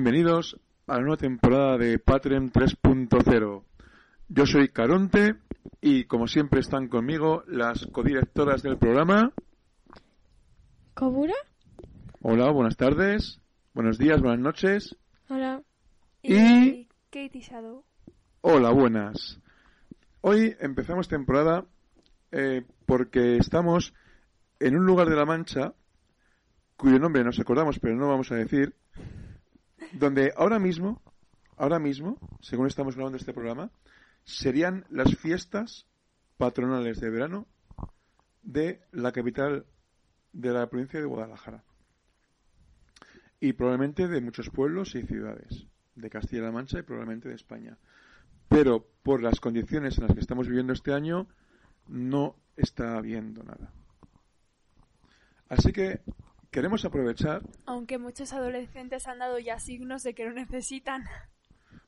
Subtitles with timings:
[0.00, 3.64] Bienvenidos a la nueva temporada de Patreon 3.0.
[4.28, 5.34] Yo soy Caronte
[5.80, 9.32] y como siempre están conmigo las codirectoras del programa.
[10.94, 11.34] ¿Kobura?
[12.22, 13.40] Hola, buenas tardes,
[13.74, 14.96] buenos días, buenas noches.
[15.30, 15.62] Hola.
[16.22, 17.84] Y- Katie Shadow.
[18.42, 19.40] Hola, buenas.
[20.20, 21.64] Hoy empezamos temporada
[22.30, 23.92] eh, porque estamos
[24.60, 25.74] en un lugar de la Mancha
[26.76, 28.76] cuyo nombre nos acordamos pero no vamos a decir,
[29.92, 31.02] donde ahora mismo,
[31.56, 33.70] ahora mismo, según estamos grabando este programa,
[34.24, 35.86] serían las fiestas
[36.36, 37.46] patronales de verano
[38.42, 39.66] de la capital
[40.32, 41.64] de la provincia de Guadalajara.
[43.40, 47.78] Y probablemente de muchos pueblos y ciudades de Castilla-La Mancha y probablemente de España.
[48.48, 51.28] Pero por las condiciones en las que estamos viviendo este año,
[51.88, 53.72] no está habiendo nada.
[55.48, 56.00] Así que
[56.50, 61.04] queremos aprovechar Aunque muchos adolescentes han dado ya signos de que lo necesitan.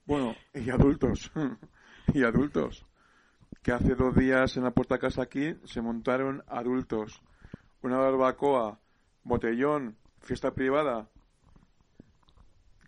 [0.06, 1.30] Bueno, y adultos,
[2.14, 2.86] y adultos,
[3.62, 7.22] que hace dos días en la puerta casa aquí se montaron adultos,
[7.82, 8.80] una barbacoa,
[9.22, 11.08] botellón, fiesta privada,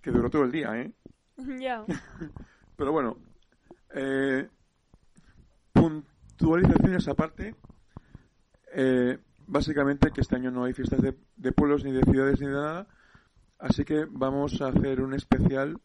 [0.03, 0.93] que duró todo el día, ¿eh?
[1.61, 1.85] ya.
[2.77, 3.17] Pero bueno,
[3.95, 4.49] eh,
[5.73, 7.55] puntualizaciones aparte,
[8.75, 9.19] eh,
[9.53, 12.55] básicamente que este año no hay fiestas de, de pueblos ni de ciudades ni de
[12.55, 12.87] nada,
[13.59, 15.79] así que vamos a hacer un especial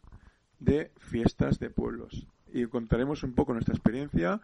[0.58, 4.40] de fiestas de pueblos y contaremos un poco nuestra experiencia,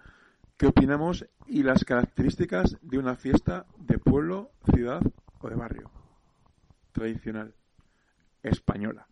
[0.59, 5.01] qué opinamos y las características de una fiesta de pueblo, ciudad
[5.41, 5.91] o de barrio
[6.93, 7.55] tradicional
[8.43, 9.09] española.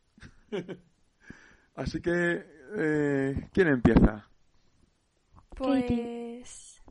[1.75, 2.45] Así que,
[2.77, 4.29] eh, ¿quién empieza?
[5.57, 6.83] Pues.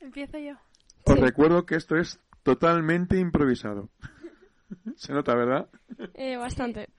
[0.00, 0.54] Empiezo yo.
[1.06, 3.90] Os recuerdo que esto es totalmente improvisado.
[4.96, 5.68] Se nota, ¿verdad?
[6.14, 6.90] Eh, bastante.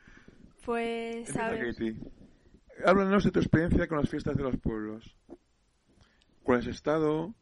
[0.66, 1.36] Pues.
[1.38, 1.74] A ver.
[1.74, 2.00] Katie.
[2.86, 5.18] Háblanos de tu experiencia con las fiestas de los pueblos.
[6.44, 7.34] ¿Cuál has estado?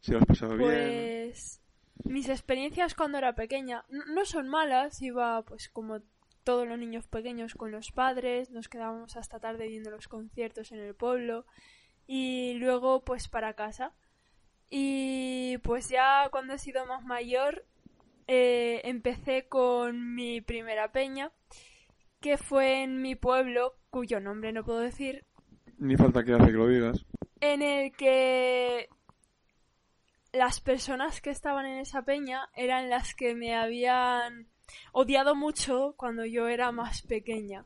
[0.00, 0.70] Si lo has pasado bien.
[0.70, 1.60] Pues.
[2.04, 5.02] Mis experiencias cuando era pequeña no son malas.
[5.02, 6.00] Iba, pues, como
[6.44, 8.50] todos los niños pequeños con los padres.
[8.50, 11.44] Nos quedábamos hasta tarde viendo los conciertos en el pueblo.
[12.06, 13.92] Y luego, pues, para casa.
[14.70, 17.64] Y pues ya cuando he sido más mayor,
[18.26, 21.32] eh, empecé con mi primera peña,
[22.20, 25.24] que fue en mi pueblo, cuyo nombre no puedo decir,
[25.78, 27.04] Ni falta que hace que lo digas.
[27.40, 28.88] en el que
[30.32, 34.48] las personas que estaban en esa peña eran las que me habían
[34.92, 37.64] odiado mucho cuando yo era más pequeña.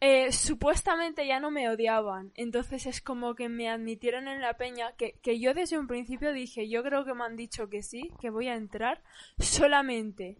[0.00, 4.92] Eh, supuestamente ya no me odiaban, entonces es como que me admitieron en la peña
[4.96, 8.10] que, que yo desde un principio dije, yo creo que me han dicho que sí,
[8.20, 9.02] que voy a entrar
[9.38, 10.36] solamente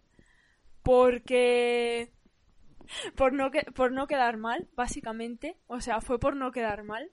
[0.83, 2.11] porque
[3.15, 7.11] por no que, por no quedar mal, básicamente, o sea, fue por no quedar mal.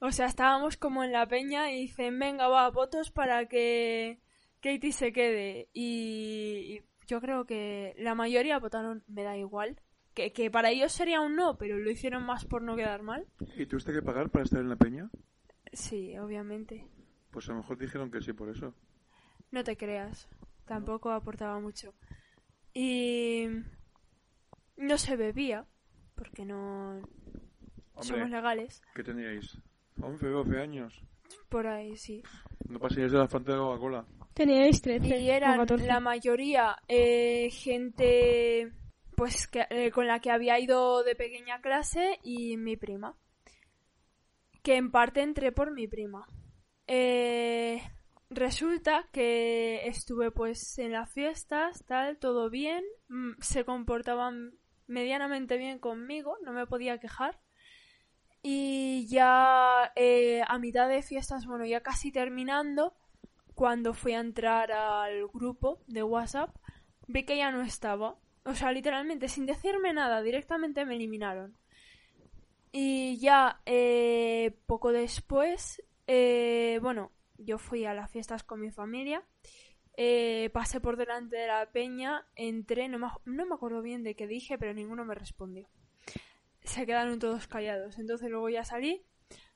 [0.00, 4.20] O sea, estábamos como en la peña y dicen, venga, va, votos para que
[4.60, 5.68] Katie se quede.
[5.72, 9.80] Y, y yo creo que la mayoría votaron, me da igual.
[10.16, 13.26] Que, que para ellos sería un no, pero lo hicieron más por no quedar mal.
[13.54, 15.10] ¿Y tuviste que pagar para estar en la peña?
[15.74, 16.88] Sí, obviamente.
[17.30, 18.72] Pues a lo mejor dijeron que sí por eso.
[19.50, 20.26] No te creas.
[20.64, 21.92] Tampoco aportaba mucho.
[22.72, 23.46] Y
[24.78, 25.66] no se bebía,
[26.14, 27.00] porque no
[28.00, 28.82] somos Hombre, legales.
[28.94, 29.58] ¿qué teníais?
[30.00, 31.02] 11, 12 años.
[31.50, 32.22] Por ahí, sí.
[32.68, 34.06] No paséis de la Fanta de Coca-Cola.
[34.32, 35.86] Teníais 13 Y eran 14.
[35.86, 38.72] la mayoría eh, gente
[39.16, 43.16] pues que, eh, con la que había ido de pequeña clase y mi prima.
[44.62, 46.26] Que en parte entré por mi prima.
[46.86, 47.82] Eh,
[48.30, 52.84] resulta que estuve pues en las fiestas, tal, todo bien.
[53.08, 54.52] mm, Se comportaban
[54.86, 57.40] medianamente bien conmigo, no me podía quejar.
[58.42, 62.94] Y ya eh, a mitad de fiestas, bueno, ya casi terminando,
[63.54, 66.54] cuando fui a entrar al grupo de WhatsApp,
[67.08, 68.18] vi que ya no estaba.
[68.46, 71.56] O sea, literalmente, sin decirme nada, directamente me eliminaron.
[72.70, 79.24] Y ya eh, poco después, eh, bueno, yo fui a las fiestas con mi familia,
[79.96, 84.14] eh, pasé por delante de la peña, entré, no me, no me acuerdo bien de
[84.14, 85.68] qué dije, pero ninguno me respondió.
[86.62, 87.98] Se quedaron todos callados.
[87.98, 89.04] Entonces luego ya salí,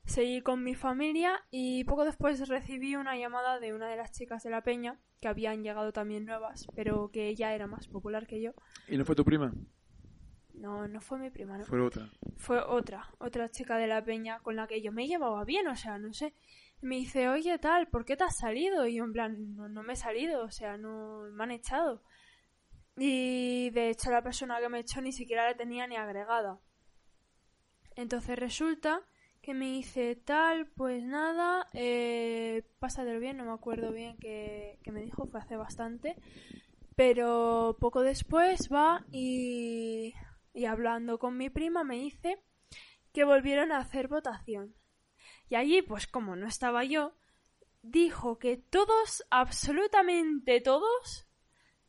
[0.05, 4.43] seguí con mi familia y poco después recibí una llamada de una de las chicas
[4.43, 8.41] de la peña, que habían llegado también nuevas, pero que ella era más popular que
[8.41, 8.53] yo.
[8.89, 9.53] ¿Y no fue tu prima?
[10.55, 11.65] No, no fue mi prima, no.
[11.65, 12.11] Fue otra.
[12.37, 15.77] fue otra, otra chica de la peña con la que yo me llevaba bien, o
[15.77, 16.35] sea, no sé.
[16.83, 18.87] Me dice, oye, tal, ¿por qué te has salido?
[18.87, 22.03] Y yo, en plan, no, no me he salido, o sea, no me han echado.
[22.97, 26.59] Y de hecho, la persona que me echó ni siquiera la tenía ni agregada.
[27.97, 29.03] Entonces resulta
[29.43, 34.93] que me dice, tal, pues nada, eh, pásatelo bien, no me acuerdo bien qué, qué
[34.93, 36.17] me dijo, fue hace bastante.
[36.97, 40.15] Pero poco después va y,
[40.53, 42.39] y hablando con mi prima me dice
[43.13, 44.75] que volvieron a hacer votación.
[45.49, 47.15] Y allí, pues como no estaba yo,
[47.83, 51.27] dijo que todos, absolutamente todos,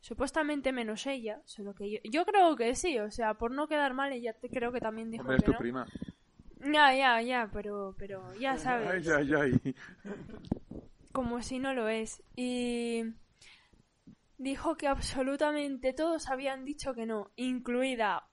[0.00, 3.94] supuestamente menos ella, solo que yo, yo creo que sí, o sea, por no quedar
[3.94, 5.58] mal, ella te- creo que también dijo Hombre, es que tu no.
[5.58, 5.86] prima.
[6.64, 9.74] Ya, ya, ya, pero, pero ya sabes Ay, ay, ay.
[11.12, 12.22] como si no lo es.
[12.36, 13.02] Y
[14.38, 18.28] dijo que absolutamente todos habían dicho que no, incluida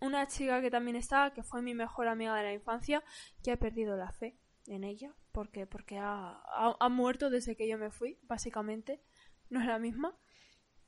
[0.00, 3.02] una chica que también estaba, que fue mi mejor amiga de la infancia,
[3.42, 4.36] que ha perdido la fe
[4.66, 9.00] en ella, porque, porque ha, ha- ha muerto desde que yo me fui, básicamente,
[9.48, 10.14] no es la misma.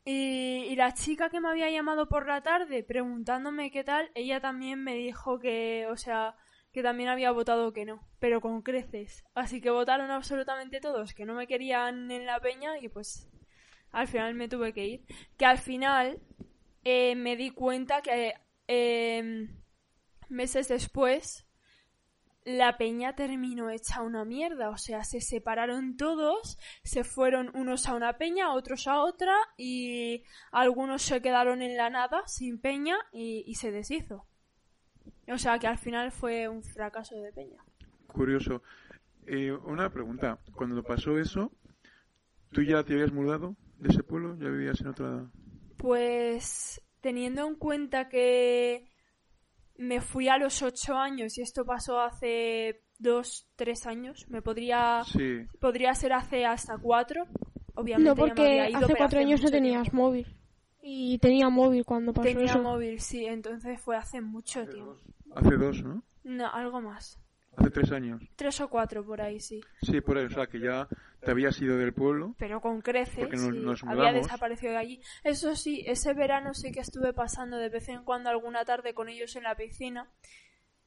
[0.04, 4.40] Y, y la chica que me había llamado por la tarde preguntándome qué tal, ella
[4.40, 6.34] también me dijo que, o sea,
[6.78, 9.24] que también había votado que no, pero con creces.
[9.34, 13.28] Así que votaron absolutamente todos que no me querían en la peña y pues
[13.90, 15.04] al final me tuve que ir.
[15.36, 16.20] Que al final
[16.84, 18.32] eh, me di cuenta que
[18.68, 19.48] eh,
[20.28, 21.48] meses después
[22.44, 24.70] la peña terminó hecha una mierda.
[24.70, 30.22] O sea, se separaron todos, se fueron unos a una peña, otros a otra y
[30.52, 34.28] algunos se quedaron en la nada sin peña y, y se deshizo.
[35.32, 37.62] O sea que al final fue un fracaso de peña.
[38.06, 38.62] Curioso.
[39.26, 40.38] Eh, una pregunta.
[40.54, 41.52] Cuando pasó eso,
[42.50, 44.36] ¿tú ya te habías mudado de ese pueblo?
[44.38, 45.30] ¿Ya vivías en otra...?
[45.76, 48.90] Pues teniendo en cuenta que
[49.76, 55.02] me fui a los ocho años y esto pasó hace dos, tres años, me podría,
[55.04, 55.46] Sí.
[55.60, 57.24] podría ser hace hasta cuatro.
[57.74, 59.96] Obviamente No, ya me porque había ido, hace cuatro años no tenías tiempo.
[59.98, 60.26] móvil.
[60.80, 62.62] Y tenía móvil cuando pasó Tenía eso.
[62.62, 64.96] móvil, sí, entonces fue hace mucho tiempo.
[65.34, 66.02] Hace dos, ¿no?
[66.24, 67.18] No, algo más.
[67.56, 68.22] Hace tres años.
[68.36, 69.60] Tres o cuatro por ahí, sí.
[69.82, 70.28] Sí, por eso.
[70.28, 70.86] O sea, que ya
[71.20, 72.34] te habías ido del pueblo.
[72.38, 75.00] pero con creces Porque nos- y nos había desaparecido de allí.
[75.24, 79.08] Eso sí, ese verano sí que estuve pasando de vez en cuando alguna tarde con
[79.08, 80.08] ellos en la piscina,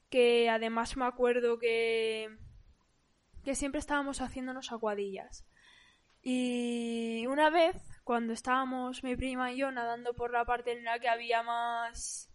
[0.10, 2.30] que además me acuerdo que
[3.44, 5.46] que siempre estábamos haciéndonos aguadillas.
[6.22, 7.76] Y una vez,
[8.12, 12.30] cuando estábamos mi prima y yo nadando por la parte en la que había más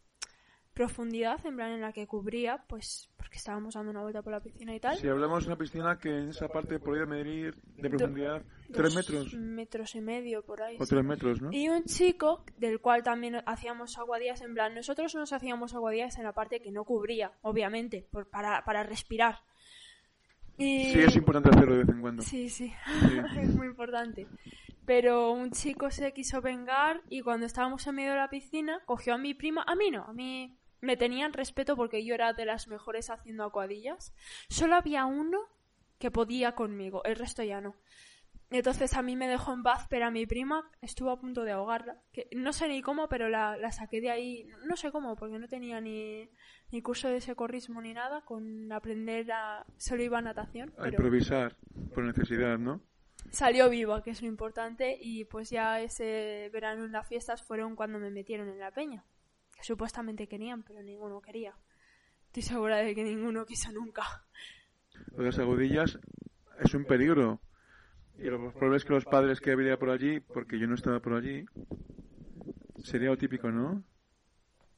[0.73, 4.41] profundidad, en plan en la que cubría, pues porque estábamos dando una vuelta por la
[4.41, 4.97] piscina y tal.
[4.97, 8.43] Si hablamos de una piscina que en esa parte podría medir de profundidad
[8.73, 10.79] tres dos metros metros y medio por ahí.
[10.81, 11.53] o tres metros, ¿no?
[11.53, 16.25] Y un chico, del cual también hacíamos aguadillas, en plan, nosotros nos hacíamos aguadillas en
[16.25, 19.41] la parte que no cubría, obviamente, por, para, para respirar.
[20.57, 20.93] Y...
[20.93, 22.23] Sí, es importante hacerlo de vez en cuando.
[22.23, 23.19] Sí, sí, Sí.
[23.43, 24.27] es muy importante.
[24.87, 29.15] Pero un chico se quiso vengar y cuando estábamos en medio de la piscina, cogió
[29.15, 32.45] a mi prima, a mí no, a mí me tenían respeto porque yo era de
[32.47, 34.15] las mejores haciendo acuadillas.
[34.49, 35.41] Solo había uno
[35.99, 37.75] que podía conmigo, el resto ya no.
[38.51, 41.51] Entonces a mí me dejó en paz, pero a mi prima estuvo a punto de
[41.51, 42.01] ahogarla.
[42.13, 44.49] Que no sé ni cómo, pero la, la saqué de ahí.
[44.65, 46.31] No sé cómo, porque no tenía ni,
[46.71, 48.21] ni curso de socorrismo ni nada.
[48.25, 49.67] Con aprender a.
[49.79, 50.69] Solo iba a natación.
[50.79, 51.57] A pero- improvisar
[51.93, 52.81] por necesidad, ¿no?
[53.31, 57.77] Salió viva, que es lo importante, y pues ya ese verano en las fiestas fueron
[57.77, 59.05] cuando me metieron en la peña.
[59.55, 61.55] Que supuestamente querían, pero ninguno quería.
[62.27, 64.03] Estoy segura de que ninguno quiso nunca.
[65.17, 65.99] Las agudillas
[66.59, 67.41] es un peligro.
[68.19, 70.75] Y lo más probable es que los padres que habría por allí, porque yo no
[70.75, 71.45] estaba por allí,
[72.83, 73.85] sería lo típico, ¿no?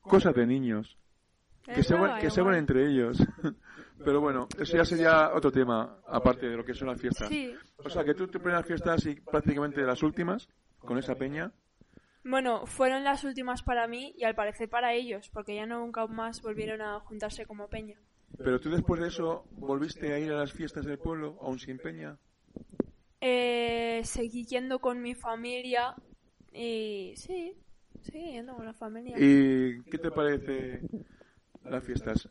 [0.00, 0.98] Cosas de niños.
[1.62, 3.18] Que se, que se van entre ellos.
[4.04, 7.28] Pero bueno, eso ya sería otro tema, aparte de lo que son las fiestas.
[7.28, 7.54] Sí.
[7.84, 11.52] O sea, que tú te primeras fiestas y prácticamente las últimas, con esa peña.
[12.24, 16.42] Bueno, fueron las últimas para mí y al parecer para ellos, porque ya nunca más
[16.42, 17.98] volvieron a juntarse como peña.
[18.36, 21.78] Pero tú después de eso, ¿volviste a ir a las fiestas del pueblo, aún sin
[21.78, 22.18] peña?
[23.20, 25.94] Eh, seguí yendo con mi familia
[26.52, 27.54] y sí,
[28.02, 29.16] seguí yendo con la familia.
[29.18, 30.82] ¿Y qué te parece
[31.64, 32.28] las fiestas?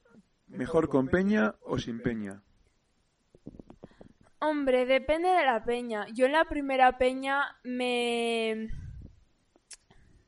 [0.47, 2.41] ¿Mejor con peña o sin peña?
[4.39, 6.07] Hombre, depende de la peña.
[6.13, 8.69] Yo en la primera peña me...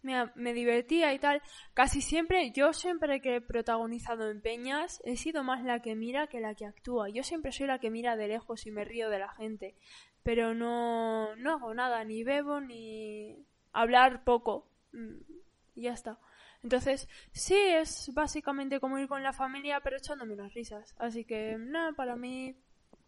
[0.02, 1.42] me, divertía y tal.
[1.74, 6.28] Casi siempre, yo siempre que he protagonizado en peñas, he sido más la que mira
[6.28, 7.10] que la que actúa.
[7.10, 9.76] Yo siempre soy la que mira de lejos y me río de la gente.
[10.24, 14.68] Pero no, no hago nada, ni bebo, ni hablar poco.
[14.92, 15.22] Mm,
[15.76, 16.20] Y ya está.
[16.64, 20.94] Entonces, sí, es básicamente como ir con la familia, pero echándome unas risas.
[20.98, 22.56] Así que, nada, para mí,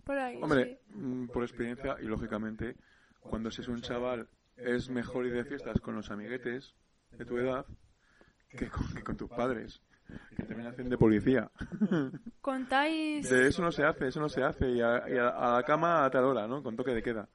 [0.05, 0.39] por ahí.
[0.41, 0.93] Hombre, sí.
[0.95, 2.75] mm, por experiencia y lógicamente,
[3.19, 6.75] cuando seas un chaval es mejor ir de fiestas con los amiguetes
[7.11, 7.65] de tu edad
[8.49, 9.81] que con, que con tus padres,
[10.35, 11.51] que también hacen de policía.
[12.41, 14.69] Contáis, De eso no se hace, eso no se hace.
[14.69, 16.63] Y a, y a- a la cama a tal hora, ¿no?
[16.63, 17.29] Con toque de queda.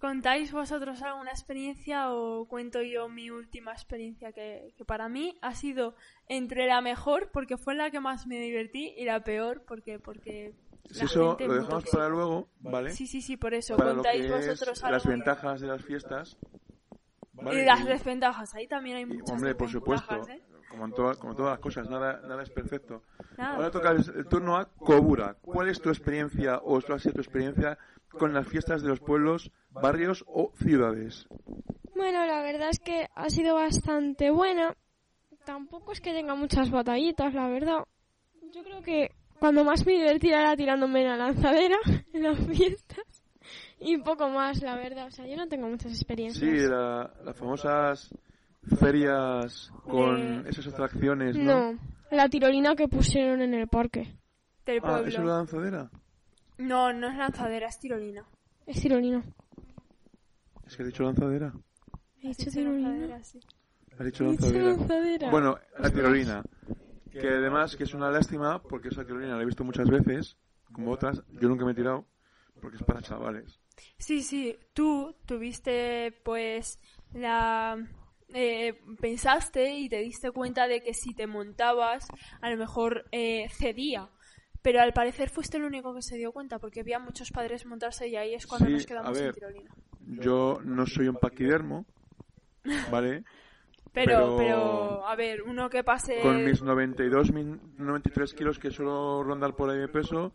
[0.00, 5.54] ¿Contáis vosotros alguna experiencia o cuento yo mi última experiencia que, que para mí ha
[5.54, 5.94] sido
[6.28, 10.52] entre la mejor porque fue la que más me divertí y la peor porque porque
[10.90, 12.90] Si eso lo dejamos para luego, ¿vale?
[12.90, 14.92] Sí, sí, sí, por eso para lo contáis que vosotros es algo.
[14.96, 16.36] las ventajas de las fiestas.
[17.32, 17.62] ¿vale?
[17.62, 20.42] Y las Y- desventajas, ahí también hay y, muchas hombre, por supuesto, ¿eh?
[20.68, 23.02] como, en todas- como todas las cosas, nada, nada es perfecto.
[23.38, 23.56] Nada.
[23.56, 25.36] Ahora toca el, el turno a Kobura.
[25.40, 27.78] ¿Cuál es tu experiencia o cuál ha sido tu experiencia
[28.16, 31.26] con las fiestas de los pueblos, barrios o ciudades?
[31.94, 34.74] Bueno, la verdad es que ha sido bastante buena.
[35.44, 37.84] Tampoco es que tenga muchas batallitas, la verdad.
[38.52, 41.76] Yo creo que cuando más me divertía era tirándome en la lanzadera
[42.12, 43.04] en las fiestas.
[43.78, 45.06] Y poco más, la verdad.
[45.06, 46.40] O sea, yo no tengo muchas experiencias.
[46.50, 48.10] Sí, la- las famosas
[48.78, 51.72] ferias con Eh, esas atracciones, ¿no?
[51.72, 51.78] No,
[52.10, 54.16] la tirolina que pusieron en el parque.
[54.64, 55.08] Del Ah, pueblo.
[55.08, 55.90] ¿eso es la lanzadera?
[56.58, 58.24] No, no es lanzadera, es tirolina.
[58.66, 59.22] Es tirolina.
[60.66, 61.52] Es que he dicho lanzadera.
[62.22, 62.88] He dicho tirolina.
[62.88, 63.40] lanzadera, sí.
[63.98, 64.70] Has dicho He dicho lanzadera.
[64.76, 65.30] lanzadera.
[65.30, 66.42] Bueno, la tirolina.
[67.10, 70.36] Que además que es una lástima porque esa tirolina la he visto muchas veces,
[70.72, 71.22] como otras.
[71.40, 72.06] Yo nunca me he tirado
[72.60, 73.58] porque es para chavales.
[73.98, 76.78] Sí, sí, tú tuviste pues
[77.14, 77.76] la...
[78.34, 82.06] eh, pensaste y te diste cuenta de que si te montabas
[82.40, 84.08] a lo mejor eh, cedía.
[84.66, 88.08] Pero al parecer fuiste el único que se dio cuenta porque había muchos padres montarse
[88.08, 89.28] y ahí es cuando Sí, nos a quedamos ver.
[89.28, 89.70] en tirolina.
[90.08, 91.86] Yo no soy un paquidermo,
[92.90, 93.22] ¿vale?
[93.92, 96.20] Pero, Pero- pero, a ver, uno que pase...
[96.20, 100.32] Con mis 92, min- 93 kilos que suelo rondar por ahí de peso,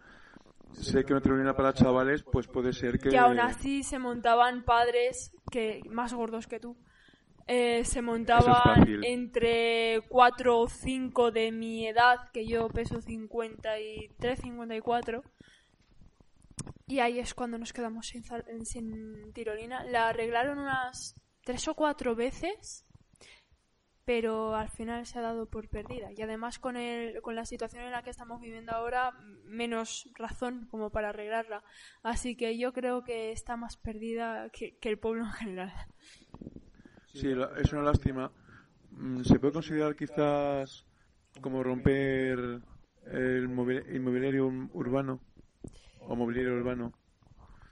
[0.72, 3.10] sé que una tirolina para chavales, pues puede ser que...
[3.10, 6.76] que aún así se montaban padres que más gordos que tú.
[7.48, 15.24] Eh, se montaban entre 4 o 5 de mi edad, que yo peso 53, 54.
[16.88, 18.24] Y ahí es cuando nos quedamos sin,
[18.66, 19.84] sin tirolina.
[19.86, 22.86] La arreglaron unas 3 o 4 veces,
[24.06, 26.12] pero al final se ha dado por perdida.
[26.12, 29.12] Y además con, el, con la situación en la que estamos viviendo ahora,
[29.46, 31.64] menos razón como para arreglarla.
[32.04, 35.74] Así que yo creo que está más perdida que, que el pueblo en general.
[37.14, 38.32] Sí, es una lástima.
[38.92, 40.86] Mm, ¿Se puede considerar quizás
[41.42, 42.62] como romper
[43.06, 45.20] el inmobiliario urbano?
[46.02, 46.94] O mobiliario urbano.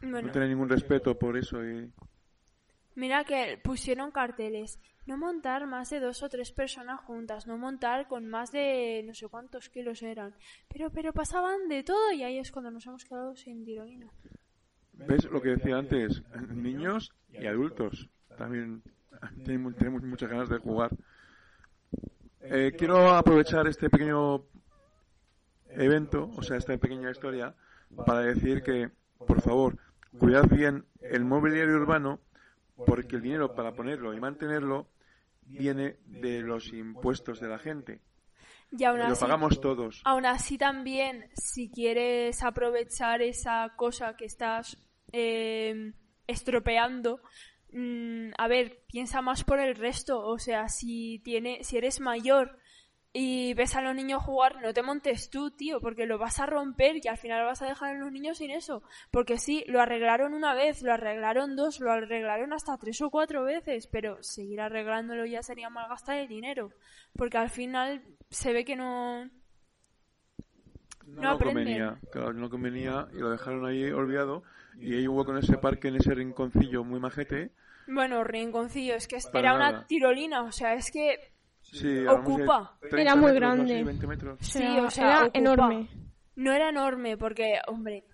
[0.01, 1.91] Bueno, No tener ningún respeto por eso y...
[2.95, 4.79] mira que pusieron carteles.
[5.05, 9.13] No montar más de dos o tres personas juntas, no montar con más de no
[9.13, 10.35] sé cuántos kilos eran.
[10.67, 14.07] Pero, pero pasaban de todo y ahí es cuando nos hemos quedado sin tirolina.
[14.93, 16.21] ¿Ves lo que decía antes?
[16.49, 18.09] Niños y adultos.
[18.37, 18.83] También
[19.45, 20.91] tenemos, tenemos muchas ganas de jugar.
[22.41, 24.43] Eh, quiero aprovechar este pequeño
[25.69, 27.53] evento, o sea, esta pequeña historia,
[28.05, 29.77] para decir que, por favor,
[30.17, 32.19] cuidad bien el mobiliario urbano,
[32.85, 34.87] porque el dinero para ponerlo y mantenerlo
[35.45, 38.01] viene de los impuestos de la gente.
[38.71, 40.01] Y aún Lo así, pagamos todos.
[40.05, 44.77] Aún así también, si quieres aprovechar esa cosa que estás
[45.11, 45.93] eh,
[46.27, 47.19] estropeando,
[47.73, 50.19] mm, a ver, piensa más por el resto.
[50.19, 52.59] O sea, si tiene, si eres mayor
[53.11, 56.45] y ves a los niños jugar, no te montes tú, tío, porque lo vas a
[56.45, 58.83] romper y al final vas a dejar a los niños sin eso.
[59.11, 63.43] Porque sí, lo arreglaron una vez, lo arreglaron dos, lo arreglaron hasta tres o cuatro
[63.43, 66.71] veces, pero seguir arreglándolo ya sería malgastar el dinero.
[67.15, 69.25] Porque al final se ve que no,
[71.07, 74.43] No, No convenía, claro, no convenía y lo dejaron ahí olvidado.
[74.79, 77.51] Y ahí hubo con ese parque, en ese rinconcillo muy majete.
[77.87, 81.17] Bueno, rinconcillo, es que era una tirolina, o sea, es que
[81.61, 82.77] Sí, Ocupa.
[82.81, 83.73] Era 30 muy metros, grande.
[83.75, 84.39] así, 20 metros.
[84.39, 85.37] O sí, o sea, era ocupa.
[85.39, 85.89] enorme.
[86.35, 88.05] No era enorme, porque, hombre,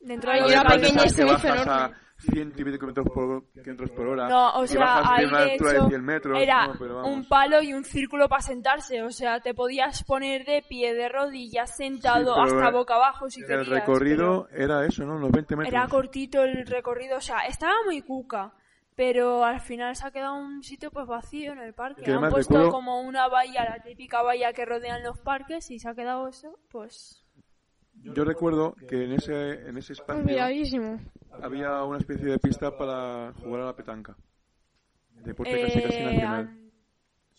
[0.00, 1.96] dentro de cabe- pequeña enorme.
[2.18, 4.28] 100 y pico kilómetros por, kilómetros por hora.
[4.28, 6.38] No, o sea, ahí una de altura hecho de 100 metros.
[6.40, 7.10] era no, pero vamos.
[7.12, 9.02] un palo y un círculo para sentarse.
[9.02, 13.30] O sea, te podías poner de pie, de rodillas, sentado, pero hasta el- boca abajo
[13.30, 13.68] si El querías.
[13.68, 15.16] recorrido era eso, ¿no?
[15.16, 15.74] Unos 20 pero metros.
[15.80, 18.52] Era cortito el recorrido, o sea, estaba muy cuca.
[18.96, 22.02] Pero al final se ha quedado un sitio pues vacío en el parque.
[22.02, 25.78] Que Han puesto recuerdo- como una valla, la típica valla que rodean los parques y
[25.78, 27.24] se ha quedado eso, pues...
[27.94, 30.24] Yo recuerdo que en ese, en ese espacio.
[31.42, 34.16] Había una especie de pista para jugar a la petanca.
[35.24, 36.40] Deporte casi casi eh, nacional.
[36.48, 36.68] han-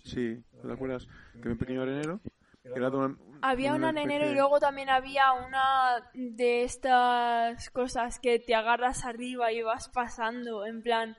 [0.04, 1.08] Sí, ¿te acuerdas?
[1.42, 2.20] Que un pequeño arenero.
[2.64, 8.40] era una- Había un una arenero y luego también había una de estas cosas que
[8.40, 11.18] te agarras arriba y vas pasando, en plan...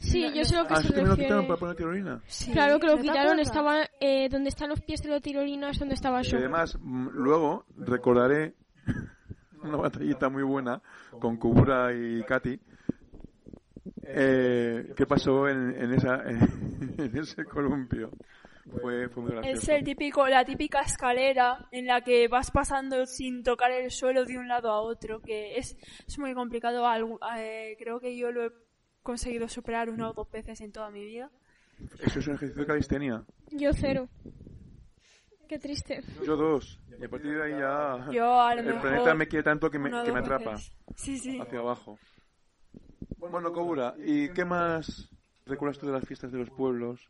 [0.00, 1.24] Sí, No, yo sé lo que Ah, se me lo refiere.
[1.24, 2.22] quitaron para poner tirolina.
[2.28, 5.20] Sí, Claro que lo ¿no te quitaron, estaba eh, donde están los pies de la
[5.20, 6.38] tirolina, es donde estaba Y yo.
[6.38, 8.54] además, mm, luego recordaré
[9.62, 10.80] una batallita muy buena
[11.20, 12.58] con Kubura y Katy.
[14.02, 16.22] Eh, ¿Qué pasó en, en, esa,
[16.98, 18.10] en ese columpio?
[18.80, 19.62] Fue, fue muy gracioso.
[19.62, 24.24] Es el típico, la típica escalera en la que vas pasando sin tocar el suelo
[24.24, 26.84] de un lado a otro, que es, es muy complicado.
[27.36, 28.52] Eh, creo que yo lo he
[29.02, 31.30] conseguido superar una o dos veces en toda mi vida.
[32.00, 33.24] Eso es un ejercicio de calistenia.
[33.52, 34.08] Yo cero.
[35.48, 36.02] Qué triste.
[36.24, 36.78] Yo dos.
[37.00, 39.70] Y a partir de ahí ya Yo a lo el mejor planeta me quiere tanto
[39.70, 40.72] que me, que me atrapa veces.
[40.96, 41.40] Sí, sí.
[41.40, 41.98] hacia abajo.
[43.16, 45.10] Bueno, Kobura, ¿y qué más
[45.46, 47.00] recuerdas tú de las fiestas de los pueblos?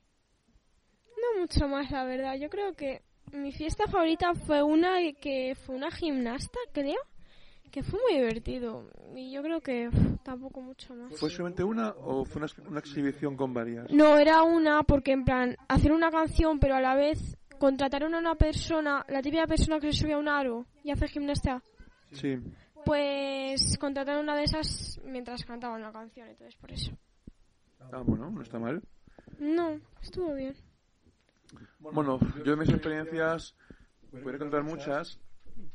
[1.16, 2.36] No mucho más, la verdad.
[2.36, 3.02] Yo creo que
[3.32, 7.00] mi fiesta favorita fue una que fue una gimnasta, creo,
[7.70, 8.90] que fue muy divertido.
[9.16, 9.90] Y yo creo que
[10.22, 11.18] tampoco mucho más.
[11.18, 13.90] ¿Fue solamente una o fue una, una exhibición con varias?
[13.90, 18.18] No, era una porque en plan hacer una canción, pero a la vez contrataron a
[18.18, 21.62] una persona, la típica persona que se sube a un aro y hace gimnasia.
[22.12, 22.38] Sí.
[22.84, 26.96] Pues contrataron una de esas mientras cantaban la canción, entonces por eso.
[27.80, 28.82] Ah, bueno, no está mal.
[29.38, 30.54] No, estuvo bien.
[31.78, 33.54] Bueno, yo de mis experiencias
[34.10, 35.18] podría contar muchas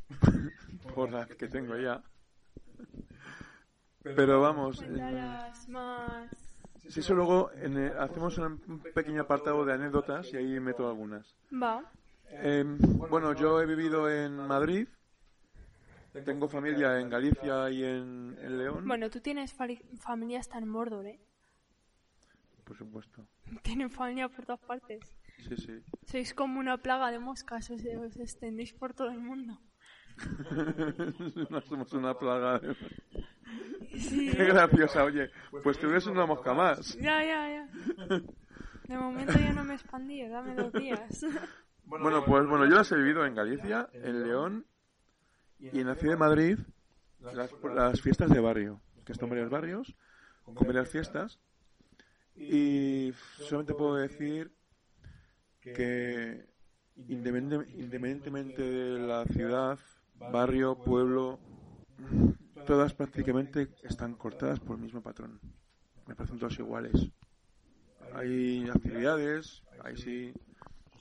[0.95, 2.03] por las que tengo ya.
[4.03, 6.52] Pero vamos, Cuéntalas más.
[6.89, 11.35] Si eso luego en el- hacemos un pequeño apartado de anécdotas y ahí meto algunas.
[11.51, 11.83] Va.
[12.29, 14.87] Eh, bueno, yo he vivido en Madrid,
[16.25, 21.05] tengo familia en Galicia y en, en León, Bueno, tú tienes familia hasta en Mordor,
[21.07, 21.19] ¿eh?
[22.63, 23.27] por supuesto.
[23.61, 25.01] Tienen familia por todas partes.
[25.47, 25.83] Sí, sí.
[26.05, 29.59] Sois como una plaga de moscas, os, os extendéis por todo el mundo.
[31.49, 32.59] no somos una plaga.
[32.59, 32.75] de-
[33.93, 34.31] Sí.
[34.35, 35.29] Qué graciosa, oye.
[35.61, 36.95] Pues tú eres una mosca más.
[36.97, 37.69] Ya, ya, ya.
[38.87, 41.23] De momento ya no me he expandido, dame dos días.
[41.85, 44.65] Bueno, pues bueno, yo las he vivido en Galicia, en León
[45.59, 46.57] y en la ciudad de Madrid,
[47.19, 49.95] las, las fiestas de barrio, que están varios barrios,
[50.43, 51.39] con varias fiestas.
[52.35, 54.51] Y solamente puedo decir
[55.61, 56.45] que
[56.95, 59.77] independientemente de la ciudad,
[60.19, 61.39] barrio, pueblo,
[62.65, 65.39] todas prácticamente están cortadas por el mismo patrón.
[66.07, 67.09] Me parecen todas iguales.
[68.13, 70.33] Hay actividades, ahí sí,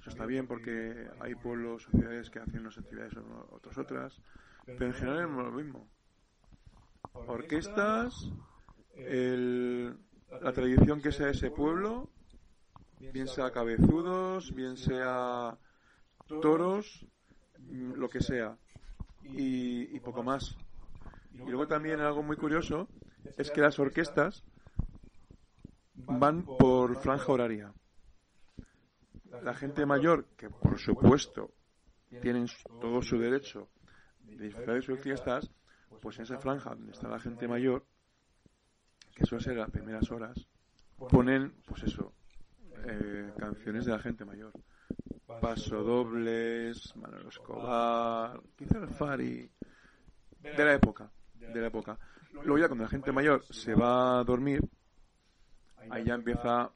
[0.01, 3.15] eso está bien porque hay pueblos, sociedades que hacen unas actividades,
[3.51, 4.21] otras otras,
[4.77, 5.89] pero en general es lo mismo.
[7.27, 8.31] Orquestas,
[9.05, 9.97] el-
[10.41, 12.11] la tradición que sea ese pueblo,
[13.13, 15.57] bien sea cabezudos, bien sea
[16.41, 17.07] toros,
[17.71, 18.57] lo que sea,
[19.25, 20.57] y, y poco más.
[21.35, 22.89] Y luego también algo muy curioso
[23.37, 24.45] es que las orquestas
[25.95, 27.73] van por franja horaria.
[29.43, 31.51] La gente mayor, que por supuesto
[32.21, 32.47] tienen
[32.81, 33.69] todo su derecho
[34.21, 35.51] de disfrutar de sus fiestas,
[36.01, 37.85] pues en esa franja donde está la gente mayor,
[39.15, 40.47] que suele ser las primeras horas,
[41.11, 42.13] ponen, pues eso,
[42.87, 44.53] eh, canciones de la gente mayor.
[45.41, 49.51] Paso dobles, Manuel Escobar, quizá el Fari,
[50.41, 51.99] de la época, de la época.
[52.33, 54.61] Luego ya cuando la gente mayor se va a dormir,
[55.91, 56.71] ahí ya empieza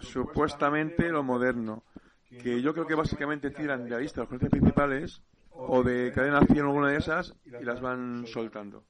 [0.00, 1.84] supuestamente lo moderno,
[2.28, 6.40] que yo creo que básicamente tiran de la lista los canciones principales o de cadena
[6.44, 8.84] 100 o alguna de esas y las van soltando.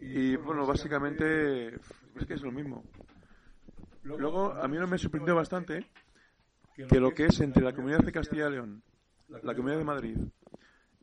[0.00, 2.84] Y bueno, básicamente es que es lo mismo.
[4.02, 5.84] Luego, a mí no me sorprendió bastante
[6.76, 8.82] que lo que es entre la comunidad de Castilla y León,
[9.28, 10.18] la comunidad de Madrid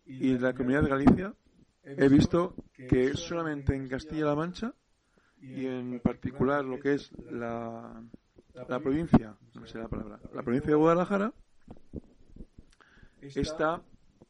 [0.05, 1.33] y la comunidad de Galicia,
[1.83, 4.73] he visto que solamente en Castilla-La Mancha
[5.41, 8.01] y en particular lo que es la,
[8.53, 11.33] la provincia, no sé la palabra, la provincia de Guadalajara,
[13.21, 13.81] está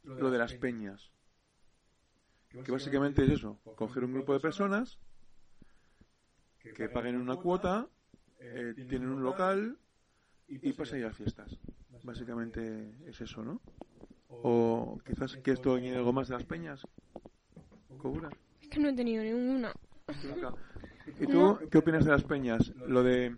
[0.03, 1.11] lo de las peñas.
[2.63, 4.99] Que básicamente es eso, coger un grupo de personas
[6.59, 7.87] que paguen una cuota,
[8.39, 9.77] eh, tienen un local
[10.61, 11.57] y pasan ya las fiestas.
[12.03, 13.61] Básicamente es eso, ¿no?
[14.29, 16.85] O quizás que esto añade algo más de las peñas.
[17.97, 18.29] Cobra.
[18.61, 19.71] Es que no he tenido ninguna.
[21.19, 22.73] ¿Y tú qué opinas de las peñas?
[22.87, 23.35] Lo de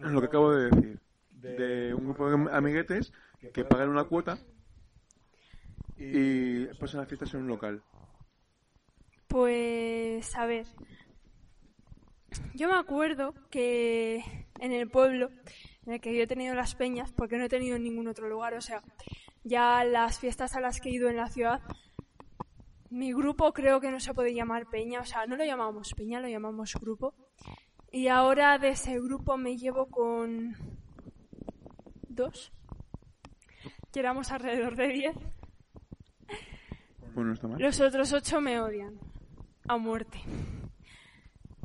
[0.00, 1.00] lo que acabo de decir.
[1.30, 3.12] De un grupo de amiguetes
[3.52, 4.38] que pagan una cuota
[5.96, 7.82] y pasan las fiestas en un local.
[9.28, 10.66] Pues, a ver.
[12.54, 14.22] Yo me acuerdo que
[14.60, 15.30] en el pueblo
[15.88, 18.28] en el que yo he tenido las peñas, porque no he tenido en ningún otro
[18.28, 18.82] lugar, o sea,
[19.42, 21.62] ya las fiestas a las que he ido en la ciudad,
[22.90, 26.20] mi grupo creo que no se puede llamar peña, o sea, no lo llamamos peña,
[26.20, 27.14] lo llamamos grupo.
[27.90, 30.56] Y ahora de ese grupo me llevo con
[32.06, 32.52] dos,
[33.90, 35.16] que éramos alrededor de diez.
[37.14, 37.62] Bueno, no está mal.
[37.62, 39.00] Los otros ocho me odian
[39.66, 40.18] a muerte.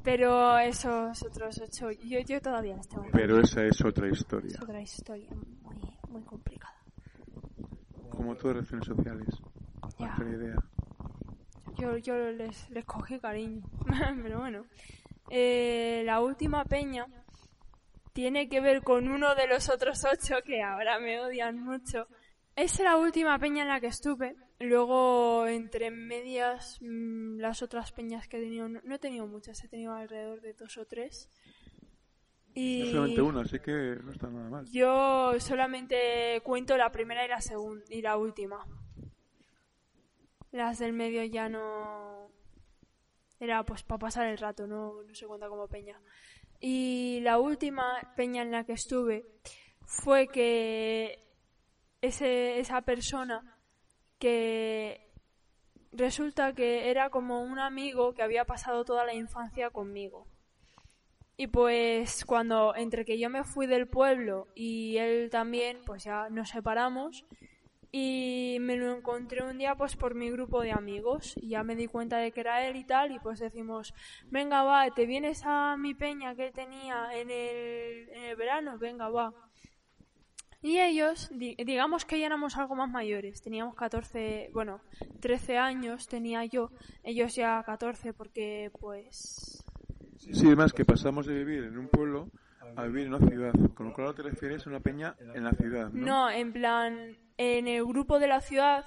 [0.03, 3.05] Pero esos otros ocho, yo, yo todavía les tengo.
[3.11, 4.55] Pero esa es otra historia.
[4.55, 6.75] Es otra historia muy, muy complicada.
[8.09, 9.27] Como todas las relaciones sociales.
[9.97, 10.15] Ya.
[10.17, 10.55] No idea.
[11.77, 13.63] Yo, yo les, les cogí cariño.
[14.23, 14.65] Pero bueno.
[15.29, 17.07] Eh, la última peña
[18.11, 22.07] tiene que ver con uno de los otros ocho que ahora me odian mucho.
[22.55, 24.35] Es la última peña en la que estuve.
[24.63, 29.67] Luego, entre medias, mm, las otras peñas que he tenido, no, he tenido muchas, he
[29.67, 31.29] tenido alrededor de dos o tres.
[32.53, 34.65] Y Es solamente una, así que no está nada mal.
[34.71, 38.65] yo solamente cuento la primera y la segunda y la última.
[40.53, 42.31] Las del medio ya no
[43.41, 45.99] era pues para pasar el rato, no, no se cuenta como peña.
[46.61, 49.25] Y la última peña en la que estuve
[49.85, 51.19] fue que
[52.01, 53.52] ese, esa persona
[54.19, 55.11] que
[55.91, 60.27] resulta que era como un amigo que había pasado toda la infancia conmigo.
[61.35, 66.29] Y pues cuando entre que yo me fui del pueblo y él también, pues ya
[66.29, 67.25] nos separamos
[67.91, 71.75] y me lo encontré un día pues por mi grupo de amigos y ya me
[71.75, 73.93] di cuenta de que era él y tal y pues decimos,
[74.31, 78.79] venga va, te vienes a mi peña que él tenía en el, en el verano,
[78.79, 79.33] venga va.
[80.63, 84.79] Y ellos, di- digamos que ya éramos algo más mayores, teníamos 14, bueno,
[85.19, 86.71] 13 años tenía yo,
[87.03, 89.63] ellos ya 14 porque pues
[90.17, 92.29] Sí, además que pasamos de vivir en un pueblo
[92.77, 93.51] a vivir en una ciudad.
[93.75, 96.05] Con lo cual te refieres a una peña en la ciudad, ¿no?
[96.05, 98.85] No, en plan, en el grupo de la ciudad,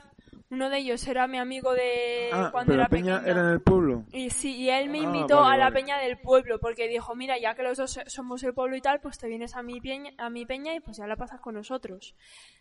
[0.50, 3.60] uno de ellos era mi amigo de ah, cuando pero era la era en el
[3.60, 4.04] pueblo.
[4.12, 5.74] Y sí, y él me Ah, invitó vale, a la vale.
[5.76, 9.00] peña del pueblo, porque dijo, mira, ya que los dos somos el pueblo y tal,
[9.00, 11.54] pues te vienes a mi peña, a mi peña y pues ya la pasas con
[11.54, 12.14] nosotros.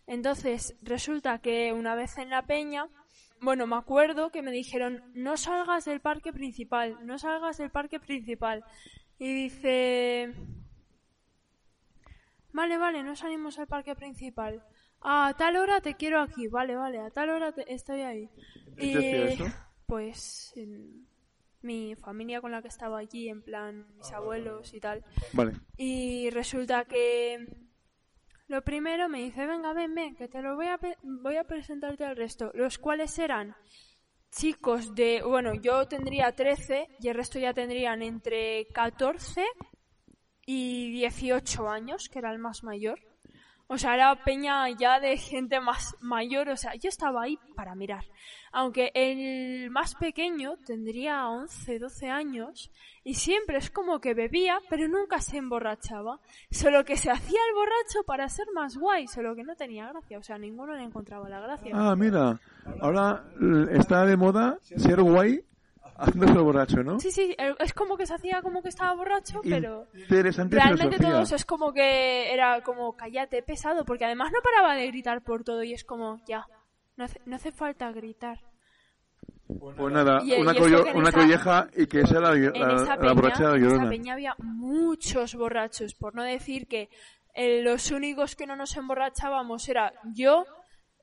[0.08, 2.88] Entonces, resulta que una vez en la peña,
[3.42, 8.00] bueno, me acuerdo que me dijeron, no salgas del parque principal, no salgas del parque
[8.00, 8.64] principal.
[9.20, 10.34] Y dice,
[12.52, 14.64] vale, vale, no salimos al parque principal.
[15.08, 18.30] A tal hora te quiero aquí, vale, vale, a tal hora te- estoy ahí.
[18.76, 19.46] ¿Quién decía eso?
[19.86, 21.08] Pues en
[21.62, 25.04] mi familia con la que estaba allí, en plan mis abuelos y tal.
[25.34, 25.54] Vale.
[25.78, 27.46] Y resulta que
[28.48, 32.04] lo primero me dice, venga, ven, ven, que te lo voy a, voy a presentarte
[32.04, 32.52] al resto.
[32.56, 33.56] Los cuales eran
[34.32, 39.44] chicos de, bueno, yo tendría 13 y el resto ya tendrían entre 14
[40.46, 43.00] y 18 años, que era el más mayor.
[43.68, 47.74] O sea, era peña ya de gente más mayor, o sea, yo estaba ahí para
[47.74, 48.06] mirar.
[48.52, 52.72] Aunque el más pequeño tendría 11, 12 años
[53.04, 56.20] y siempre es como que bebía, pero nunca se emborrachaba.
[56.52, 60.20] Solo que se hacía el borracho para ser más guay, solo que no tenía gracia,
[60.20, 61.72] o sea, ninguno le encontraba la gracia.
[61.74, 62.40] Ah, mira.
[62.80, 63.26] Ahora
[63.72, 65.44] está de moda ser guay
[65.98, 67.00] haciéndose el borracho, ¿no?
[67.00, 70.98] Sí, sí, el- es como que se hacía como que estaba borracho, pero Interesante realmente
[70.98, 71.10] filosofía.
[71.12, 75.44] todos es como que era como cállate, pesado, porque además no paraba de gritar por
[75.44, 76.46] todo y es como, ya,
[76.98, 78.40] no hace, no hace falta gritar.
[79.48, 82.96] Pues nada, Y- y una, collo- esa- colleja y que sea la, la, En esa
[82.96, 86.90] la peña, borracha en esa peña había muchos borrachos, por no decir que
[87.36, 90.46] eh, los únicos que no nos emborrachábamos era yo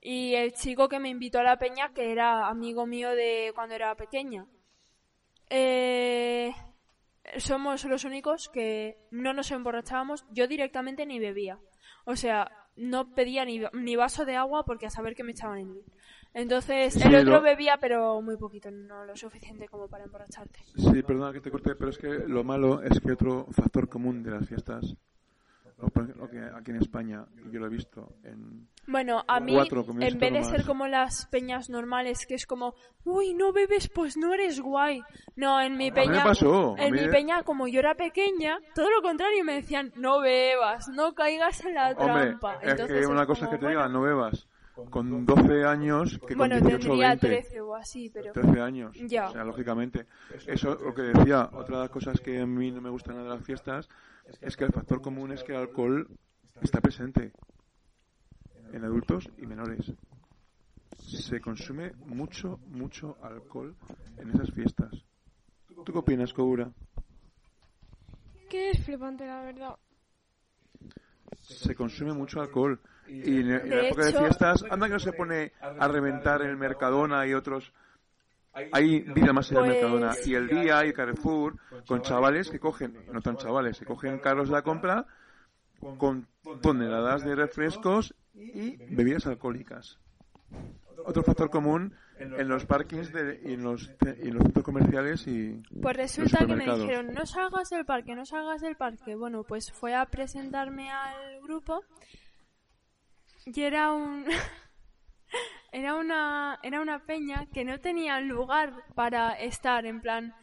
[0.01, 3.75] y el chico que me invitó a la peña, que era amigo mío de cuando
[3.75, 4.45] era pequeña.
[5.49, 6.51] Eh,
[7.37, 10.25] somos los únicos que no nos emborrachábamos.
[10.31, 11.59] Yo directamente ni bebía.
[12.05, 15.59] O sea, no pedía ni, ni vaso de agua porque a saber que me echaban
[15.59, 15.83] en él.
[16.33, 20.59] Entonces, Sí, el otro lo- bebía, pero muy poquito, no lo suficiente como para emborracharte.
[20.75, 24.23] Sí, perdona que te corte, pero es que lo malo es que otro factor común
[24.23, 24.95] de las fiestas
[25.83, 28.67] o por ejemplo, que aquí en España, yo lo he visto en...
[28.87, 29.57] Bueno, a mí,
[29.99, 34.17] en vez de ser como las peñas normales, que es como, uy, no bebes, pues
[34.17, 35.01] no eres guay.
[35.35, 38.57] No, en mi A mí me peña, pasó, en mi peña, como yo era pequeña,
[38.75, 42.55] todo lo contrario, me decían, no bebas, no caigas en la Hombre, trampa.
[42.61, 44.47] es Entonces que una es cosa como, que te bueno, diga, no bebas
[44.89, 47.27] con 12 años que con Bueno, 18 o tendría 20.
[47.27, 48.31] 13 o así, pero...
[48.33, 48.97] 13 años.
[49.05, 49.29] Ya.
[49.29, 50.07] O sea, lógicamente.
[50.47, 53.29] Eso, lo que decía, otra de las cosas que a mí no me gustan de
[53.29, 53.87] las fiestas
[54.41, 56.07] es que el factor común es que el alcohol
[56.61, 57.31] está presente
[58.71, 59.93] en adultos y menores.
[60.97, 63.75] Se consume mucho, mucho alcohol
[64.17, 64.91] en esas fiestas.
[65.67, 66.71] ¿Tú qué opinas, Kogura?
[68.49, 69.75] Que es flipante, la verdad.
[71.39, 72.79] Se consume mucho alcohol.
[73.07, 76.55] Y en, en la época de fiestas, anda que no se pone a reventar el
[76.55, 77.73] Mercadona y otros
[78.71, 81.55] hay vida más en el Pues- Mercadona y el día y Carrefour
[81.87, 85.05] con chavales que cogen, no tan chavales, que cogen carros de la compra
[85.97, 86.27] con
[86.61, 89.99] toneladas de refrescos y bebidas alcohólicas.
[91.05, 93.91] Otro factor común en los parkings de- y, en los,
[94.23, 98.15] y en los centros comerciales y Pues resulta que me dijeron, no salgas del parque,
[98.15, 99.15] no salgas del parque.
[99.15, 101.83] Bueno, pues fue a presentarme al grupo
[103.45, 104.25] y era un...
[105.73, 110.33] era una era una peña que no tenía lugar para estar, en plan...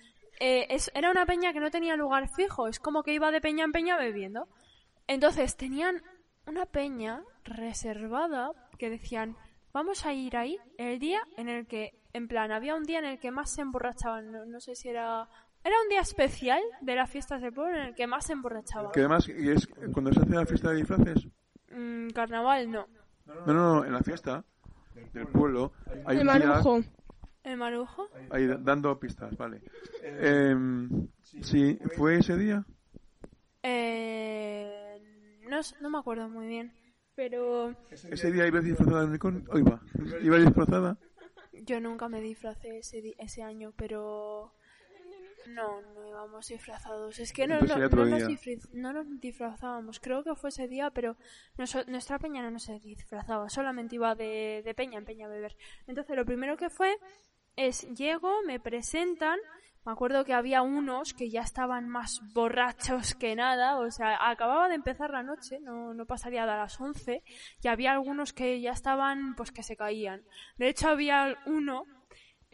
[0.40, 3.40] eh, es- era una peña que no tenía lugar fijo, es como que iba de
[3.40, 4.48] peña en peña bebiendo.
[5.06, 6.02] Entonces tenían
[6.46, 9.36] una peña reservada que decían,
[9.72, 13.04] vamos a ir ahí el día en el que, en plan, había un día en
[13.04, 15.28] el que más se emborrachaban, no, no sé si era...
[15.62, 18.92] Era un día especial de las fiestas del pueblo en el que más se emborrachaban.
[18.92, 21.28] que además y es cuando se hace la fiesta de disfraces.
[21.70, 22.86] Mm, carnaval, no.
[23.26, 24.42] No, no, no, en la fiesta
[25.12, 25.72] del pueblo
[26.04, 26.80] hay El marujo.
[27.42, 28.08] ¿El marujo?
[28.30, 29.62] ahí da- dando pistas, vale.
[30.02, 31.08] Em,
[31.42, 32.64] sí, fue ese día.
[33.62, 35.00] Eh,
[35.48, 36.72] no, no me acuerdo muy bien.
[37.14, 39.42] Pero Ese día iba disfrazada de unicornio.
[39.50, 39.80] Oye, va.
[40.22, 40.96] Iba disfrazada.
[41.52, 44.54] yo nunca me disfracé ese, ese año, pero...
[45.48, 47.18] No, no íbamos disfrazados.
[47.18, 48.28] Es que no, no, no nos
[48.72, 50.00] no nos disfrazábamos.
[50.00, 51.16] Creo que fue ese día, pero
[51.56, 53.48] noso- nuestra peña no nos disfrazaba.
[53.48, 55.56] Solamente iba de, de peña en peña a beber.
[55.86, 56.96] Entonces lo primero que fue
[57.56, 59.38] es llego, me presentan.
[59.86, 63.78] Me acuerdo que había unos que ya estaban más borrachos que nada.
[63.78, 67.22] O sea, acababa de empezar la noche, no, no pasaría de las 11.
[67.62, 70.22] Y había algunos que ya estaban, pues que se caían.
[70.58, 71.84] De hecho, había uno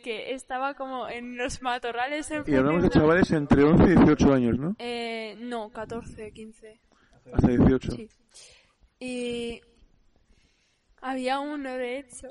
[0.03, 4.59] que estaba como en los matorrales Y hablamos de chavales entre 11 y 18 años,
[4.59, 4.77] ¿no?
[4.79, 6.81] eh, no, 14, 15.
[7.33, 7.91] Hasta 18.
[7.93, 8.09] Sí.
[9.01, 9.61] Y
[11.01, 12.29] había uno, de hecho,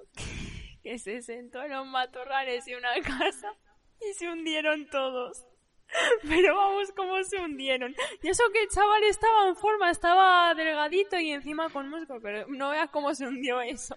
[0.83, 3.53] que se sentó en los matorrales de una casa
[3.99, 5.45] y se hundieron todos.
[6.27, 7.95] Pero vamos, cómo se hundieron.
[8.23, 12.47] Y eso que el chaval estaba en forma, estaba delgadito y encima con músculo, pero
[12.47, 13.95] no veas cómo se hundió eso.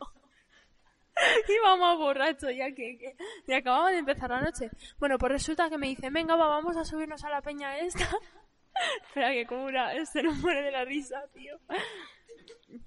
[1.48, 4.70] Íbamos borrachos ya que, que de empezar la noche.
[4.98, 8.08] Bueno, pues resulta que me dice, venga, va, vamos a subirnos a la peña esta.
[9.06, 11.58] Espera que como una, se muere de la risa, tío.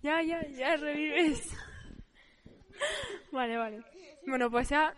[0.02, 1.54] Ya, ya, ya revives.
[3.32, 3.84] Vale, vale.
[4.26, 4.94] Bueno, pues ya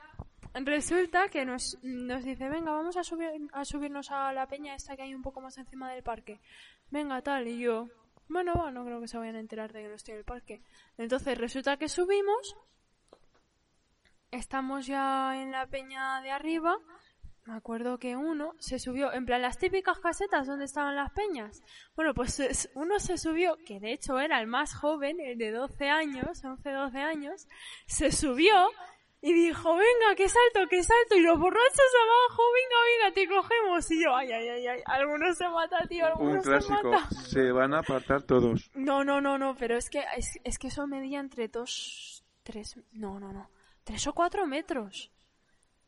[0.53, 4.95] resulta que nos, nos dice, venga, vamos a subir a subirnos a la peña esta
[4.95, 6.39] que hay un poco más encima del parque.
[6.91, 7.89] Venga, tal, y yo,
[8.29, 10.25] bueno, va, no creo que se vayan a enterar de que no estoy en el
[10.25, 10.61] parque.
[10.97, 12.55] Entonces resulta que subimos,
[14.33, 16.77] estamos ya en la peña de arriba,
[17.45, 21.61] me acuerdo que uno se subió, en plan las típicas casetas donde estaban las peñas.
[21.95, 25.51] Bueno, pues es- uno se subió, que de hecho era el más joven, el de
[25.51, 27.47] 12 años, 11, 12 años,
[27.85, 28.69] se subió
[29.21, 33.91] y dijo, venga, que salto, que salto, y los borrachos abajo, venga, venga, te cogemos.
[33.91, 36.91] Y yo, ay, ay, ay, ay, algunos se mata, tío, Un algunos se clásico.
[36.91, 37.09] mata.
[37.11, 38.69] Se van a apartar todos.
[38.73, 42.77] No, no, no, no, pero es que, es, es que eso medía entre dos, tres,
[42.91, 43.49] no, no, no,
[43.83, 45.11] tres o cuatro metros.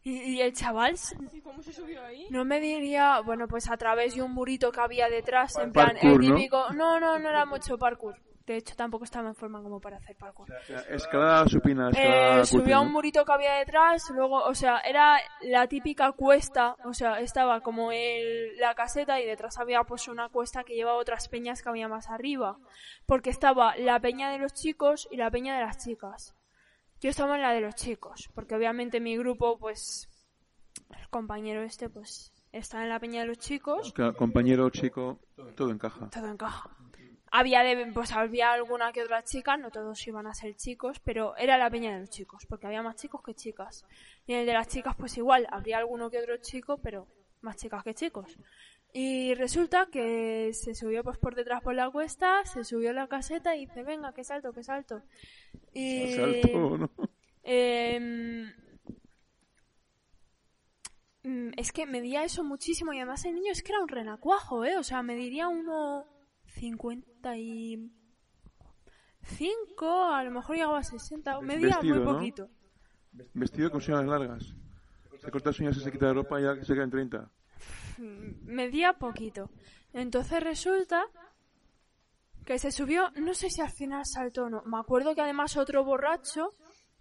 [0.03, 0.93] Y, y el chaval
[1.33, 2.27] ¿Y cómo se subió ahí?
[2.29, 5.93] no me diría, bueno, pues a través de un murito que había detrás, en plan,
[5.93, 6.35] Parkour, el ¿no?
[6.35, 8.15] típico, no, no, no era mucho parkour.
[8.45, 10.47] De hecho, tampoco estaba en forma como para hacer parkour.
[10.51, 14.43] O sea, escalada supina, escalada Eh, subía curva, a un murito que había detrás, luego,
[14.43, 19.57] o sea, era la típica cuesta, o sea, estaba como el, la caseta y detrás
[19.57, 22.59] había pues una cuesta que llevaba otras peñas que había más arriba,
[23.07, 26.35] porque estaba la peña de los chicos y la peña de las chicas.
[27.01, 30.09] Yo estaba en la de los chicos, porque obviamente mi grupo, pues,
[30.97, 35.19] el compañero este, pues, está en la peña de los chicos Claro, Compañero, chico,
[35.55, 36.09] todo encaja.
[36.09, 36.69] todo encaja.
[37.31, 41.35] Había de, pues había alguna que otra chica, no todos iban a ser chicos, pero
[41.35, 43.83] era la peña de los chicos, porque había más chicos que chicas.
[44.25, 47.07] Y en el de las chicas, pues igual, habría alguno que otro chico, pero
[47.41, 48.37] más chicas que chicos.
[48.97, 53.09] Y resulta que se subió pues por detrás por la cuesta, se subió a la
[53.09, 55.03] caseta y dice, venga, que salto, que salto.
[55.73, 56.13] Y...
[56.13, 56.89] Salto, ¿no?
[57.43, 58.53] Em,
[61.23, 64.63] mm, es que medía eso muchísimo y además el niño es que era un renacuajo,
[64.63, 64.77] ¿eh?
[64.77, 66.05] O sea, mediría uno
[66.45, 67.91] cincuenta y
[69.23, 72.13] cinco, a lo mejor llegaba a 60, medía Vestido, muy ¿no?
[72.13, 72.49] poquito.
[73.33, 74.55] Vestido con uñas largas.
[75.19, 77.31] Se corta las uñas y se quita la ropa y ya se queda en 30.
[77.99, 79.49] Medía poquito.
[79.93, 81.05] Entonces resulta
[82.45, 84.61] que se subió, no sé si al final saltó o no.
[84.65, 86.53] Me acuerdo que además otro borracho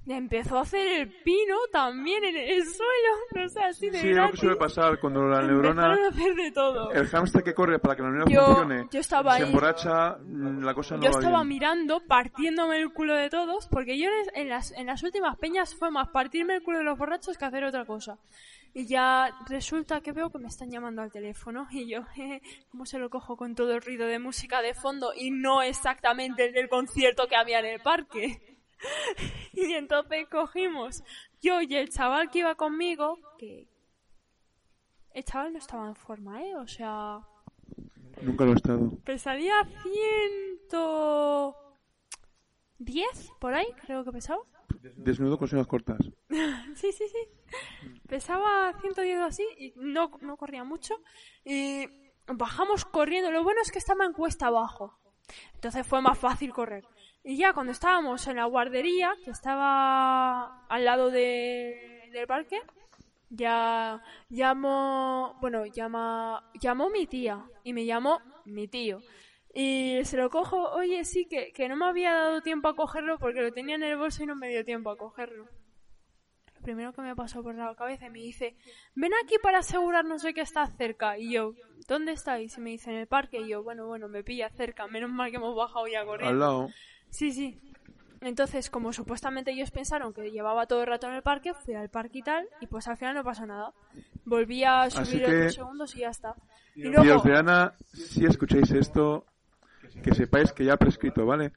[0.07, 4.17] empezó a hacer el pino también en el suelo, no sé, así de Sí, es
[4.17, 6.91] lo que suele pasar cuando la neurona, a hacer de todo.
[6.93, 9.49] el hámster que corre para que la neurona Yo- funcione, yo estaba se ahí.
[9.49, 11.49] emborracha, mm, la cosa no Yo va estaba bien.
[11.49, 15.91] mirando, partiéndome el culo de todos, porque yo en las, en las últimas peñas fue
[15.91, 18.19] más partirme el culo de los borrachos que hacer otra cosa.
[18.77, 22.85] Y ya resulta que veo que me están llamando al teléfono y yo, jeje, ¿cómo
[22.87, 26.53] se lo cojo con todo el ruido de música de fondo y no exactamente el
[26.53, 28.59] del concierto que había en el parque?
[29.53, 31.03] y entonces cogimos
[31.41, 33.69] yo y el chaval que iba conmigo, que
[35.13, 36.57] el chaval no estaba en forma, ¿eh?
[36.57, 37.21] O sea,
[38.23, 38.91] Nunca lo he estado.
[39.05, 41.57] pesaría ciento...
[42.79, 44.43] diez, por ahí, creo que pesaba.
[44.97, 45.99] Desnudo con uñas cortas.
[46.75, 47.19] Sí, sí, sí.
[48.09, 51.01] Pesaba 110 o así y no, no corría mucho.
[51.45, 51.87] Y
[52.27, 53.31] bajamos corriendo.
[53.31, 54.99] Lo bueno es que estaba en cuesta abajo.
[55.55, 56.85] Entonces fue más fácil correr.
[57.23, 62.61] Y ya cuando estábamos en la guardería, que estaba al lado de- del parque,
[63.31, 69.01] ya llamó, bueno, llama, llamó mi tía y me llamó mi tío.
[69.55, 73.19] Y se lo cojo, oye, sí, que, que no me había dado tiempo a cogerlo
[73.19, 75.47] porque lo tenía en el bolso y no me dio tiempo a cogerlo.
[76.65, 78.57] Primero que me pasó por la cabeza y me dice,
[78.97, 81.17] ven aquí para asegurarnos de que estás cerca.
[81.19, 81.53] Y yo,
[81.87, 82.57] ¿dónde estáis?
[82.59, 83.41] Y me dice, en el parque.
[83.41, 86.39] Y yo, bueno, bueno, me pilla cerca, menos mal que hemos bajado ya Al corriendo.
[86.39, 86.71] lado.
[87.11, 87.61] Sí, sí.
[88.21, 91.91] Entonces, como supuestamente ellos pensaron que llevaba todo el rato en el parque, fui al
[91.91, 93.73] parque y tal, y pues al final no pasó nada.
[94.25, 96.35] Volví a subir que- otros segundos y ya está.
[96.75, 99.27] Y luego, Tíos de Ana, si escucháis esto,
[100.03, 101.53] que sepáis que ya ha prescrito, ¿vale?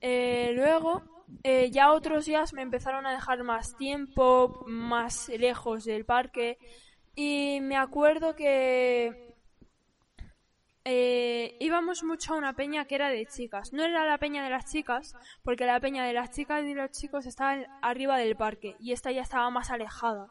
[0.00, 1.02] eh, luego,
[1.42, 6.58] eh, ya otros días me empezaron a dejar más tiempo, más lejos del parque,
[7.14, 9.34] y me acuerdo que
[10.88, 13.72] eh, íbamos mucho a una peña que era de chicas.
[13.72, 16.92] No era la peña de las chicas, porque la peña de las chicas y los
[16.92, 20.28] chicos estaba arriba del parque y esta ya estaba más alejada.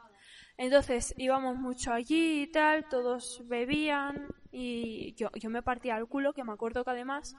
[0.58, 6.32] Entonces íbamos mucho allí y tal, todos bebían y yo, yo me partía el culo,
[6.32, 7.36] que me acuerdo que además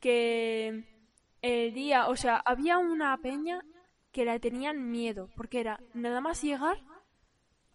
[0.00, 0.95] que
[1.42, 3.64] el día, o sea, había una peña
[4.12, 6.78] que la tenían miedo, porque era nada más llegar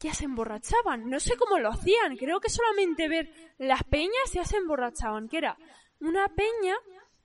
[0.01, 1.09] ya se emborrachaban.
[1.09, 2.17] No sé cómo lo hacían.
[2.17, 5.29] Creo que solamente ver las peñas ya se emborrachaban.
[5.29, 5.57] Que era
[5.99, 6.75] una peña,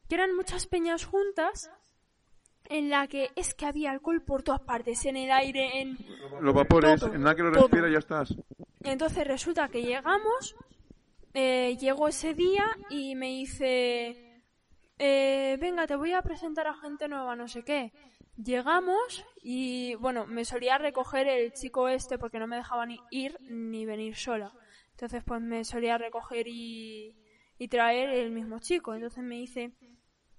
[0.09, 1.71] que eran muchas peñas juntas,
[2.69, 5.97] en la que es que había alcohol por todas partes, en el aire, en...
[6.41, 8.35] Los vapores, Todo, en nada que lo respira ya estás.
[8.83, 10.57] Entonces resulta que llegamos,
[11.33, 14.26] eh, llegó ese día y me dice,
[14.99, 17.93] eh, venga, te voy a presentar a gente nueva, no sé qué.
[18.37, 23.39] Llegamos y, bueno, me solía recoger el chico este porque no me dejaba ni ir
[23.41, 24.53] ni venir sola.
[24.91, 27.15] Entonces, pues me solía recoger y,
[27.59, 28.95] y traer el mismo chico.
[28.95, 29.73] Entonces me dice,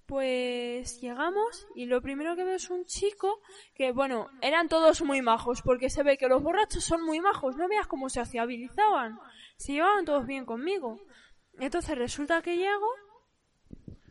[0.06, 3.40] pues llegamos y lo primero que veo es un chico
[3.74, 7.56] que, bueno, eran todos muy majos porque se ve que los borrachos son muy majos.
[7.56, 9.18] No veas cómo se sociabilizaban.
[9.56, 10.98] Se llevaban todos bien conmigo.
[11.58, 12.88] Entonces resulta que llego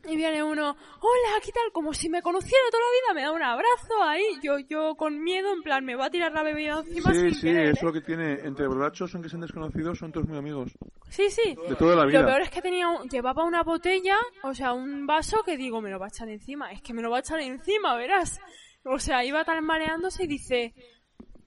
[0.08, 1.72] y viene uno, hola, ¿qué tal?
[1.74, 4.24] Como si me conociera toda la vida, me da un abrazo ahí.
[4.42, 7.34] Yo, yo con miedo, en plan, me va a tirar la bebida encima Sí, sin
[7.36, 7.86] sí, querer, eso ¿eh?
[7.86, 10.72] lo que tiene entre borrachos, aunque sean desconocidos, son todos muy amigos.
[11.10, 11.56] Sí, sí.
[11.68, 12.26] De toda la Lo vida.
[12.26, 15.90] peor es que tenía un- llevaba una botella, o sea, un vaso que digo, me
[15.90, 16.72] lo va a echar encima.
[16.72, 18.40] Es que me lo va a echar encima, verás.
[18.86, 20.74] O sea, iba tan mareándose y dice,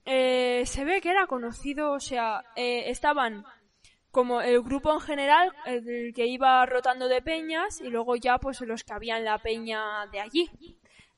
[0.05, 3.45] eh, se ve que era conocido, o sea, eh, estaban
[4.11, 8.61] como el grupo en general, el que iba rotando de peñas, y luego ya pues
[8.61, 10.51] los que habían la peña de allí,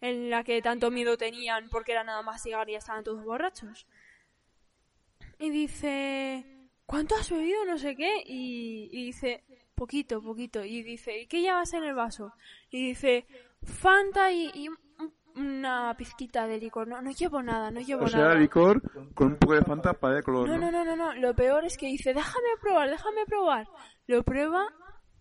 [0.00, 3.87] en la que tanto miedo tenían porque era nada más llegar y estaban todos borrachos.
[5.38, 6.44] Y dice,
[6.87, 7.64] ¿cuánto has bebido?
[7.64, 8.22] No sé qué.
[8.26, 9.42] Y, dice,
[9.74, 10.64] poquito, poquito.
[10.64, 12.33] Y dice, ¿y qué llevas en el vaso?
[12.70, 13.26] Y dice,
[13.62, 14.68] Fanta y,
[15.37, 16.87] una pizquita de licor.
[16.88, 18.35] No, no llevo nada, no llevo O sea, nada.
[18.35, 18.80] licor
[19.14, 20.70] con un poco de fanta para de color, No, ¿no?
[20.70, 21.14] no, no, no.
[21.14, 23.66] Lo peor es que dice, déjame probar, déjame probar.
[24.07, 24.66] Lo prueba,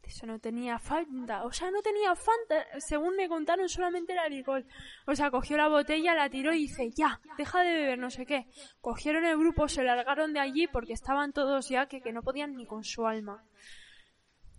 [0.03, 1.45] Eso no tenía Fanta.
[1.45, 2.65] O sea, no tenía Fanta.
[2.79, 4.65] Según me contaron, solamente era alcohol.
[5.07, 8.25] O sea, cogió la botella, la tiró y dice, ya, deja de beber, no sé
[8.25, 8.45] qué.
[8.81, 12.55] Cogieron el grupo, se largaron de allí porque estaban todos ya que, que no podían
[12.57, 13.43] ni con su alma.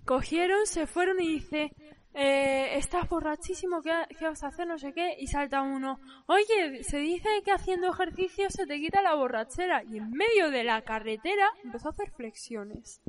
[0.07, 1.71] Cogieron, se fueron y dice,
[2.15, 4.67] eh, estás borrachísimo, ¿qué, ¿qué vas a hacer?
[4.67, 5.17] No sé qué.
[5.19, 9.83] Y salta uno, oye, se dice que haciendo ejercicio se te quita la borrachera.
[9.85, 13.01] Y en medio de la carretera empezó a hacer flexiones.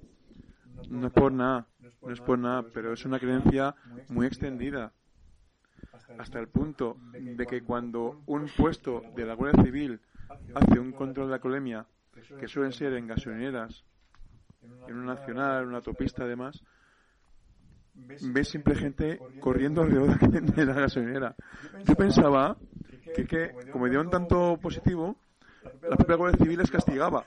[0.90, 1.68] No es por nada,
[2.02, 3.76] no es por nada, pero es una creencia
[4.10, 4.94] muy extendida.
[6.18, 10.00] Hasta el punto de que cuando un puesto de la Guardia Civil
[10.54, 11.88] hace un control de la colemia,
[12.40, 13.84] que suelen ser en gasolineras,
[14.88, 16.64] en una nacional, en una autopista además,
[17.96, 21.36] ves siempre gente corriendo alrededor de la gasolinera.
[21.86, 22.58] Yo pensaba
[23.16, 25.18] que, que como dieron tanto positivo,
[25.82, 27.26] la propia Guardia Civil les castigaba.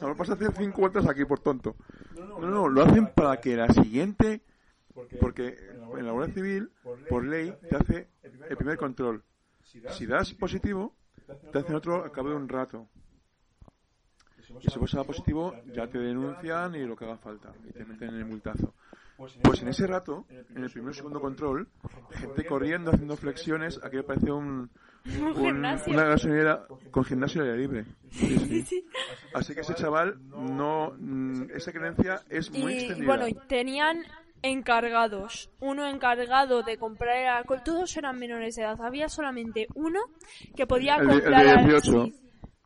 [0.00, 1.76] Ahora vas a hacer cinco vueltas aquí por tonto.
[2.16, 4.42] No, no, lo hacen para que la siguiente,
[5.20, 5.56] porque
[5.96, 6.70] en la Guardia Civil,
[7.08, 9.22] por ley, te hace el primer control.
[9.62, 10.96] Si das positivo,
[11.52, 12.88] te hacen otro al cabo de un rato.
[14.60, 17.52] Y si pasa positivo, ya te denuncian y lo que haga falta.
[17.68, 18.74] Y te meten en el multazo.
[19.42, 21.68] Pues en ese rato, en el primer y segundo control,
[22.10, 24.70] gente corriendo, haciendo flexiones, aquello parece un,
[25.20, 25.56] un-
[25.86, 27.84] una gasolinera con gimnasio al aire libre.
[28.10, 28.46] Sí, sí.
[28.48, 28.86] Sí, sí.
[29.34, 33.06] Así que ese chaval, no, mm, esa creencia es muy Y extendida.
[33.06, 34.02] bueno, y tenían
[34.42, 35.50] encargados.
[35.60, 37.60] Uno encargado de comprar el alcohol.
[37.64, 38.80] Todos eran menores de edad.
[38.82, 40.00] Había solamente uno
[40.56, 42.04] que podía El de- el comprar de al- 18.
[42.06, 42.14] sí.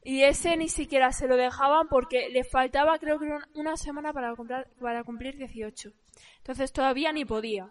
[0.04, 4.36] Y ese ni siquiera se lo dejaban porque le faltaba creo que una- semana para
[4.36, 5.90] comprar para cumplir 18.
[6.38, 7.68] Entonces todavía ni podía.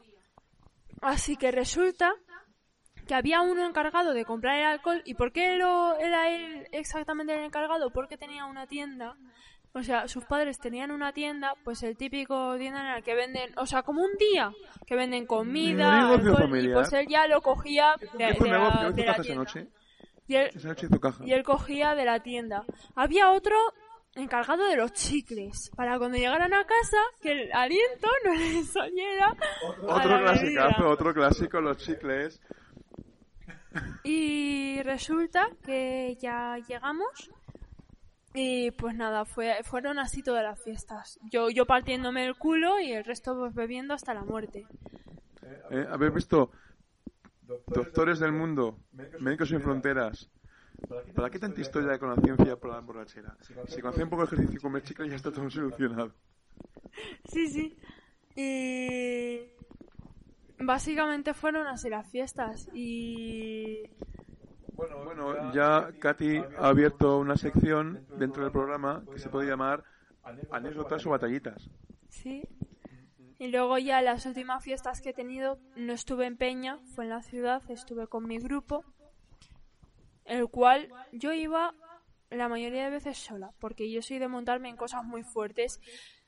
[1.01, 2.13] Así que resulta
[3.07, 5.01] que había uno encargado de comprar el alcohol.
[5.05, 7.91] ¿Y por qué lo, era él exactamente el encargado?
[7.91, 9.15] Porque tenía una tienda.
[9.75, 13.65] O sea, sus padres tenían una tienda, pues el típico tienda en que venden, o
[13.65, 14.51] sea, como un día,
[14.85, 18.83] que venden comida, alcohol, y pues él ya lo cogía de, ¿Qué fue de la,
[18.83, 19.35] la tienda.
[19.35, 19.67] noche.
[20.27, 20.51] Y él,
[21.25, 22.63] y él cogía de la tienda.
[22.95, 23.55] Había otro
[24.15, 29.35] encargado de los chicles, para cuando llegaran a casa, que el aliento no les saliera
[29.81, 32.41] Otro clasicazo, otro clásico, los chicles.
[34.03, 37.31] Y resulta que ya llegamos
[38.35, 41.19] y pues nada, fue, fueron así todas las fiestas.
[41.31, 44.67] Yo, yo partiéndome el culo y el resto pues bebiendo hasta la muerte.
[45.69, 46.51] Eh, ¿Habéis visto
[47.67, 48.77] Doctores del Mundo,
[49.19, 50.29] Médicos Sin Fronteras?
[51.15, 53.37] ¿Para qué tanta historia con la ciencia por la borrachera?
[53.67, 56.13] Si con un poco de ejercicio y comer chicles ya está todo solucionado.
[57.25, 57.77] Sí, sí.
[58.35, 59.39] Y
[60.59, 63.83] básicamente fueron así las fiestas y
[64.75, 69.83] Bueno, ya Katy ha abierto una sección dentro del programa que se puede llamar
[70.51, 71.69] Anécdotas o Batallitas.
[72.09, 72.43] sí.
[73.39, 77.09] Y luego ya las últimas fiestas que he tenido no estuve en Peña, fue en
[77.09, 78.83] la ciudad, estuve con mi grupo,
[80.25, 81.73] el cual yo iba
[82.29, 85.79] la mayoría de veces sola, porque yo soy de montarme en cosas muy fuertes,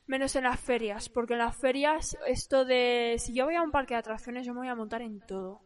[0.08, 3.72] menos en las ferias, porque en las ferias esto de si yo voy a un
[3.72, 5.62] parque de atracciones yo me voy a montar en todo.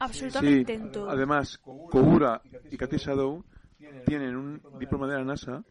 [0.00, 1.08] Absolutamente en todo.
[1.08, 3.44] además, Kogura y Katy Shadow
[4.06, 5.64] tienen un diploma de la NASA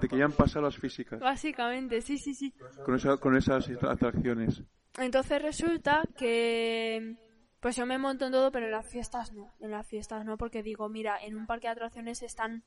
[0.00, 2.52] de que ya han pasado las físicas Básicamente, sí, sí, sí.
[2.84, 4.62] con, esa- con esas atracciones.
[4.98, 7.16] Entonces resulta que
[7.60, 9.54] pues yo me monto en todo, pero en las fiestas no.
[9.60, 12.64] En las fiestas no, porque digo, mira, en un parque de atracciones están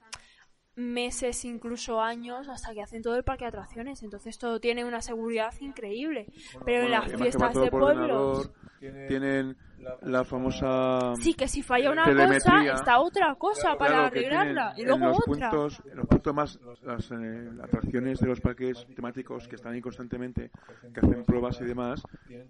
[0.76, 4.04] meses, incluso años, hasta que hacen todo el parque de atracciones.
[4.04, 6.28] Entonces todo tiene una seguridad increíble.
[6.66, 8.52] Pero en las fiestas de pueblos...
[8.80, 9.56] tienen
[10.02, 12.72] la famosa Sí, que si falla una Telemetría.
[12.72, 14.74] cosa, está otra cosa para Claro, arreglarla.
[14.78, 15.50] Y en luego los otra.
[15.50, 19.82] puntos, en los puntos más, las eh, atracciones de los parques temáticos que están ahí
[19.82, 20.52] constantemente,
[20.94, 22.02] que hacen pruebas y demás,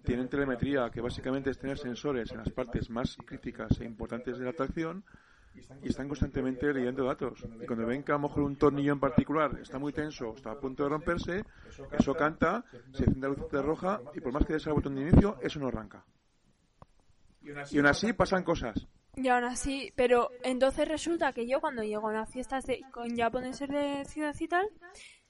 [0.04, 4.44] tienen telemetría, que básicamente es tener sensores en las partes más críticas e importantes de
[4.44, 5.04] la atracción
[5.82, 7.42] y están constantemente leyendo datos.
[7.62, 10.50] Y cuando ven que a lo mejor un tornillo en particular está muy tenso, está
[10.52, 11.44] a punto de romperse,
[11.98, 12.62] eso canta,
[12.92, 15.36] se enciende la luz de roja y por más que des al botón de inicio,
[15.40, 16.04] eso no arranca.
[17.70, 18.86] Y aún así pasan cosas.
[19.14, 23.16] Y aún así, pero entonces resulta que yo cuando llego a las fiestas de, con
[23.16, 24.68] japoneses de ciudad y tal,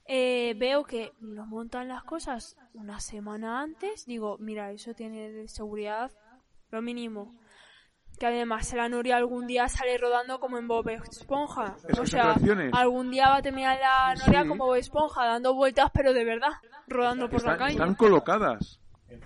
[0.05, 5.47] eh, veo que nos montan las cosas una semana antes, digo, mira, eso tiene de
[5.47, 6.11] seguridad
[6.71, 7.33] lo mínimo.
[8.19, 11.75] Que además la Nuria algún día sale rodando como en Bob Esponja.
[11.99, 12.35] O sea,
[12.73, 14.47] algún día va a terminar la Nuria Sí.
[14.49, 16.49] como Bob Esponja, dando vueltas, pero de verdad,
[16.87, 17.73] rodando por la calle.
[17.73, 18.79] están colocadas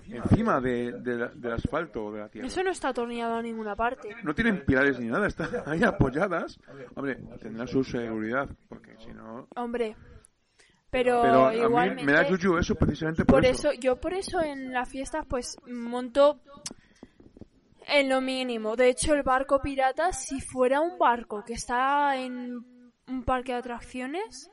[0.08, 2.46] encima de, de la- del asfalto o de la tierra.
[2.46, 4.14] Eso no está atornillado a ninguna parte.
[4.22, 6.58] No tienen pilares ni nada, están ahí apoyadas.
[6.94, 9.48] Hombre, tendrán su seguridad, porque si no...
[9.56, 9.96] Hombre,
[10.90, 12.02] Pero, Pero a igualmente...
[12.02, 15.24] mí me da yuyu eso precisamente por, por eso, yo por eso en las fiestas
[15.26, 16.40] pues monto
[17.88, 18.76] en lo mínimo.
[18.76, 22.58] De hecho, el barco pirata, si fuera un barco que está en
[23.08, 24.48] un parque de atracciones,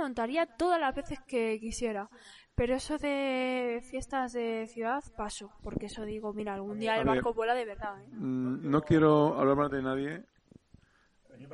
[0.00, 2.08] montaría todas las veces que quisiera.
[2.54, 5.50] Pero eso de fiestas de ciudad, paso.
[5.62, 8.00] Porque eso digo, mira, algún día el barco vuela de verdad.
[8.02, 8.08] ¿eh?
[8.12, 10.24] Mm, No quiero hablar más de nadie.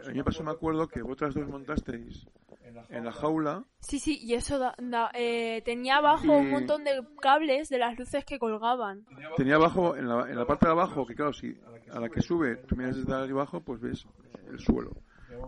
[0.02, 2.26] El año pasado me acuerdo que vosotras dos montasteis
[2.90, 3.64] en la jaula.
[3.78, 7.96] Sí, sí, y eso da- da- eh, tenía abajo un montón de cables de las
[7.98, 9.06] luces que colgaban.
[9.36, 11.56] Tenía abajo, en la, en la parte de abajo, que claro, si
[11.92, 14.04] a la que sube, tú miras desde abajo, pues ves
[14.48, 14.90] el suelo.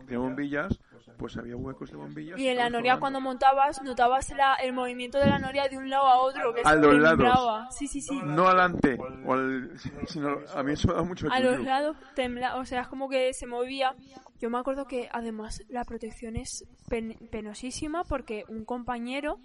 [0.06, 0.78] Tenía bombillas,
[1.16, 2.38] pues había huecos de bombillas.
[2.38, 5.88] Y en la noria cuando montabas, notabas la- el movimiento de la noria de un
[5.88, 6.52] lado a otro.
[6.54, 7.18] Que A se los lados.
[7.18, 7.70] temblaba.
[7.70, 8.20] Sí, sí, sí.
[8.24, 9.70] No adelante, o al-
[10.06, 13.08] sino a mí eso me da mucho A los lados temblaba, o sea, es como
[13.08, 13.94] que se movía.
[14.40, 19.40] Yo me acuerdo que además la protección es pen- penosísima porque un compañero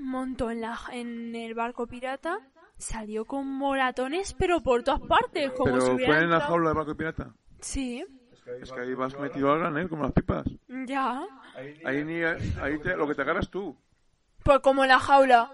[0.00, 2.38] montó en, la, en el barco pirata,
[2.78, 6.76] salió con moratones, pero por todas partes, como Pero si fue en la jaula del
[6.78, 7.34] barco pirata.
[7.60, 8.04] Sí,
[8.60, 10.44] Es que ahí vas metido al granel, como las pipas.
[10.86, 11.22] ya.
[11.84, 13.76] Ahí, ni, ahí te- lo que te agarras tú.
[14.42, 15.50] Pues como en la jaula.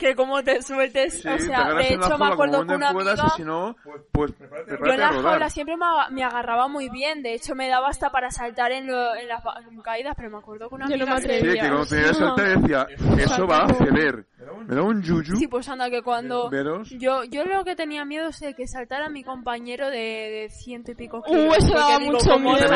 [0.00, 3.34] Que como te sueltes, Sí, o sea, de hecho me acuerdo que una puedas amiga...
[3.34, 3.76] y si no,
[4.12, 7.54] pues prepárate Yo en la jaula siempre me, aga- me agarraba muy bien, de hecho
[7.54, 9.42] me daba hasta para saltar en, lo- en las
[9.84, 11.62] caídas, pero me acuerdo que una Yo no amiga me se- Sí, atrevía.
[11.62, 12.86] que cuando te ibas a saltar decía,
[13.18, 14.24] eso va a ceder.
[14.66, 15.36] Me da un yuyu.
[15.36, 16.48] Sí, pues anda, que cuando...
[16.48, 16.88] Veros.
[16.98, 20.92] Yo, yo lo que tenía miedo es de que saltara mi compañero de, de ciento
[20.92, 21.56] y pico Uh, kilos.
[21.58, 22.74] eso porque daba mucho miedo.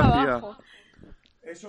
[0.00, 0.56] Abajo.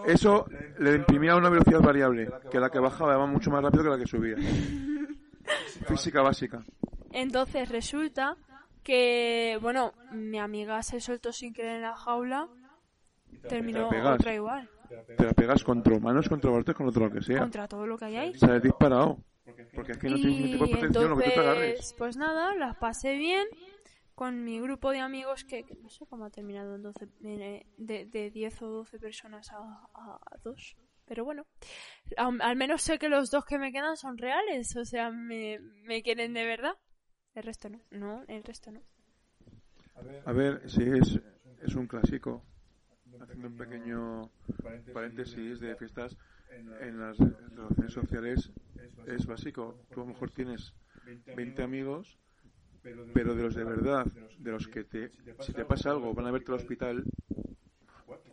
[0.06, 0.46] Eso
[0.80, 3.98] le imprimía una velocidad variable, que la que bajaba va mucho más rápido que la
[3.98, 4.36] que subía.
[5.88, 6.64] Física básica.
[7.12, 8.38] Entonces resulta
[8.84, 12.48] que, bueno, mi amiga se soltó sin querer en la jaula,
[13.48, 14.70] terminó otra igual,
[15.18, 17.40] Te la pegas contra humanos, contra barcos, contra lo que sea.
[17.40, 18.34] contra todo lo que hay ahí.
[18.36, 19.18] Sales disparado.
[19.74, 21.96] Porque es que no tienes ningún tipo de protección, lo que tú te agarres.
[21.98, 23.48] pues nada, las pasé bien
[24.22, 28.06] con mi grupo de amigos que, no sé cómo ha terminado en 12, eh, de,
[28.06, 29.58] de 10 o 12 personas a,
[29.96, 30.78] a, a dos.
[31.08, 31.48] Pero bueno,
[32.18, 36.04] al, menos sé que los dos que me quedan son reales, o sea, me, me
[36.04, 36.76] quieren de verdad.
[37.34, 38.84] El resto no, no, el resto no.
[40.26, 41.20] A ver, sí, es,
[41.64, 42.46] es un clásico.
[43.20, 44.32] Haciendo un pequeño
[44.94, 46.16] paréntesis de fiestas
[46.52, 48.52] en las relaciones sociales,
[49.08, 49.84] es básico.
[49.92, 50.76] Tú a lo mejor tienes
[51.36, 52.20] 20 amigos,
[53.14, 54.06] pero de los de verdad,
[54.38, 57.04] de los que te, si te pasa algo, van a verte al hospital,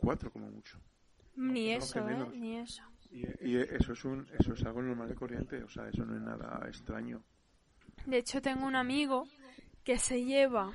[0.01, 0.79] cuatro como mucho.
[1.37, 2.27] Ni eso, ¿eh?
[2.35, 2.83] Ni eso.
[3.11, 6.21] Y eso es, un, eso es algo normal de corriente, o sea, eso no es
[6.21, 7.23] nada extraño.
[8.07, 9.25] De hecho, tengo un amigo
[9.85, 10.73] que se lleva.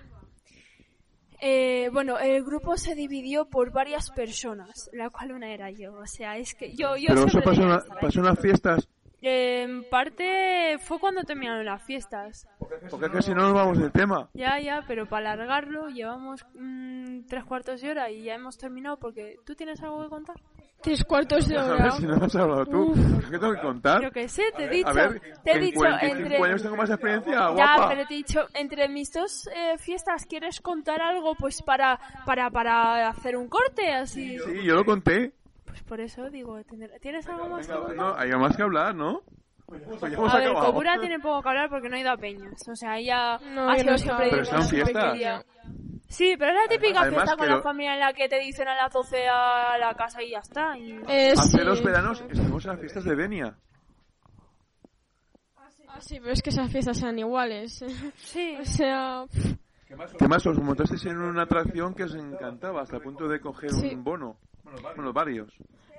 [1.42, 5.94] Eh, bueno, el grupo se dividió por varias personas, la cual una era yo.
[5.94, 6.96] O sea, es que yo.
[6.96, 12.48] yo Pero eso pasó, en las fiestas, Eh, en parte fue cuando terminaron las fiestas.
[12.90, 14.30] porque es que si no nos vamos del tema.
[14.34, 18.98] Ya, ya, pero para alargarlo llevamos mm, tres cuartos de hora y ya hemos terminado
[18.98, 20.36] porque tú tienes algo que contar.
[20.82, 21.84] Tres cuartos de A hora.
[21.84, 22.94] ver si no has hablado tú.
[23.32, 24.02] ¿Qué tengo que contar?
[24.04, 24.90] Yo que sé, te he dicho.
[24.90, 26.44] A ver, te he en dicho 45 entre.
[26.44, 27.88] años tengo más experiencia, Ya, guapa.
[27.90, 32.50] pero te he dicho, entre mis dos eh, fiestas, ¿quieres contar algo pues para, para,
[32.50, 34.38] para hacer un corte así?
[34.40, 35.32] Sí, yo lo conté.
[35.74, 36.60] Pues por eso digo,
[37.02, 37.96] ¿tienes algo más que contar?
[37.96, 39.22] no, hay más que hablar, ¿no?
[39.66, 40.54] Pues hemos A ver.
[40.54, 42.62] Kobura tiene poco que hablar porque no ha ido a Peñas.
[42.70, 44.28] O sea, ella No, ha sido no siempre.
[44.30, 45.46] Pero su fiestas.
[46.10, 48.40] Sí, pero es la típica Además fiesta con la lo- familia en la que te
[48.40, 50.78] dicen a las 12 a la casa y ya está.
[50.78, 51.64] y- Eh, Hace sí.
[51.66, 53.56] dos veranos estuvimos en las fiestas de Denia.
[55.88, 57.84] Ah, sí, pero es que esas fiestas eran iguales.
[58.18, 58.56] Sí.
[58.62, 59.56] O sea, pff,
[60.20, 63.72] Que más os montasteis en una atracción que os encantaba, hasta el punto de coger
[63.72, 63.88] Sí.
[63.96, 64.38] un bono.
[64.64, 65.50] Bueno, varios.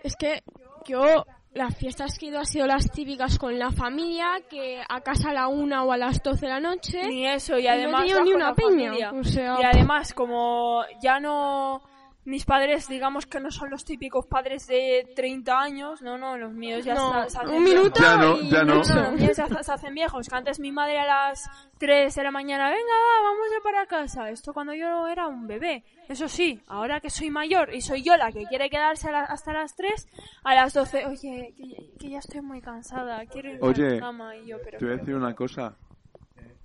[0.03, 0.43] es que
[0.87, 5.01] yo las fiestas que he ido han sido las típicas con la familia, que a
[5.03, 7.07] casa a la una o a las doce de la noche.
[7.07, 8.05] Ni eso, y Y no he además.
[8.25, 9.13] ni una la peña, familia.
[9.13, 11.81] o sea- Y además, como ya no.
[12.27, 16.53] Mis padres, digamos que no son los típicos padres de 30 años, no, no, los
[16.53, 18.77] míos ya No, se- se hacen un minuto Ya no, y ya no.
[18.83, 20.27] No, los míos ya se hacen viejos.
[20.29, 21.45] Que antes mi madre a las
[21.79, 24.31] 3 de la mañana, venga, va, vamos ya para casa.
[24.31, 25.85] Esto cuando yo era un bebé.
[26.09, 29.25] Eso sí, ahora que soy mayor y soy yo la que quiere quedarse a la-
[29.25, 30.09] hasta las 3,
[30.45, 34.01] a las 12, oye, que, que ya estoy muy cansada, quiero ir a Oye, la
[34.01, 34.35] cama.
[34.37, 34.79] Y yo, pero...
[34.79, 35.77] Te voy a decir una cosa.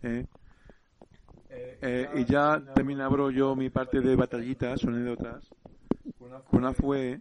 [0.03, 0.25] ¿eh?
[1.49, 5.49] Eh, y ya también abro yo mi parte de batallitas o anécdotas.
[6.51, 7.19] Una fue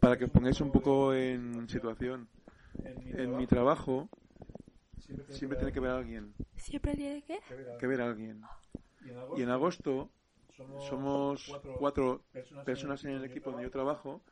[0.00, 2.28] para que os pongáis un poco en situación.
[2.84, 4.08] En mi trabajo
[5.28, 6.34] siempre tiene que ver a alguien.
[6.56, 7.40] ¿Siempre tiene que?
[7.78, 8.42] Que ver a alguien.
[9.36, 10.10] Y en agosto
[10.88, 12.24] somos cuatro
[12.64, 14.22] personas en el equipo donde yo trabajo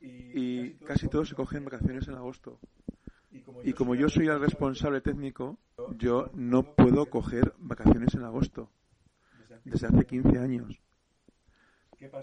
[0.00, 2.58] y casi todos se cogen vacaciones en agosto.
[3.64, 5.58] Y como yo soy el responsable técnico,
[5.96, 8.70] yo no puedo coger vacaciones en agosto.
[9.64, 10.80] Desde hace 15 años.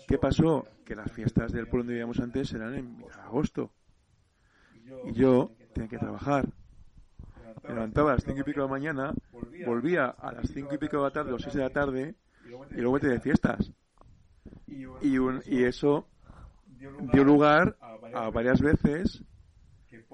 [0.08, 0.68] ¿Qué pasó?
[0.86, 3.72] Que las fiestas del pueblo donde vivíamos antes eran en agosto.
[5.06, 6.48] Y yo tenía que trabajar.
[7.64, 9.14] Me levantaba a las 5 y pico de la mañana,
[9.66, 12.76] volvía a las 5 y pico de la tarde o 6 de la tarde y
[12.82, 13.72] luego me de fiestas.
[15.02, 16.08] Y, un- y eso
[17.14, 17.78] dio lugar
[18.14, 19.24] a varias veces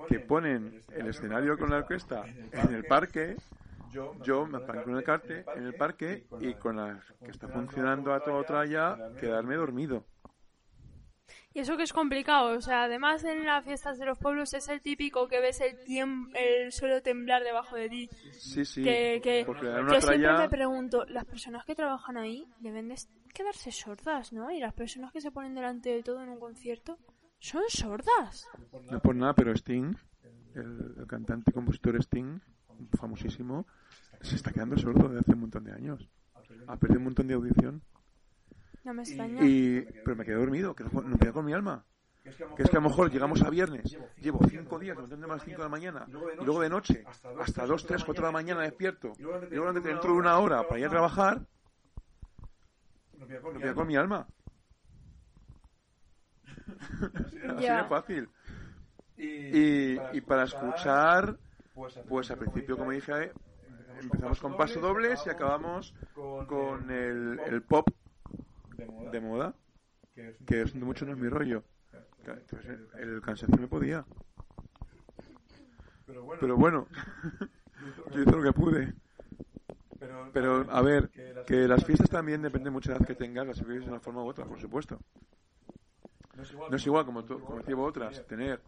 [0.07, 3.36] que ponen el escenario con la orquesta en el parque,
[4.23, 8.13] yo me apago en el carte, en el parque y con la que está funcionando
[8.13, 10.05] a toda tralla quedarme dormido.
[11.53, 14.67] Y eso que es complicado, o sea, además en las fiestas de los pueblos es
[14.69, 18.09] el típico que ves el, tiemp- el suelo temblar debajo de ti.
[18.32, 22.88] Sí, sí, que, que porque yo siempre me pregunto, las personas que trabajan ahí deben
[22.89, 22.95] de
[23.34, 24.51] quedarse sordas, ¿no?
[24.51, 26.97] Y las personas que se ponen delante de todo en un concierto
[27.39, 28.47] son sordas.
[28.91, 29.95] no por nada, pero Sting,
[30.55, 32.39] el, el cantante y compositor Sting,
[32.97, 33.67] famosísimo,
[34.21, 36.09] se está quedando sordo desde hace un montón de años.
[36.67, 37.81] Ha perdido un montón de audición.
[38.83, 39.43] No me extraña.
[39.43, 41.85] Y, pero me quedé dormido, que no, podía con mi alma.
[42.55, 45.57] Que es que a lo mejor llegamos a viernes, llevo cinco días a las 5
[45.57, 47.05] de la mañana, y luego de noche,
[47.39, 49.21] hasta 2, 3, 4 de la mañana despierto, y
[49.55, 51.47] luego dentro de una hora para ir a trabajar,
[53.17, 54.27] no podía con mi alma.
[57.55, 57.84] Así Ya.
[57.84, 58.30] de fácil.
[59.18, 61.38] Y, y para escuchar,
[62.07, 63.32] pues al principio, como dije, eh,
[64.01, 65.93] empezamos con paso dobles y acabamos
[66.47, 67.88] con el, el pop
[69.11, 69.55] de moda,
[70.45, 71.63] que es mucho no es mi rollo.
[72.28, 74.05] Entonces, el, el cansancio me podía.
[76.39, 76.88] Pero bueno,
[78.13, 78.93] yo hice lo que pude.
[80.34, 81.09] Pero, a ver,
[81.45, 83.99] que las fiestas también depende mucho de la edad que tengas, las vives de una
[83.99, 84.99] forma u otra, por supuesto.
[86.38, 88.61] No es igual, como, como decía otras, tener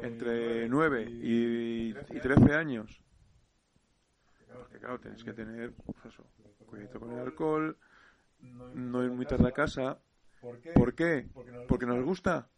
[0.00, 3.02] entre 9 y, y 13 años.
[4.50, 6.24] Porque claro, tienes que tener, pues eso,
[6.66, 7.76] cuidado con el alcohol,
[8.40, 9.98] no ir muy tarde a casa.
[10.74, 11.28] ¿Por qué?
[11.68, 12.48] Porque nos gusta.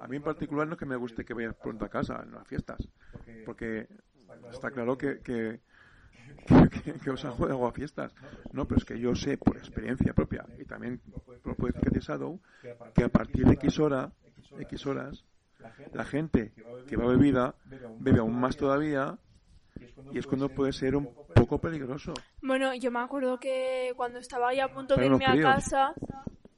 [0.00, 2.32] A mí en particular no es que me guste que vayas pronto a casa en
[2.32, 2.88] las fiestas.
[3.46, 3.86] Porque
[4.50, 5.60] está claro que, que,
[7.04, 8.14] que, os hago a fiestas.
[8.52, 11.00] No, pero es que yo sé por experiencia propia y también
[11.44, 12.40] lo puede decir Shadow
[12.94, 14.12] que a partir de X hora,
[14.58, 15.24] X horas,
[15.92, 16.52] la gente
[16.86, 17.54] que va bebida
[17.98, 19.18] bebe aún más todavía
[20.12, 22.14] y es cuando puede ser un poco peligroso.
[22.42, 25.94] Bueno, yo me acuerdo que cuando estaba ya a punto de irme a casa,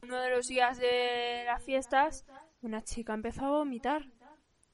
[0.02, 2.26] uno de los días de las fiestas,
[2.62, 4.02] una chica empezó a vomitar.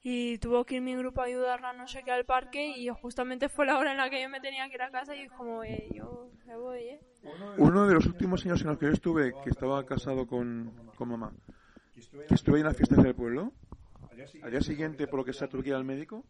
[0.02, 3.48] Y tuvo que ir mi grupo a ayudarla no sé qué al parque y justamente
[3.48, 5.32] fue la hora en la que yo me tenía que ir a casa y es
[5.32, 7.00] como, eh, yo me voy, ¿eh?
[7.58, 11.08] Uno de los últimos años en los que yo estuve, que estaba casado con, con
[11.08, 11.32] mamá,
[12.26, 13.52] que estuve en las fiestas del pueblo,
[14.42, 16.24] al día siguiente, por lo que sea, tuve que ir al médico,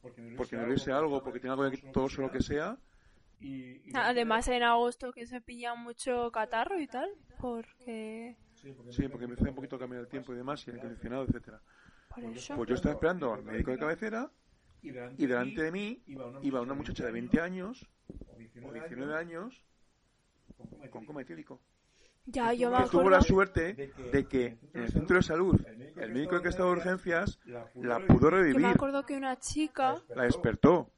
[0.00, 0.22] porque
[0.56, 2.78] me hubiese algo, porque tenía algo de tos o lo que sea,
[3.94, 8.36] Además en agosto que se pilla mucho catarro y tal, porque...
[8.90, 11.60] sí, porque empecé un poquito a cambiar el tiempo y demás, y el acondicionado, etcétera.
[12.14, 12.56] Por eso.
[12.56, 14.30] Pues yo estaba esperando al médico de cabecera
[14.82, 16.02] y delante de mí
[16.42, 17.88] iba una muchacha de 20 años
[18.62, 19.64] o 19 años
[20.90, 21.60] con coma etílico.
[22.26, 25.60] Ya, yo me Que tuvo la suerte de que en el centro de salud
[25.96, 30.02] el médico que estaba de urgencias la pudo Yo me revivir, acuerdo que una chica...
[30.14, 30.90] la despertó.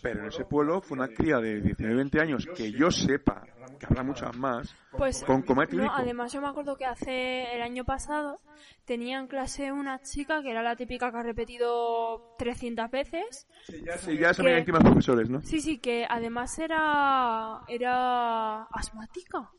[0.00, 3.42] Pero en ese pueblo fue una cría de 19 20 años que yo sepa,
[3.78, 7.60] que habrá muchas más, Pues, con coma no, además yo me acuerdo que hace el
[7.62, 8.40] año pasado
[8.86, 13.46] tenía en clase una chica que era la típica que ha repetido 300 veces.
[13.64, 15.42] Sí, ya se que- me encima profesores, ¿no?
[15.42, 19.50] Sí, sí, que además era era asmática.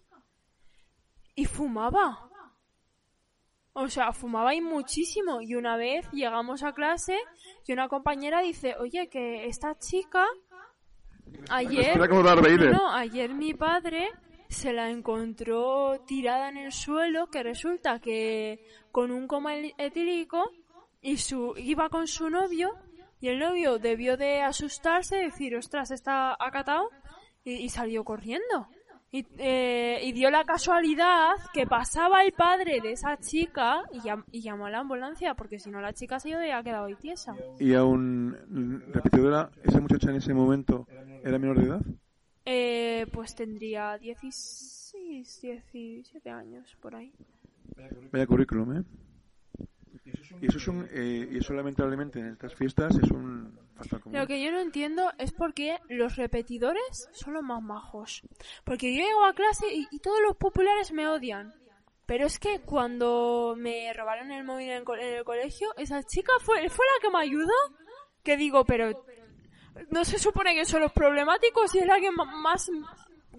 [1.36, 2.29] Y fumaba.
[3.74, 5.42] O sea, fumaba y muchísimo.
[5.42, 7.18] Y una vez llegamos a clase
[7.66, 10.26] y una compañera dice, oye, que esta chica
[11.50, 11.98] ayer...
[12.72, 14.10] No, ayer mi padre
[14.50, 20.52] se la encontró tirada en el suelo, que resulta que con un coma etílico
[21.02, 22.76] y su iba con su novio
[23.22, 26.90] y el novio debió de asustarse, decir, ostras, está acatado
[27.44, 28.68] y, y salió corriendo.
[29.12, 34.24] Y, eh, y dio la casualidad que pasaba el padre de esa chica y, llam-
[34.32, 37.36] y llamó a la ambulancia, porque si no la chica se había quedado ahí tiesa.
[37.60, 38.38] Y aún,
[38.94, 40.88] repetidora, esa muchacha en ese momento
[41.24, 41.82] era menor de edad.
[42.46, 47.12] Eh, pues tendría 16, 17 años por ahí.
[48.12, 48.84] Vaya currículum, ¿eh?
[50.42, 53.58] Y eso, es un, eh, y eso lamentablemente en estas fiestas es un.
[54.12, 58.22] Lo que yo no entiendo es por qué los repetidores son los más majos.
[58.64, 61.54] Porque yo llego a clase y, todos los populares me odian.
[62.06, 66.86] Pero es que cuando me robaron el móvil en el, colegio, esa chica fue, fue
[66.86, 67.54] la que me ayudó.
[68.24, 69.06] Que digo, pero
[69.90, 72.70] no se supone que son los problemáticos y es la que más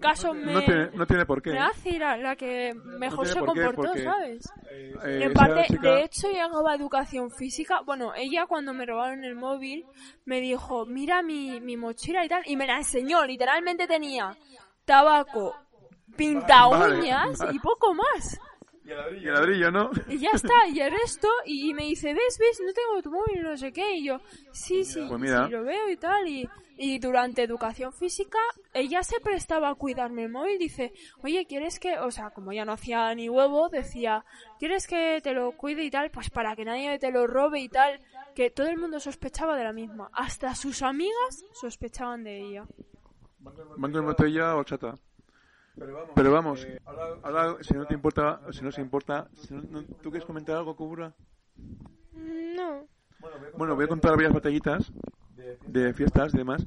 [0.01, 1.51] casos me, No tiene, no tiene por qué.
[1.51, 4.51] me hace y la, la que mejor se qué, comportó, porque- ¿sabes?
[4.71, 4.93] Eh,
[5.23, 7.81] en parte, chica- de hecho, llegaba educación física.
[7.85, 9.85] Bueno, ella cuando me robaron el móvil
[10.25, 13.25] me dijo, mira mi, mi mochila y tal, y me la enseñó.
[13.25, 14.35] Literalmente tenía
[14.85, 15.55] tabaco,
[16.17, 17.55] pinta Vale, uñas vale.
[17.55, 18.39] y poco más.
[18.83, 18.89] Y
[19.27, 19.89] el ladrillo, ¿no?
[20.09, 23.11] Y ya está, y el resto, y, y me dice, ves, ves, no tengo tu
[23.11, 24.19] móvil, no sé qué, y yo,
[24.51, 25.45] sí, sí, Pues mira.
[25.45, 26.49] sí, lo veo y tal, y,
[26.83, 28.39] y durante educación física,
[28.73, 32.65] ella se prestaba a cuidarme el móvil, dice, oye, ¿quieres que, o sea, como ya
[32.65, 34.25] no hacía ni huevo, decía,
[34.57, 36.09] ¿quieres que te lo cuide y tal?
[36.09, 37.99] Pues para que nadie te lo robe y tal,
[38.33, 42.65] que todo el mundo sospechaba de la misma, hasta sus amigas sospechaban de ella.
[43.77, 44.95] Banco en botella o chata.
[46.15, 46.67] Pero vamos,
[47.23, 50.57] ahora si no te importa, si no se importa, si no- no- ¿tú quieres comentar
[50.57, 51.13] algo, Kubura?
[52.13, 52.87] No.
[53.57, 54.91] Bueno, voy a contar varias batallitas
[55.67, 56.33] de fiestas.
[56.33, 56.65] y demás.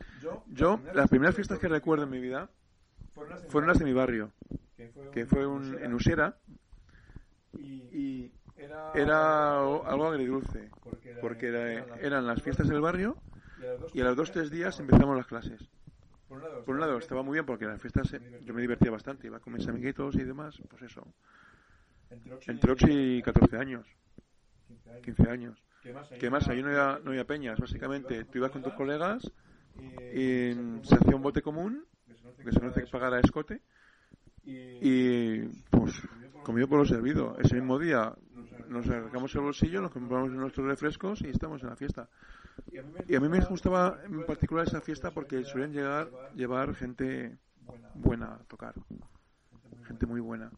[0.53, 2.49] Yo, las primeras fiestas que recuerdo en mi vida
[3.51, 4.33] fueron las de mi barrio,
[5.13, 6.37] que fue un, en Usera,
[7.93, 8.33] y
[8.95, 10.71] era algo agridulce,
[11.21, 13.17] porque era- eran las fiestas del barrio
[13.95, 15.61] y a los dos tres días empezamos las clases.
[16.65, 18.11] Por un lado estaba muy bien porque las fiestas
[18.45, 21.07] yo me divertía bastante, iba con mis amiguitos y demás, pues eso,
[22.51, 23.87] entre 8 y 14 años,
[25.03, 25.63] 15 años.
[26.19, 28.25] Que más, ahí no había, no había peñas, básicamente.
[28.25, 29.23] Tú ibas con tus colegas
[30.15, 31.85] y se hacía un bote común,
[32.43, 33.61] que se conoce que pagar a escote,
[34.45, 36.01] y pues
[36.43, 37.37] comido por lo servido.
[37.39, 38.15] Ese mismo día
[38.69, 42.09] nos sacamos el bolsillo, nos compramos nuestros refrescos y estamos en la fiesta.
[43.09, 47.39] Y a mí me gustaba en particular esa fiesta porque suelen llegar, llevar gente
[47.95, 48.75] buena a tocar,
[49.87, 50.51] gente muy buena.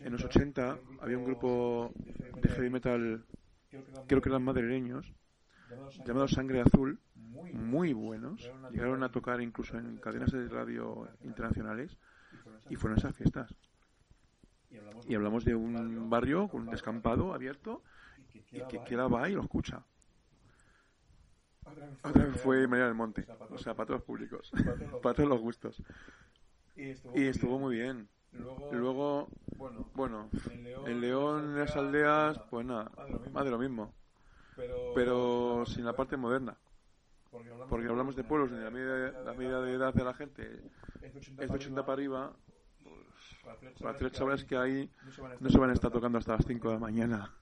[0.00, 3.24] En los 80 había un grupo de heavy metal,
[4.06, 5.12] creo que eran madrileños,
[6.04, 7.00] llamados Sangre Azul,
[7.52, 8.50] muy buenos.
[8.70, 11.96] Llegaron a tocar incluso en cadenas de radio internacionales
[12.68, 13.54] y fueron esas fiestas.
[15.08, 17.82] Y hablamos de un barrio con un descampado abierto
[18.52, 19.84] y que quiera va y lo escucha.
[22.02, 24.50] Otra vez fue María del Monte, o sea, para todos los públicos,
[25.02, 25.82] para todos los gustos.
[26.74, 28.08] Y estuvo muy bien.
[28.32, 29.28] Luego,
[29.94, 30.30] bueno,
[30.86, 32.90] en León, en las aldeas, pues nada,
[33.32, 33.92] más de lo mismo.
[34.94, 36.56] Pero sin la parte moderna.
[37.68, 40.62] Porque hablamos de pueblos donde la media, la media de edad de la gente
[41.02, 42.32] es de 80 para arriba.
[42.82, 44.90] Pues, para tres chavales que hay
[45.38, 47.34] no se van a estar tocando hasta las 5 de la mañana.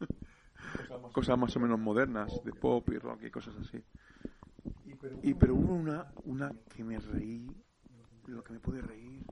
[1.12, 3.82] Cosas más o menos modernas, de pop y rock y cosas así.
[5.22, 7.46] Y pero hubo una, una que me reí,
[8.26, 9.24] lo que me pude reír,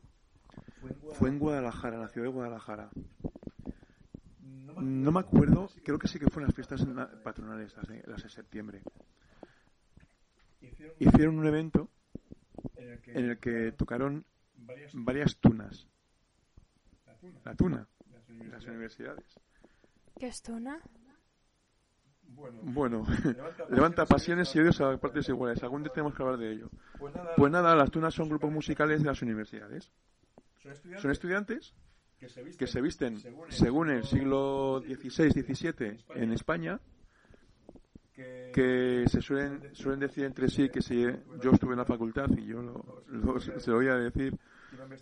[1.15, 2.91] fue en Guadalajara, en la ciudad de Guadalajara.
[4.81, 8.23] No me acuerdo, creo que sí que fueron las fiestas na- patronales, las de, las
[8.23, 8.83] de septiembre.
[10.99, 11.89] Hicieron un evento
[13.19, 14.25] en el que tocaron
[14.95, 15.87] varias tunas.
[17.45, 17.87] La tuna,
[18.51, 19.39] las universidades.
[20.19, 20.81] ¿Qué es tuna?
[22.63, 23.05] Bueno,
[23.71, 25.63] levanta pasiones y odios a partes iguales.
[25.63, 26.71] Algún día tenemos que hablar de ello.
[27.37, 29.93] Pues nada, las tunas son grupos musicales de las universidades.
[31.01, 31.75] Son estudiantes
[32.57, 33.19] que se visten
[33.51, 36.81] según el siglo XVI-XVII en España,
[38.53, 41.03] que se suelen, suelen decir entre sí que si
[41.41, 44.37] yo estuve en la facultad y yo lo- lo- se lo voy a decir,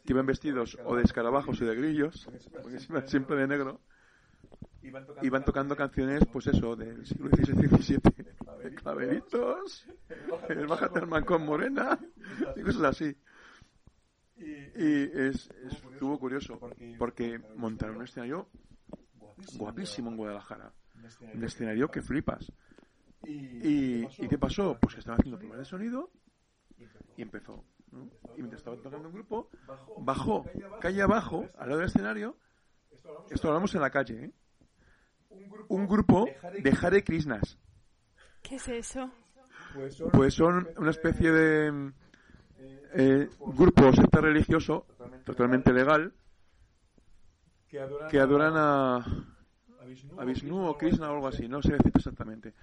[0.04, 2.28] que iban vestidos o de escarabajos o de grillos,
[2.62, 3.80] porque iban siempre de negro,
[5.20, 8.00] y van tocando canciones, pues eso, del siglo XVI-XVII,
[8.62, 9.86] de claveritos,
[10.48, 11.98] el Bájate al Mancón Morena,
[12.56, 13.14] y cosas así.
[14.40, 16.58] Y es, es- estuvo curioso,
[16.98, 18.48] porque montaron un escenario
[19.56, 20.72] guapísimo en Guadalajara.
[21.34, 22.50] Un escenario que flipas.
[23.26, 24.78] ¿Y, ¿y qué pasó?
[24.80, 26.10] Pues que estaba haciendo pruebas de sonido
[27.16, 27.64] y empezó.
[27.92, 28.08] ¿no?
[28.36, 29.50] Y mientras estaba tocando un grupo,
[29.98, 30.44] bajó,
[30.80, 32.36] calle abajo, al lado del escenario.
[33.30, 34.32] Esto lo hablamos en la calle, ¿eh?
[35.68, 36.26] Un grupo
[36.62, 37.58] de Hare Krishnas.
[38.42, 39.10] ¿Qué es eso?
[40.12, 41.92] Pues son una especie de
[42.94, 44.86] eh, grupo secta religioso
[45.24, 46.12] totalmente legal
[47.68, 48.96] que adoran a,
[50.18, 52.54] a Vishnu o Krishna o algo así, no sé decirte exactamente.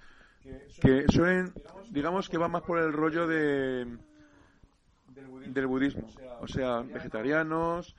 [0.80, 1.52] Que suelen,
[1.90, 3.86] digamos que va más por el rollo de
[5.46, 6.06] del budismo,
[6.40, 7.96] o sea, vegetarianos,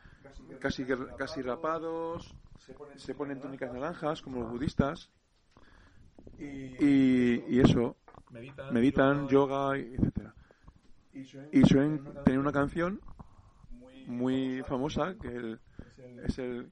[0.60, 0.86] casi
[1.18, 2.36] casi rapados,
[2.96, 5.10] se ponen túnicas naranjas como los budistas.
[6.38, 7.98] Y, y eso,
[8.72, 10.34] meditan, yoga, etcétera.
[11.52, 13.02] Y suelen tener una canción
[14.08, 15.60] muy famosa que, el-
[16.26, 16.72] Es el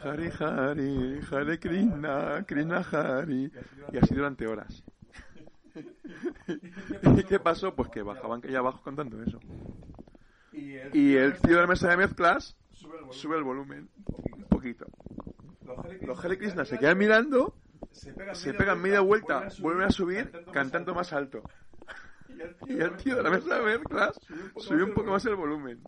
[0.00, 3.50] Hari Hari, Hare Krishna, Krishna Hari.
[3.92, 4.82] Y así durante horas.
[7.16, 7.74] ¿Y qué pasó?
[7.74, 9.38] Pues que bajaban que allá abajo cantando eso.
[10.92, 12.56] Y el tío de la mesa de mezclas
[13.10, 13.88] sube el volumen
[14.32, 14.86] un poquito.
[16.02, 17.54] Los Hare Krishna se quedan mirando,
[18.32, 21.42] se pegan media vuelta, vuelven a subir cantando más alto.
[22.66, 24.18] Y el tío de la mesa de mezclas
[24.56, 25.82] subió un poco más el volumen.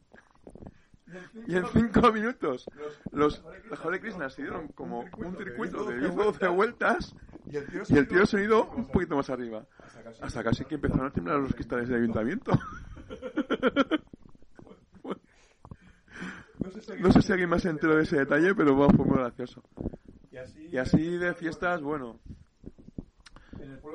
[1.47, 2.67] Y en cinco minutos
[3.11, 3.43] los,
[3.83, 7.15] Hare Krishna se dieron como un circuito de 10 o 12 vueltas
[7.47, 7.57] y
[7.97, 9.67] el tío de sonido un poquito más arriba.
[10.21, 12.53] Hasta casi que empezaron a temblar los cristales del ayuntamiento.
[16.99, 19.63] No sé si alguien más se enteró de ese detalle, pero bueno, fue muy gracioso.
[20.71, 22.21] Y así de fiestas, bueno,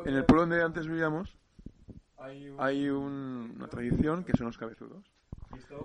[0.06, 1.38] en el pueblo donde antes vivíamos
[2.58, 5.04] hay un- una tradición que son los cabezudos.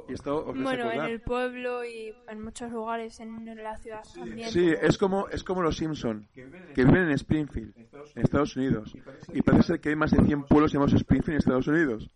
[0.09, 4.51] Y esto os Bueno, en el pueblo y en muchos lugares en la ciudad también.
[4.51, 6.27] Sí, es como, es como los Simpson,
[6.75, 8.93] que viven en Springfield, en Estados Unidos.
[9.33, 12.11] Y parece ser que hay más de 100 pueblos llamados Springfield en Estados Unidos.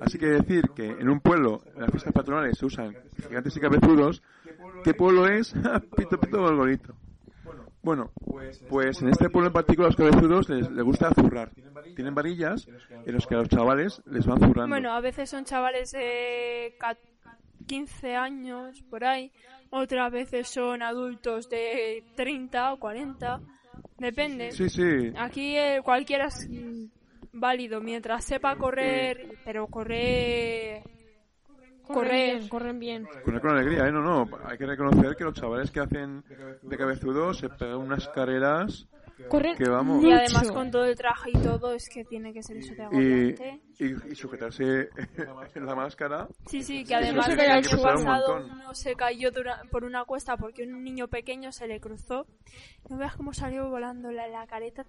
[0.00, 3.60] Así que decir que en un pueblo, en las fiestas patronales, se usan gigantes y
[3.60, 4.22] cabezudos,
[4.84, 5.52] ¿qué pueblo es?
[5.96, 6.94] pito, pito, golgorito.
[7.82, 8.10] Bueno,
[8.68, 11.50] pues en este pueblo en particular, los cabezudos les, les gusta zurrar.
[11.94, 12.66] Tienen varillas
[13.06, 14.68] en los que a los chavales les van zurrando.
[14.68, 16.96] Bueno, a veces son chavales de ca-
[17.66, 19.30] 15 años, por ahí.
[19.70, 23.40] Otras veces son adultos de 30 o 40.
[23.98, 24.52] Depende.
[24.52, 25.12] Sí, sí.
[25.16, 26.48] Aquí eh, cualquiera es
[27.32, 30.82] válido mientras sepa correr, pero correr...
[31.88, 32.36] Corren Correr.
[32.36, 33.08] bien, corren bien.
[33.24, 33.92] Correr con alegría, ¿eh?
[33.92, 34.28] No, no.
[34.44, 36.22] Hay que reconocer que los chavales que hacen
[36.62, 38.86] de cabezudos se pegan unas carreras
[39.28, 40.04] Corren Que vamos.
[40.04, 42.82] Y además con todo el traje y todo, es que tiene que ser eso de
[42.82, 43.60] y, agobiante.
[43.78, 44.88] y, y sujetarse
[45.54, 46.28] en la máscara.
[46.46, 50.36] Sí, sí, que además el año pasado Un uno se cayó dura- por una cuesta
[50.36, 52.26] porque un niño pequeño se le cruzó.
[52.88, 54.84] No veas cómo salió volando la, la careta.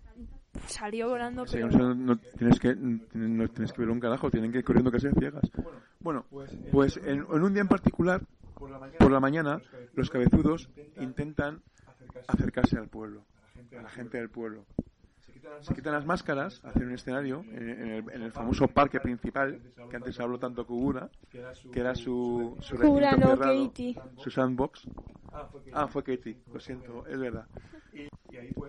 [0.67, 1.93] Salió volando, Sí, pero...
[1.95, 5.11] no, tienes que no tienes que ver un carajo, tienen que ir corriendo casi a
[5.11, 5.43] ciegas.
[5.99, 6.25] Bueno,
[6.71, 8.21] pues en, en un día en particular,
[8.55, 9.61] por la mañana,
[9.93, 10.69] los cabezudos
[10.99, 11.61] intentan
[12.27, 13.23] acercarse al pueblo,
[13.78, 14.65] a la gente del pueblo.
[15.61, 19.59] Se quitan las máscaras, hacen un escenario en, en el, en el famoso parque principal,
[19.89, 21.39] que antes habló tanto Kubura, que
[21.80, 23.95] era su, su no cerrado, Katie.
[24.17, 24.88] su sandbox.
[25.74, 27.47] Ah, fue Katie, lo siento, es verdad.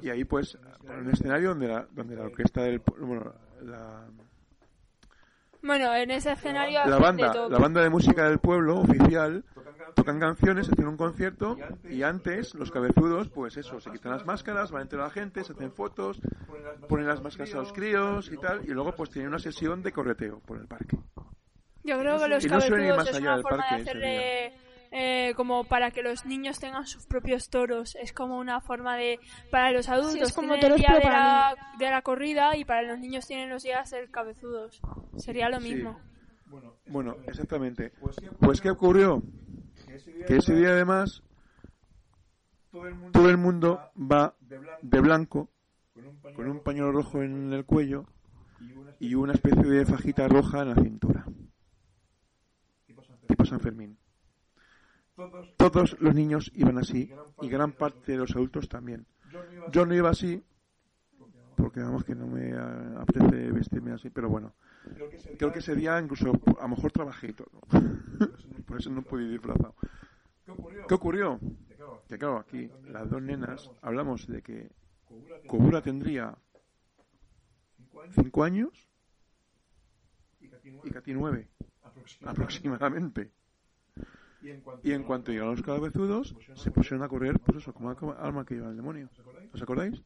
[0.03, 4.07] Y ahí pues ponen un escenario donde la, donde la orquesta del bueno, la,
[5.63, 7.51] Bueno, en ese escenario la banda, todo.
[7.51, 9.45] la banda de música del pueblo oficial
[9.95, 11.59] tocan canciones, hacen un concierto
[11.89, 15.53] y antes los cabezudos, pues eso, se quitan las máscaras, van entre la gente, se
[15.53, 16.21] hacen fotos,
[16.89, 19.93] ponen las máscaras a los críos y tal, y luego pues tienen una sesión de
[19.93, 20.97] correteo por el parque.
[21.83, 24.53] Yo creo que los Y no cabezudos es una forma de hacerle
[24.91, 27.97] eh, como para que los niños tengan sus propios toros.
[27.97, 29.19] Es como una forma de
[29.51, 32.03] para los adultos Sí, es como tienen el toros, día de para la, de la
[32.03, 34.81] corrida y para los niños tienen los días del cabezudos.
[35.17, 35.73] Sería lo Sí.
[35.75, 35.99] mismo.
[36.87, 37.93] Bueno, exactamente.
[38.41, 39.23] Pues ¿qué ocurrió?
[40.27, 41.23] Que ese día además
[42.73, 44.35] todo el mundo va
[44.83, 45.49] de blanco
[46.35, 48.07] con un pañuelo rojo en el cuello
[48.99, 51.25] y una especie de fajita roja en la cintura.
[53.29, 53.97] Tipo San Fermín.
[55.57, 57.11] Todos los niños iban así
[57.41, 59.07] y gran parte de los adultos también.
[59.71, 60.43] Yo no iba así
[61.57, 64.55] porque vamos que no me eh, apetece vestirme así, pero bueno.
[65.39, 67.51] Creo que ese día incluso a lo mejor trabajé y todo.
[68.67, 69.75] Por eso no pude ir disfrazado.
[70.89, 71.39] ¿Qué ocurrió?
[72.09, 74.71] Que claro, aquí las dos nenas hablamos de que
[75.47, 76.37] Kobura tendría
[78.15, 78.89] 5 años
[80.41, 81.49] y Katy 9
[82.25, 83.33] aproximadamente.
[84.83, 88.45] Y en cuanto llegaron los cabezudos, se pusieron a correr, pues eso, como alma- alma
[88.45, 89.09] que lleva el demonio.
[89.53, 90.03] ¿Os acordáis?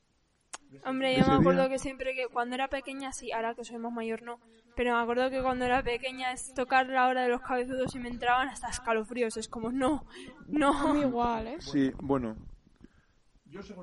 [0.85, 3.79] Hombre, yo me acuerdo día- que siempre que cuando era pequeña, sí, ahora que soy
[3.79, 4.41] más mayor no,
[4.75, 8.01] pero me acuerdo que cuando era pequeña es tocar la hora de los cabezudos y
[8.01, 9.37] me entraban hasta escalofríos.
[9.37, 10.05] Es como, no,
[10.49, 10.97] no.
[10.97, 11.57] igual, ¿eh?
[11.61, 12.37] Sí, bueno.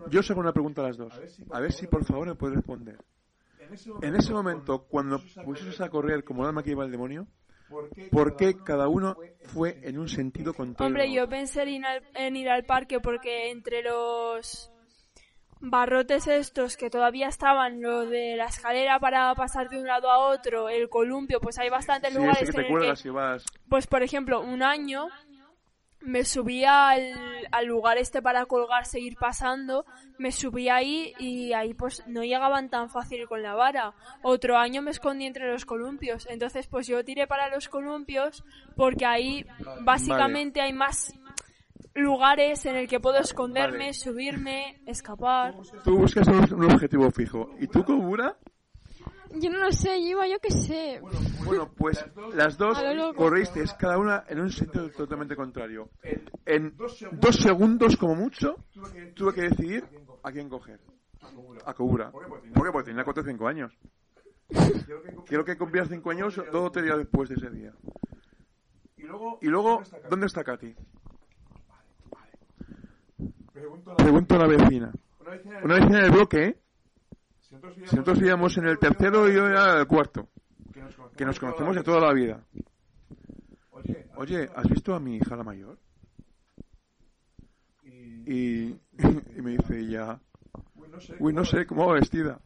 [0.09, 1.13] Yo os hago una pregunta a las dos.
[1.51, 2.97] A ver si por favor me podéis responder.
[4.01, 7.25] En ese momento, cuando pusieses a correr como el alma que lleva el demonio,
[8.11, 10.87] ¿por qué cada uno fue en un sentido contrario?
[10.87, 14.71] Hombre, yo pensé en ir, al, en ir al parque porque entre los
[15.61, 20.17] barrotes estos que todavía estaban, lo de la escalera para pasar de un lado a
[20.17, 23.09] otro, el columpio, pues hay bastantes Sí, lugares que en te el que cuelgas y
[23.09, 23.45] vas...
[23.69, 25.07] Pues por ejemplo, un año
[26.01, 27.13] me subía al,
[27.51, 29.85] al lugar este para colgar, seguir pasando,
[30.17, 33.93] me subí ahí y ahí pues no llegaban tan fácil con la vara.
[34.21, 38.43] Otro año me escondí entre los columpios, entonces pues yo tiré para los columpios
[38.75, 39.45] porque ahí
[39.81, 41.13] básicamente hay más
[41.93, 43.93] lugares en el que puedo esconderme, Vale.
[43.93, 45.55] subirme, escapar.
[45.83, 47.53] Tú buscas un, objetivo fijo.
[47.59, 48.37] ¿Y tú, Kobura?
[49.35, 51.01] Yo no lo sé, yo iba yo que sé.
[51.45, 52.03] Bueno, pues
[52.33, 52.77] las dos
[53.15, 55.89] corristeis cada una en un sitio totalmente contrario.
[56.45, 58.55] En dos segundos como mucho
[59.15, 59.85] tuve que decidir
[60.23, 60.79] a quién coger.
[61.65, 62.11] A Kobura.
[62.11, 62.71] ¿Por qué?
[62.71, 63.77] Porque tenía 4 o 5 años.
[65.27, 67.73] Quiero que cumplieras 5 años dos o tres días después de ese día.
[69.41, 70.75] Y luego, ¿dónde está Katy?
[73.97, 74.91] Pregunto a la vecina.
[75.63, 76.57] Una vecina del bloque, ¿eh?
[77.51, 80.29] Si nosotros vivíamos en el tercero y yo era el cuarto.
[81.17, 82.43] Que nos conocemos de toda la vida.
[84.15, 85.77] Oye, ¿has visto a mi hija la mayor?
[87.83, 88.79] Y, y
[89.41, 90.19] me dice ella,
[91.19, 92.39] uy, no sé cómo va vestida.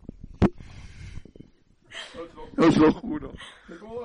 [2.58, 3.32] Os lo juro.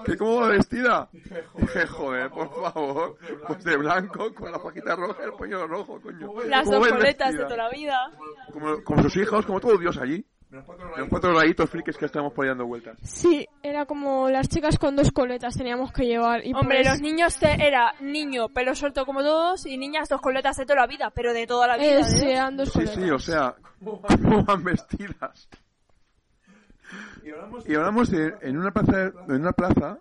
[0.05, 1.09] ¿Que cómo va vestida?
[1.13, 3.17] Dije, joder, por favor.
[3.47, 6.33] Pues de blanco, con la fajita roja y el pañuelo rojo, coño.
[6.47, 8.11] Las ¿Cómo dos coletas de toda la vida.
[8.53, 10.25] Como, como sus hijos, como todo Dios allí.
[10.51, 10.65] Los
[11.09, 12.99] cuatro rayitos frikis que estamos por ahí dando vueltas.
[13.03, 16.45] Sí, era como las chicas con dos coletas teníamos que llevar.
[16.45, 20.21] Y Hombre, pues- los niños te- era niño, pelo suelto como todos, y niñas dos
[20.21, 21.99] coletas de toda la vida, pero de toda la vida.
[21.99, 22.05] Eh, ¿eh?
[22.05, 22.95] sí, eran dos Sí, coletas.
[22.97, 25.49] sí, o sea, cómo van vestidas.
[27.67, 29.99] Y hablamos de en una plaza, en una plaza,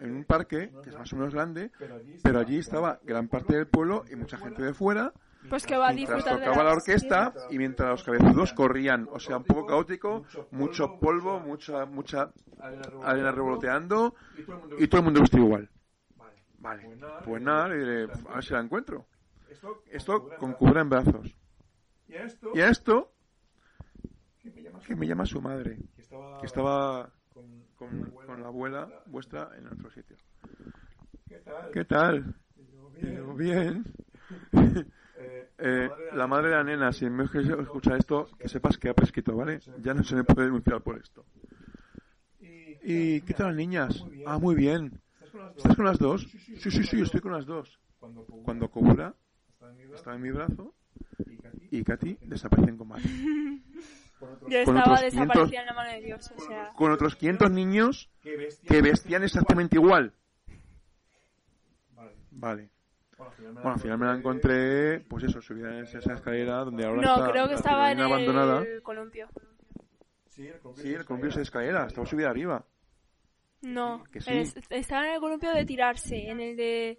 [0.00, 1.70] en un parque que es más o menos grande,
[2.22, 5.12] pero allí estaba gran parte del pueblo y mucha gente de fuera.
[5.48, 8.52] Pues que va a Mientras disfrutar de tocaba la las orquesta y mientras los cabezudos
[8.52, 12.30] corrían, o sea, un poco caótico, mucho polvo, mucha mucha
[13.02, 14.14] arena revoloteando
[14.78, 15.70] y todo el mundo vestido igual.
[16.58, 16.90] Vale,
[17.24, 19.06] pues nada, le diré, a ver si la encuentro.
[19.90, 21.34] Esto con cubra en brazos.
[22.54, 23.12] Y a esto,
[24.86, 27.10] que me llama su madre, que estaba
[27.76, 30.16] con, con la abuela vuestra en otro sitio.
[31.72, 32.34] ¿Qué tal?
[32.96, 33.84] Y digo, bien.
[35.58, 39.36] Eh, la madre de la nena, si me escucha esto, que sepas que ha prescrito,
[39.36, 39.60] ¿vale?
[39.78, 41.24] Ya no se me puede denunciar por esto.
[42.82, 44.04] ¿Y qué tal las niñas?
[44.26, 45.00] Ah, muy bien.
[45.56, 46.26] ¿Estás con las dos?
[46.58, 47.78] Sí, sí, sí, estoy con las dos.
[47.98, 49.14] Cuando Kobura
[49.94, 50.74] estaba en mi brazo
[51.70, 53.06] y Katy desaparecen con Mario.
[54.48, 56.72] Yo estaba otros 500 desaparecida en la mano de Dios, o sea...
[56.74, 60.12] Con otros 500 niños que vestían exactamente igual.
[62.30, 62.70] Vale.
[63.52, 67.14] Bueno, al final me la encontré, pues eso, subida en esa escalera donde ahora No,
[67.16, 68.62] está creo que estaba en abandonada.
[68.62, 69.28] el columpio.
[70.28, 72.64] Sí, el columpio es escalera, estaba subida arriba.
[73.62, 74.30] No, sí.
[74.38, 76.98] es- estaba en el columpio de tirarse, en el de...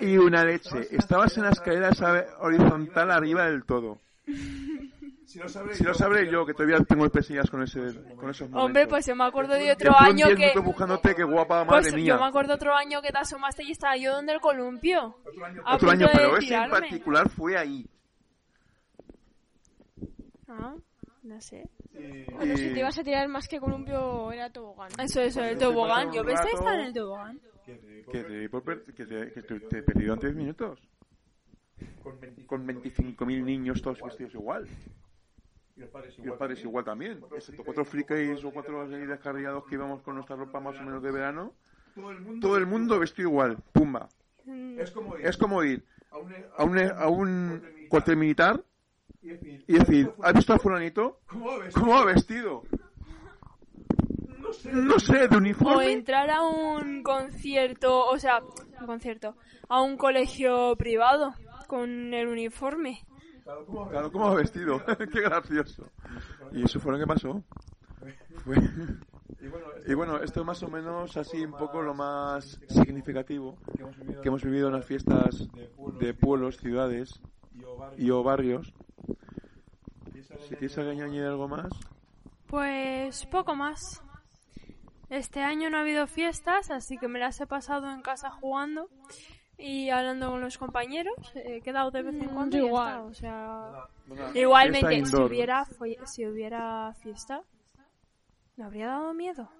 [0.00, 3.98] Y una leche, estabas en la escalera esa horizontal arriba del todo.
[5.28, 5.38] Si
[5.84, 7.80] lo sabré yo, que todavía tengo pesillas con, ese,
[8.16, 8.64] con esos momentos.
[8.64, 10.58] Hombre, pues yo me acuerdo de Que otro año 10 que...
[10.60, 12.14] buscándote, qué guapa, madre Pues mía.
[12.14, 15.18] yo me acuerdo otro año que te asomaste y estaba yo donde el columpio.
[15.66, 17.86] Otro año, de pero ese en particular fue ahí.
[20.48, 20.74] Ah,
[21.24, 21.68] no sé.
[21.92, 24.88] Pero si te ibas a tirar más que columpio era tobogán.
[24.98, 26.10] Eso, eso, el tobogán.
[26.10, 27.38] Yo pensé que estaba en el tobogán.
[27.66, 28.48] Que te,
[28.94, 30.80] que te, que te- te he perdido en 10 minutos.
[32.46, 34.66] Con 25.000 niños todos vestidos igual.
[36.18, 37.20] Y los padres igual también.
[37.34, 41.12] Excepto cuatro frikis o cuatro descarriados que íbamos con nuestra ropa más o menos de
[41.12, 41.52] verano.
[42.40, 43.58] Todo el mundo vestido igual.
[43.72, 44.08] Pumba.
[45.18, 45.84] Es como ir
[46.56, 48.62] a un, a un cuartel militar
[49.22, 51.20] y decir, ¿has visto a fulanito?
[51.74, 52.62] ¿Cómo va vestido?
[54.72, 55.92] No sé, de O uniforme.
[55.92, 58.40] entrar a un concierto, o sea,
[58.80, 59.36] un concierto,
[59.68, 61.34] a un colegio privado
[61.66, 63.04] con el uniforme.
[63.90, 64.82] Claro, ¿cómo va vestido?
[65.12, 65.86] Qué gracioso.
[66.52, 67.42] Y eso fue lo que pasó.
[68.44, 68.56] Fue-
[69.86, 73.56] Y bueno, esto es más o menos así un poco lo más significativo
[74.22, 75.46] que hemos vivido en las fiestas
[76.00, 77.20] de pueblos, ciudades
[77.96, 78.74] y o barrios.
[80.48, 81.68] Si quieres añadir algo más,
[82.46, 84.02] Pues poco más.
[85.08, 88.88] Este año no ha habido fiestas, así que me las he pasado en casa jugando
[89.58, 91.16] y hablando con los compañeros.
[91.34, 92.88] He quedado de vez en Mm, cuando y igual.
[92.88, 95.64] está, o sea, fiesta igualmente si hubiera
[96.06, 97.42] si hubiera fiesta,
[98.56, 99.50] me habría dado miedo.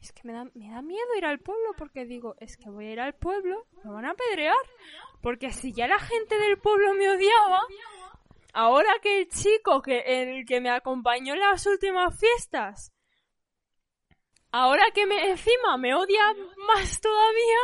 [0.00, 2.86] Es que me da, me da miedo ir al pueblo porque digo, es que voy
[2.88, 4.56] a ir al pueblo, me van a apedrear.
[5.22, 7.62] Porque si ya la gente del pueblo me odiaba,
[8.52, 12.92] ahora que el chico que el que me acompañó en las últimas fiestas
[14.52, 16.22] ahora que me encima me odia
[16.68, 17.58] más todavía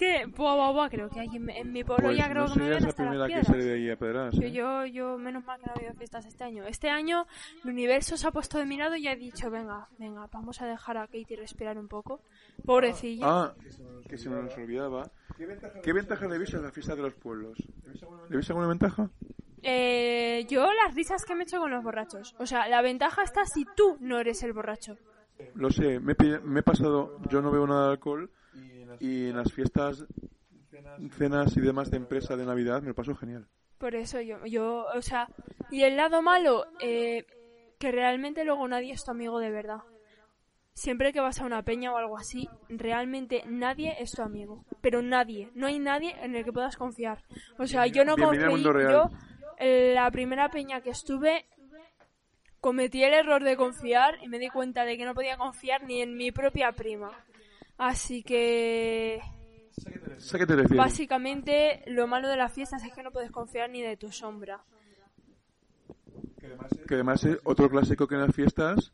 [0.00, 2.54] que buah, buah, buah, creo que hay en, en mi pueblo pues ya creo no
[2.54, 3.46] que me la hasta las que piedras.
[3.46, 4.34] sale de ahí a pedras.
[4.34, 4.50] Yo, ¿eh?
[4.50, 6.64] yo, yo, menos mal que no ha habido fiestas este año.
[6.64, 7.26] Este año
[7.62, 10.66] el universo se ha puesto de mi lado y ha dicho, venga, venga, vamos a
[10.66, 12.22] dejar a Katie respirar un poco.
[12.64, 13.26] Pobrecilla.
[13.28, 13.54] Ah,
[14.08, 15.10] que se nos olvidaba
[15.82, 17.58] ¿Qué ventaja le veis a la fiesta de los pueblos?
[18.30, 19.10] ¿Le veis alguna ventaja?
[19.62, 22.34] Eh, yo las risas que me echo con los borrachos.
[22.38, 24.96] O sea, la ventaja está si tú no eres el borracho.
[25.54, 28.30] Lo sé, me, he me he pasado, yo no bebo nada de alcohol
[29.00, 30.04] y en las fiestas,
[31.16, 33.46] cenas y demás de empresa de Navidad me lo paso genial.
[33.78, 35.28] Por eso yo, yo, o sea,
[35.70, 37.24] y el lado malo, eh,
[37.78, 39.80] que realmente luego nadie es tu amigo de verdad.
[40.74, 44.64] Siempre que vas a una peña o algo así, realmente nadie es tu amigo.
[44.80, 47.24] Pero nadie, no hay nadie en el que puedas confiar.
[47.58, 48.62] O sea, yo no real.
[48.62, 49.10] yo,
[49.58, 51.46] en la primera peña que estuve,
[52.60, 56.02] cometí el error de confiar y me di cuenta de que no podía confiar ni
[56.02, 57.10] en mi propia prima.
[57.80, 59.20] Así que
[60.18, 60.76] ¿Sé a qué te refieres?
[60.76, 64.62] Básicamente, lo malo de las fiestas es que no puedes confiar ni de tu sombra.
[66.86, 68.92] Que además es otro clásico que en las fiestas,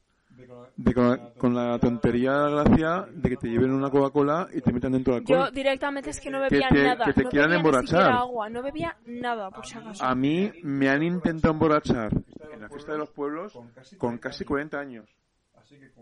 [0.76, 4.49] de con, la, con la tontería de la gracia de que te lleven una Coca-Cola
[4.53, 5.55] y te metan dentro del Yo alcohol.
[5.55, 7.05] directamente es que no Que bebía te- nada.
[7.07, 7.87] que te no quieran bebía emborrachar.
[8.03, 10.05] siquiera agua, no bebía nada, por si acaso.
[10.05, 12.12] A mí me han intentado emborrachar
[12.53, 13.59] en la fiesta de los pueblos
[13.99, 15.09] con casi 40 años.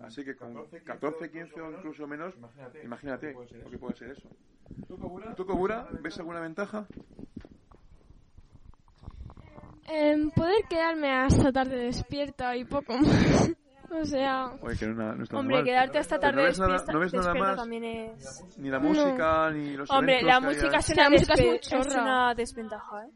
[0.03, 0.55] Así que con
[0.85, 2.35] 14, 15 o incluso menos,
[2.83, 4.29] imagínate lo que puede ser eso.
[4.89, 6.87] ¿Tú, Kobura, ves alguna ventaja?
[9.87, 13.51] Em, poder quedarme hasta tarde despierta y poco más.
[13.91, 15.65] o sea, Oye, que no, no está Hombre, mal.
[15.65, 18.45] quedarte hasta tarde no ves nada, despierta, no ves nada despierta más, también es...
[18.59, 21.41] ni la música, ni los Hombre, la que música es Sí, una, la música es
[21.41, 22.03] desve- muy es chorra.
[22.03, 23.11] una desventaja, ¿eh?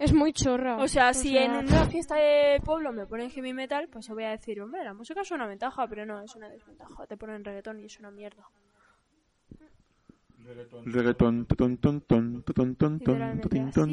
[0.00, 0.76] Es muy chorra.
[0.78, 4.14] O sea, si sea- en una fiesta de pueblo me ponen heavy metal, pues yo
[4.14, 7.06] voy a decir, hombre, la música es una ventaja, pero no, es una desventaja.
[7.06, 8.44] Te ponen reggaetón y es una mierda.
[10.86, 11.46] Reggaetón,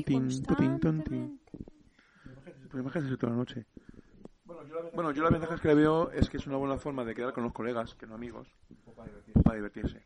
[0.04, 0.16] tin.
[1.06, 1.32] constantemente.
[2.72, 3.66] Pues imagínate toda la noche.
[4.94, 7.34] Bueno, yo la ventaja que le veo es que es una buena forma de quedar
[7.34, 8.48] con los colegas, que no amigos,
[9.44, 10.02] para divertirse.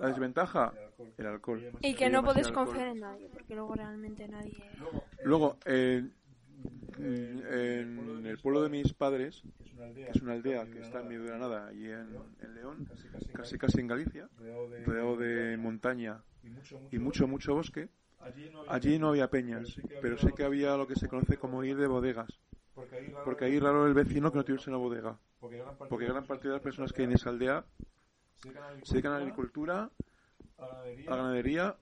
[0.00, 0.72] La desventaja,
[1.18, 1.70] el alcohol.
[1.80, 2.52] Y que no alcohol.
[2.52, 4.56] confiar en nadie, porque luego realmente nadie...
[5.24, 6.08] Luego, eh,
[6.98, 9.42] en el pueblo de mis padres,
[9.94, 12.08] que es una aldea que está en medio de la nada, allí en,
[12.40, 12.88] en León,
[13.32, 14.28] casi casi en Galicia,
[14.84, 16.22] rodeado de montaña
[16.90, 17.88] y mucho, mucho bosque,
[18.68, 21.86] allí no había peñas, pero sí que había lo que se conoce como ir de
[21.86, 22.40] bodegas.
[23.24, 25.18] Porque ahí raro el vecino que no tuviese una bodega.
[25.38, 27.64] Porque gran parte de las personas que hay en esa aldea
[28.42, 29.90] se dedican a la agricultura,
[30.58, 31.76] a la ganadería,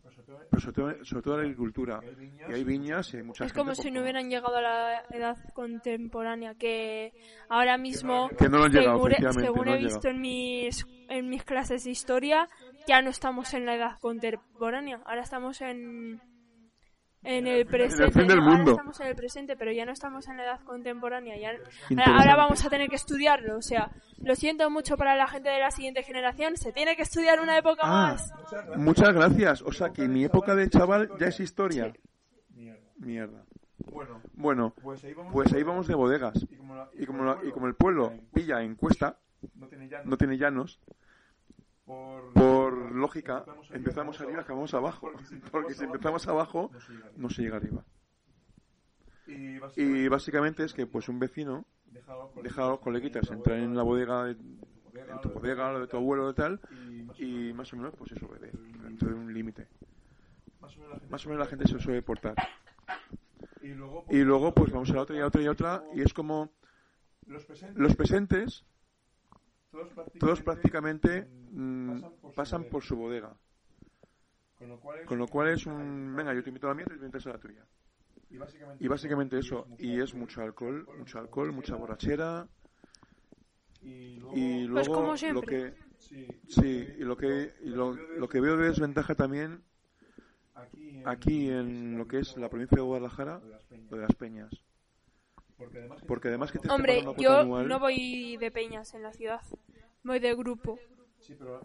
[0.50, 2.00] pero sobre todo, sobre todo a la agricultura.
[2.48, 5.04] Y hay viñas y hay mucha Es gente como si no hubieran llegado a la
[5.10, 7.12] edad contemporánea, que
[7.48, 10.86] ahora mismo, Que no lo han llegado, según, efectivamente, según no he visto en mis,
[11.08, 12.48] en mis clases de historia,
[12.86, 16.20] ya no estamos en la edad contemporánea, ahora estamos en,
[17.22, 18.10] en el presente.
[18.12, 18.44] fin del ¿no?
[18.50, 21.36] Ahora estamos en el presente, pero ya no estamos en la edad contemporánea.
[21.38, 21.50] Ya,
[22.06, 23.90] ahora, vamos a tener que estudiarlo, o sea,
[24.22, 27.58] lo siento mucho para la gente de la siguiente generación, se tiene que estudiar una
[27.58, 28.32] época Ah, más.
[28.76, 29.62] muchas gracias.
[29.62, 31.92] O sea que mi época de chaval ya es historia.
[32.96, 33.44] Mierda.
[34.34, 36.34] Bueno, pues ahí vamos de bodegas.
[36.50, 36.74] Y como,
[37.24, 39.18] la- y como el pueblo pilla en cuesta,
[40.04, 40.80] no tiene llanos,
[42.34, 45.10] por lógica, empezamos arriba, acabamos abajo.
[45.50, 46.70] Porque si empezamos abajo,
[47.16, 47.84] no se llega arriba.
[49.76, 51.64] Y básicamente es que pues un vecino
[52.42, 55.96] deja a los coleguitas entrar en la bodega, de- en tu bodega, lo de tu
[55.96, 56.60] abuelo y tal,
[57.18, 58.50] y más o menos pues eso, bebe,
[58.82, 59.68] dentro de un límite.
[61.10, 62.34] Más o menos la gente se suele portar.
[64.10, 66.12] Y luego pues vamos a la otra y a otra y a otra, y es
[66.12, 66.50] como
[67.74, 68.64] los presentes,
[70.18, 72.02] todos prácticamente mm,
[72.34, 73.34] pasan por su bodega.
[75.06, 77.26] Con lo cual es un, venga, yo te invito a la mía, tú te invitas
[77.26, 77.64] a la tuya.
[78.78, 82.46] Y básicamente eso, y es mucho alcohol, mucho alcohol, mucha borrachera.
[83.82, 85.46] Y luego Pues como lo siempre.
[85.46, 85.74] que
[86.48, 89.62] sí, y lo que y lo, lo que veo de desventaja también
[91.06, 93.40] aquí en lo que es la provincia de Guadalajara,
[93.90, 94.50] lo de las peñas.
[96.06, 99.40] Porque además que te Hombre, yo anual- no voy de peñas en la ciudad,
[100.02, 100.78] voy de grupo.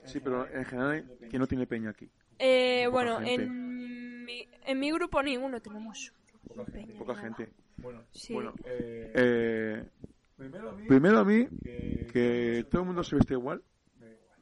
[0.03, 2.09] Sí, pero en general, ¿quién no tiene peña aquí?
[2.39, 3.43] Eh, Poca bueno, gente.
[3.43, 6.11] en mi, en mi grupo ninguno tenemos.
[6.71, 7.23] peña ni Poca nada.
[7.25, 7.49] gente.
[8.11, 8.33] Sí.
[8.33, 9.83] Bueno, eh,
[10.87, 11.47] primero a mí,
[12.11, 13.61] que todo el mundo se veste igual,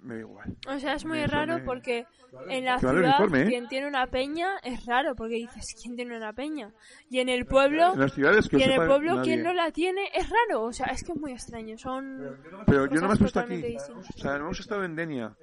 [0.04, 0.56] me da igual.
[0.68, 2.06] O sea, es muy Eso raro me- porque
[2.50, 3.48] en la Que vale ciudad uniforme, ¿eh?
[3.48, 6.72] quien tiene una peña es raro porque dices, ¿quién tiene una peña?
[7.10, 9.24] Y en el pueblo, En las ciudades que y en el pueblo nadie.
[9.34, 10.64] quien no la tiene es raro.
[10.64, 11.78] O sea, es que es muy extraño.
[11.78, 13.56] Son Pero yo no me puesto aquí.
[13.56, 13.90] distintas.
[13.90, 15.36] O sea, hemos estado en Denia,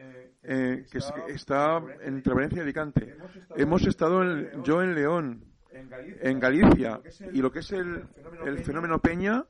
[0.42, 3.16] eh, que es- está entre Valencia y Alicante.
[3.56, 7.00] Hemos estado en- yo en León, en Galicia,
[7.32, 8.04] y lo que es el,
[8.44, 9.44] el fenómeno Peña,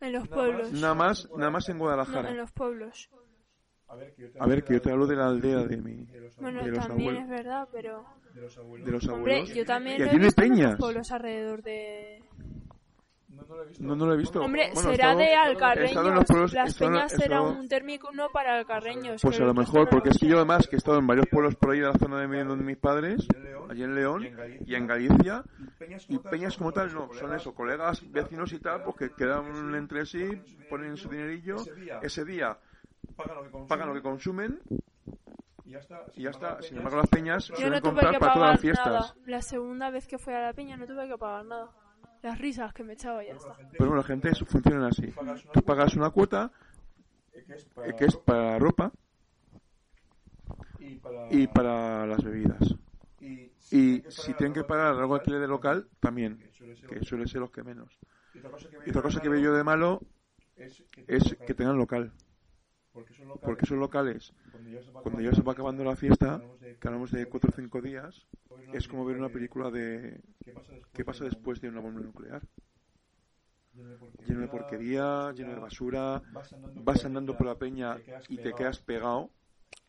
[0.00, 0.72] En los pueblos.
[0.72, 2.30] nada más, nada más en No, Guadalajara.
[2.30, 3.10] en los pueblos.
[3.88, 3.94] A
[4.46, 6.06] ver, que yo te hablo de la aldea de mi...
[6.38, 7.22] Bueno, de los también abuelos.
[7.22, 8.04] es verdad, pero...
[8.34, 8.40] De
[8.90, 9.54] los Hombre, abuelos.
[9.54, 10.76] yo también Y lo aquí he no hay visto en peñas.
[10.76, 12.22] pueblos alrededor de...
[13.78, 14.40] No, no lo he visto.
[14.42, 16.14] Hombre, Bueno, será estado- de he estado en alcarreños.
[16.14, 19.22] los pueblos- he Las estado peñas he será estado- un térmico no para alcarreños.
[19.22, 21.06] Pues a lo mejor, no porque lo es que yo además que he estado en
[21.06, 23.26] varios pueblos por ahí de la zona de mi, donde mis padres,
[23.70, 24.26] allí en León
[24.66, 25.44] y en Galicia,
[26.08, 30.06] y peñas como tal no, son eso, colegas, vecinos y tal, pues que quedan entre
[30.06, 30.24] sí,
[30.68, 31.56] ponen su dinerillo,
[32.02, 32.56] ese día
[33.68, 34.60] pagan lo que consumen
[35.66, 36.62] y ya está.
[36.62, 38.86] Sin embargo, las peñas Yo no suelen tuve comprar que para todas pagar las fiestas.
[38.86, 39.14] nada.
[39.26, 41.70] La segunda vez que fui a la peña no tuve que pagar nada.
[42.22, 43.56] Las risas que me echaba y ya está.
[43.56, 45.12] Pero bueno, la gente eso funciona así.
[45.52, 46.50] Tú pagas una cuota
[47.32, 48.92] eh, que es para ropa
[51.30, 52.74] y para las bebidas.
[53.72, 56.38] Y si tienen que pagar algo alquiler de local, también,
[56.88, 57.98] que suele ser los que menos.
[58.34, 60.00] Y otra cosa que veo yo de malo
[60.56, 62.12] es que tengan local.
[63.42, 64.32] Porque esos locales,
[65.02, 66.40] cuando ya se va acabando la fiesta,
[66.80, 68.26] que hablamos de 4 o 5 días,
[68.72, 70.20] es como ver una película de
[70.92, 72.42] qué pasa después de una bomba nuclear.
[74.26, 76.22] Lleno de porquería, lleno de basura,
[76.76, 77.98] vas andando por la peña
[78.28, 79.30] y te quedas pegado,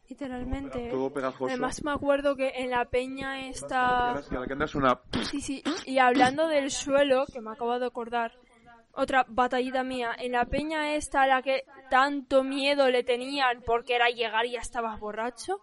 [0.10, 0.90] Literalmente.
[0.90, 1.48] todo pegajoso.
[1.48, 4.12] Además me acuerdo que en la peña está...
[4.12, 5.02] a la que andas una...
[5.30, 5.64] Sí, sí.
[5.86, 8.32] Y hablando del suelo, que me acabo de acordar,
[8.98, 13.96] otra batallita mía, en la peña esta a la que tanto miedo le tenían porque
[13.96, 15.62] era llegar y ya estabas borracho.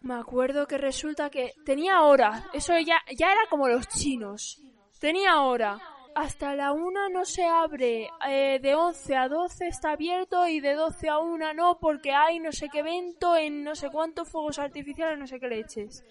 [0.00, 4.60] Me acuerdo que resulta que tenía hora, eso ya, ya era como los chinos,
[5.00, 5.78] tenía hora.
[6.16, 10.74] Hasta la una no se abre, eh, de 11 a 12 está abierto y de
[10.74, 14.60] 12 a 1 no porque hay no sé qué evento en no sé cuántos fuegos
[14.60, 16.04] artificiales, no sé qué leches.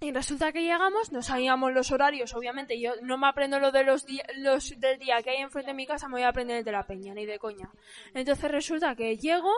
[0.00, 2.78] Y resulta que llegamos, no sabíamos los horarios, obviamente.
[2.78, 4.06] Yo no me aprendo lo de los,
[4.36, 6.72] los del día que hay enfrente de mi casa, me voy a aprender el de
[6.72, 7.70] la peña, ni de coña.
[8.12, 9.50] Entonces resulta que llego,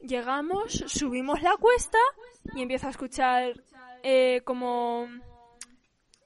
[0.00, 1.98] llegamos, subimos la cuesta
[2.54, 3.54] y empiezo a escuchar
[4.02, 5.08] eh, como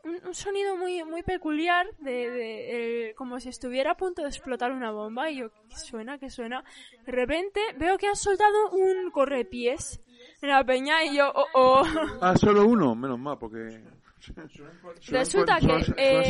[0.05, 4.91] un, sonido muy muy peculiar de, de- como si estuviera a punto de explotar una
[4.91, 6.65] bomba y yo ¿qué suena qué suena
[7.07, 10.01] de repente veo que han soltado un correpiés
[10.43, 11.83] en la peña y yo oh, oh.
[12.21, 13.81] Ah, solo uno, menos mal, porque...
[15.09, 15.67] Resulta que
[15.97, 16.23] eh,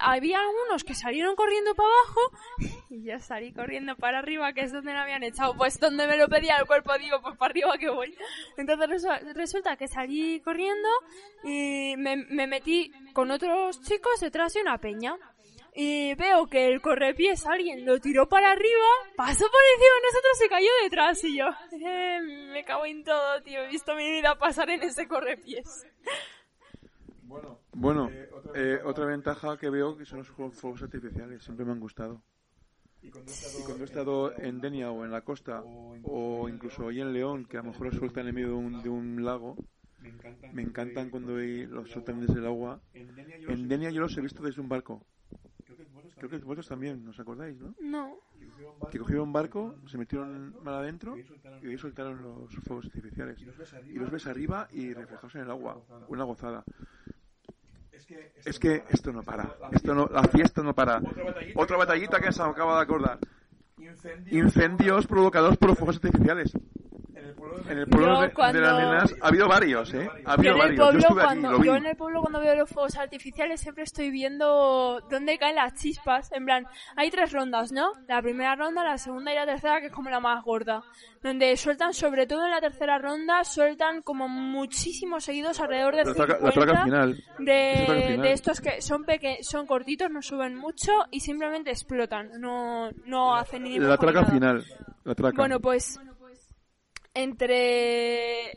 [0.00, 2.20] había unos que salieron corriendo para abajo
[2.90, 5.54] y yo salí corriendo para arriba, que es donde me habían echado.
[5.54, 8.14] Pues donde me lo pedía el cuerpo, digo, pues para arriba que voy.
[8.56, 10.88] Entonces resu- resulta que salí corriendo
[11.44, 15.14] y me, me metí con otros chicos detrás de una peña.
[15.74, 18.84] Y veo que el correpiés alguien lo tiró para arriba,
[19.16, 21.24] pasó por encima de nosotros y cayó detrás.
[21.24, 21.46] Y yo,
[21.86, 22.20] eh,
[22.52, 23.62] me cago en todo, tío.
[23.62, 25.86] He visto mi vida pasar en ese correpiés.
[27.72, 28.10] Bueno,
[28.54, 32.22] eh, otra ventaja que veo que son los juegos- fuegos artificiales, siempre me han gustado.
[33.00, 33.08] Y
[33.64, 35.62] cuando he estado en Denia o en la costa,
[36.04, 38.82] o incluso ahí en León, que a lo mejor los sueltan en medio de un,
[38.82, 39.56] de un lago,
[40.52, 42.80] me encantan cuando ahí los sueltan desde el agua.
[42.94, 45.04] En Denia yo los he visto desde un barco.
[46.22, 47.74] Creo que vosotros también, ¿os acordáis, no?
[47.80, 48.16] No.
[48.92, 51.16] Que cogieron un barco, se metieron mal adentro
[51.60, 53.40] y ahí soltaron los fuegos artificiales.
[53.88, 55.82] Y los ves arriba y reflejados en el agua.
[56.06, 56.62] Una gozada.
[58.44, 59.52] Es que esto no para.
[59.72, 61.02] Esto no, la fiesta no para.
[61.56, 63.18] Otra batallita que se acaba de acordar.
[64.30, 66.52] Incendios provocados por los fuegos artificiales.
[67.68, 70.08] En el pueblo de, de cuando- las nenas ha habido varios, ¿eh?
[70.24, 71.02] Ha Yo habido en, el varios.
[71.02, 71.66] Yo aquí, cuando, lo vi.
[71.66, 75.74] yo en el pueblo cuando veo los fuegos artificiales siempre estoy viendo dónde caen las
[75.74, 76.30] chispas.
[76.32, 76.66] En plan,
[76.96, 77.92] hay tres rondas, ¿no?
[78.08, 80.82] La primera ronda, la segunda y la tercera, que es como la más gorda.
[81.22, 86.12] Donde sueltan, sobre todo en la tercera ronda, sueltan como muchísimos seguidos, alrededor de La
[86.14, 87.10] 50 traca, la traca final.
[87.12, 88.22] Esa traca de, final.
[88.22, 92.40] de estos que son peque son cortitos, no suben mucho y simplemente explotan.
[92.40, 94.64] No, no hacen ni La traca final.
[95.04, 95.36] La traca.
[95.36, 95.98] Bueno, pues
[97.14, 98.52] entre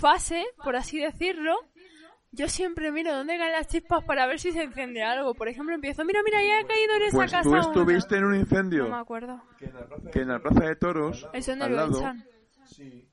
[0.00, 1.54] fase, por así decirlo,
[2.30, 5.34] yo siempre miro dónde caen las chispas para ver si se enciende algo.
[5.34, 7.60] Por ejemplo, empiezo, mira, mira, ya ha caído en esa Pues casa tú una".
[7.60, 9.42] estuviste en un No me incendio acuerdo.
[10.12, 12.24] que en la plaza de toros, ¿Es donde al lo lado, echan?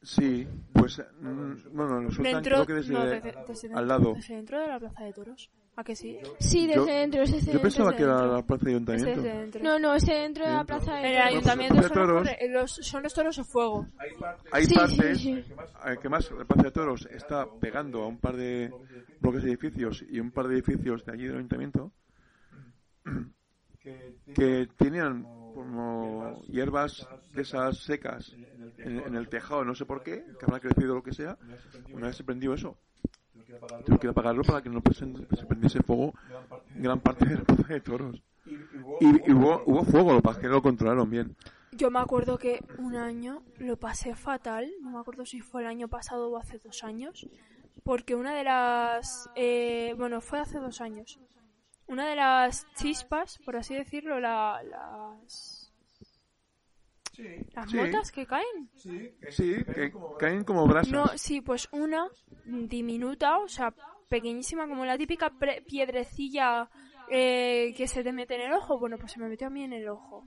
[0.02, 3.86] Sí, pues, mm, bueno, lo sueltan Dentro, creo que desde, no, desde, desde al dentro,
[3.86, 4.14] lado.
[4.14, 5.50] desde dentro de la plaza de toros.
[5.78, 6.18] ¿A que sí?
[6.40, 7.98] Sí, desde Yo- dentro, es desde Yo pensaba dentro.
[7.98, 8.36] que era dentro.
[8.38, 9.22] la plaza de Es ayuntamiento.
[9.22, 9.64] desde dentro.
[9.64, 10.66] No, no, ese dentro de la Sí.
[10.68, 12.30] plaza de el ayuntamiento son los, toros.
[12.50, 13.88] los- son los toros o fuego.
[14.54, 15.54] Hay Sí, partes, sí, sí.
[15.86, 18.72] eh, que más la plaza de toros está pegando a un par de
[19.20, 21.92] bloques de edificios y un par de edificios de allí del ayuntamiento
[24.34, 25.26] que tenían
[25.56, 28.36] como hierbas de esas secas
[28.78, 31.38] en, en el tejado, no sé por qué, que habrá crecido lo que sea.
[31.92, 32.78] Una vez se prendió eso,
[33.86, 35.06] tuve que apagarlo para que no se
[35.36, 36.14] se prendiese fuego
[36.76, 38.22] gran parte de la plaza de toros.
[38.46, 41.36] Y, y hubo, hubo fuego, lo que que lo controlaron bien.
[41.72, 45.68] Yo me acuerdo que un año lo pasé fatal, no me acuerdo si fue el
[45.68, 47.28] año pasado o hace dos años,
[47.84, 49.30] porque una de las...
[49.36, 51.20] eh, bueno, fue hace dos años.
[51.88, 55.62] Una de las chispas, por así decirlo, la- las...
[57.54, 57.78] Las Sí.
[57.78, 58.70] motas que caen.
[58.76, 60.92] Sí, que caen como brasas.
[60.92, 62.08] No, sí, pues una
[62.46, 63.74] diminuta, o sea,
[64.10, 66.70] pequeñísima, como la típica pre- piedrecilla
[67.10, 68.78] eh, que se te mete en el ojo.
[68.80, 70.26] Bueno, pues se me metió a mí en el ojo.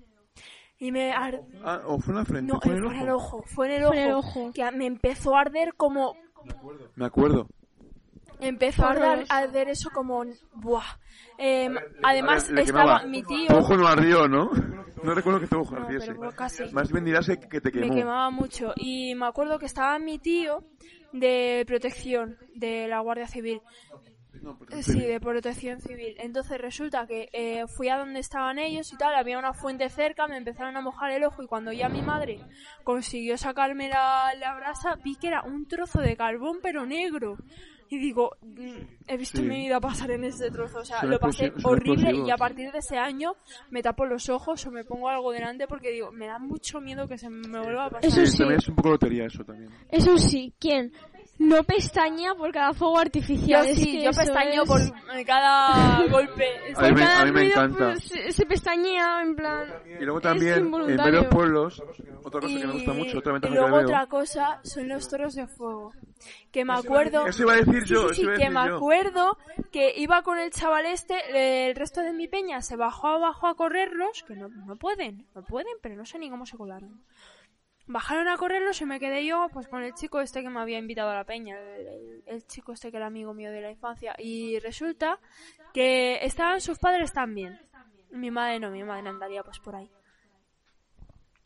[0.79, 1.13] Y me...
[1.13, 3.37] ar- Ah, o fue en la frente, No, fue en fue en el ojo.
[3.39, 3.93] ojo, fue en el ojo.
[3.93, 4.53] Fue en el ojo.
[4.55, 6.15] Que me empezó a arder como...
[6.95, 7.49] Me acuerdo.
[8.41, 9.33] Empezó a arder, Horroroso.
[9.35, 10.25] a eso como...
[10.55, 10.85] Buah.
[11.39, 11.69] Eh,
[12.03, 13.57] además Le estaba mi Tu tío...
[13.57, 14.51] ojo no ardió, ¿no?
[15.03, 16.15] No recuerdo que tu ojo No, ardiese.
[16.15, 16.65] pero casi.
[16.73, 17.95] Más bien dirás que que te Me quemó.
[17.95, 18.73] quemaba mucho.
[18.77, 20.65] Y me acuerdo que estaba mi tío
[21.13, 23.61] de protección de la Guardia Civil.
[24.71, 26.15] Eh, Sí, de protección civil.
[26.19, 30.29] Entonces resulta que eh, fui a donde estaban ellos y tal, había una fuente cerca,
[30.29, 32.41] me empezaron a mojar el ojo y cuando ya mi madre
[32.85, 37.37] consiguió sacarme la, la brasa, vi que era un trozo de carbón pero negro.
[37.91, 39.45] Y digo, mm, he visto Sí.
[39.45, 40.81] mi vida pasar en ese trozo.
[40.81, 43.35] O sea, lo pasé horrible y a partir de ese año
[43.71, 47.09] me tapo los ojos o me pongo algo delante porque digo, me da mucho miedo
[47.09, 48.05] que se me vuelva a pasar.
[48.09, 48.39] Eso Sí, sí.
[48.39, 49.71] también es un poco lotería eso también.
[49.91, 50.93] Eso sí, ¿quién?
[51.39, 53.65] No pestaña por cada fuego Yo artificial.
[53.67, 54.17] Es sí, que yo es-
[54.67, 54.81] por
[55.17, 56.45] eh, cada golpe.
[56.77, 57.97] A mí por me- cada a mí me ruido, encanta.
[58.01, 59.73] se, se pestañea en plan...
[60.01, 61.83] Y luego Es también, en varios pueblos,
[62.25, 63.87] otra cosa que me gusta mucho, otra y que luego veo.
[63.87, 65.93] otra cosa son los toros de fuego.
[66.51, 67.25] Que me acuerdo...
[67.27, 68.77] Eso iba a decir Sí, yo, sí, eso sí, iba a que decir me yo.
[68.77, 69.39] acuerdo
[69.71, 73.55] que iba con el chaval este, el resto de mi peña se bajó abajo a
[73.55, 77.01] correrlos, que no, no pueden, no pueden, pero no sé ni cómo se colaron.
[77.91, 80.79] Bajaron a correrlos y me quedé yo pues con el chico este que me había
[80.79, 81.59] invitado a la peña,
[82.27, 84.15] el, chico este que era amigo mío de la infancia.
[84.19, 85.19] Y resulta
[85.73, 87.59] que estaban sus padres también.
[88.11, 89.91] Mi madre no, mi madre andaría pues por ahí.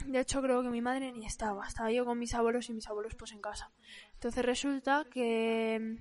[0.05, 1.65] De hecho, creo que mi madre ni estaba.
[1.65, 3.71] Estaba yo con mis abuelos y mis abuelos pues en casa.
[4.15, 5.97] Entonces resulta que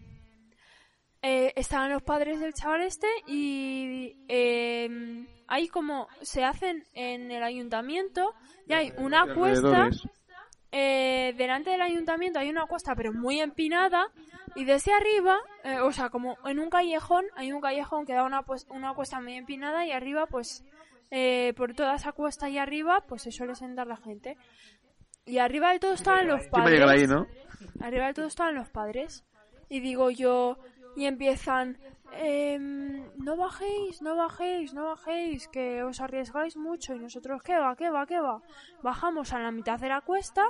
[1.22, 7.44] eh, estaban los padres del chaval este y eh, hay como se hacen en el
[7.44, 8.34] ayuntamiento
[8.68, 10.02] y hay una alrededores.
[10.72, 14.08] Eh, delante del ayuntamiento hay una cuesta pero muy empinada
[14.56, 18.24] y desde arriba, eh, o sea, como en un callejón, hay un callejón que da
[18.24, 20.64] una, pues, una cuesta muy empinada y arriba, pues,
[21.10, 24.38] eh, por toda esa cuesta y arriba, pues se suele sentar la gente.
[25.26, 27.02] Y arriba de todo estaban los ¿Quién va a llegar padres.
[27.02, 27.28] ahí, no?
[27.86, 29.26] Arriba de todo estaban los padres.
[29.70, 30.58] Y digo yo,
[30.96, 31.78] y empiezan,
[32.14, 36.94] em, no bajéis, no bajéis, no bajéis, que os arriesgáis mucho.
[36.96, 38.42] Y nosotros, ¿qué va, qué va, qué va?
[38.84, 40.44] Bajamos a la mitad de la cuesta.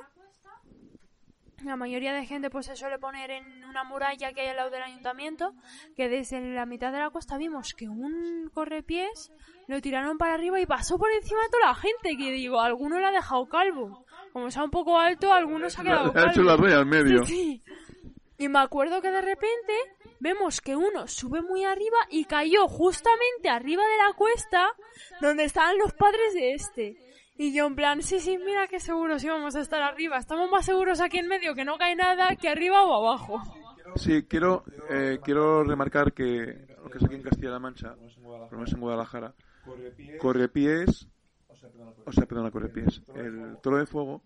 [1.63, 4.72] La mayoría de gente pues se suele poner en una muralla que hay al lado
[4.72, 5.53] del ayuntamiento,
[5.95, 9.31] que desde la mitad de la costa vimos que un correpiés
[9.68, 12.99] lo tiraron para arriba y pasó por encima de toda la gente, que digo, alguno
[12.99, 14.05] le ha dejado calvo.
[14.34, 16.63] Como sea un poco alto, alguno se ha quedado Le ha hecho la calvo.
[16.65, 17.23] raya al medio.
[17.26, 17.73] Sí, sí.
[18.39, 19.73] Y me acuerdo que de repente
[20.22, 24.69] vemos que uno sube muy arriba y cayó justamente arriba de la cuesta
[25.19, 26.98] donde estaban los padres de este.
[27.38, 30.18] Y yo en plan, sí, sí, mira que seguros íbamos a estar arriba.
[30.18, 33.41] Estamos más seguros aquí en medio que no cae nada que arriba o abajo.
[33.95, 38.57] Sí, quiero, eh, quiero remarcar que lo que es aquí en Castilla-La Mancha, por lo
[38.57, 39.34] menos en Guadalajara,
[40.19, 41.07] Correpiés,
[42.05, 44.21] o sea, perdona, Correpiés, el toro de fuego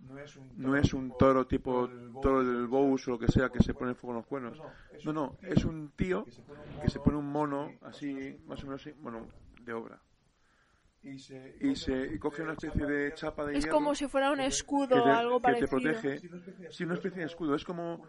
[0.57, 1.89] no es un toro tipo
[2.21, 4.61] toro del Bous o lo que sea que se pone fuego en los cuernos.
[5.03, 6.25] No, no, es un tío
[6.81, 9.27] que se pone un mono así, más o menos así, bueno,
[9.61, 9.99] de obra.
[11.03, 11.19] Y
[11.75, 15.03] se y coge una especie de chapa de Es hierro como si fuera un escudo
[15.03, 15.69] o algo que te parecido.
[15.69, 16.71] protege.
[16.71, 17.53] Sí, una especie de escudo.
[17.53, 18.01] Es como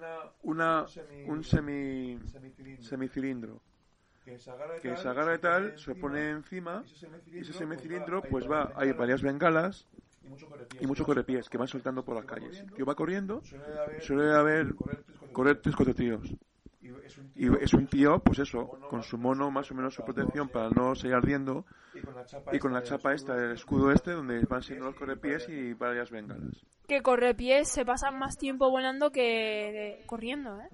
[0.42, 0.86] una,
[1.26, 2.18] un semi,
[2.80, 3.60] semicilindro
[4.26, 6.84] que se agarra y tal, se pone encima
[7.26, 9.86] y ese semicilindro pues va, hay varias bengalas
[10.80, 12.58] y muchos correpiés que van soltando por las calles.
[12.58, 13.40] El tío va corriendo,
[14.00, 14.74] suele haber
[15.32, 16.34] correr tres, cuatro tíos.
[17.34, 20.70] Y es un tío, pues eso, con su mono más o menos su protección para
[20.70, 21.64] no seguir ardiendo
[22.52, 26.10] y con la chapa esta, el escudo este, donde van siendo los correpiés y varias
[26.10, 26.64] bengalas.
[26.88, 30.68] Que correpiés se pasan más tiempo volando que corriendo, ¿eh?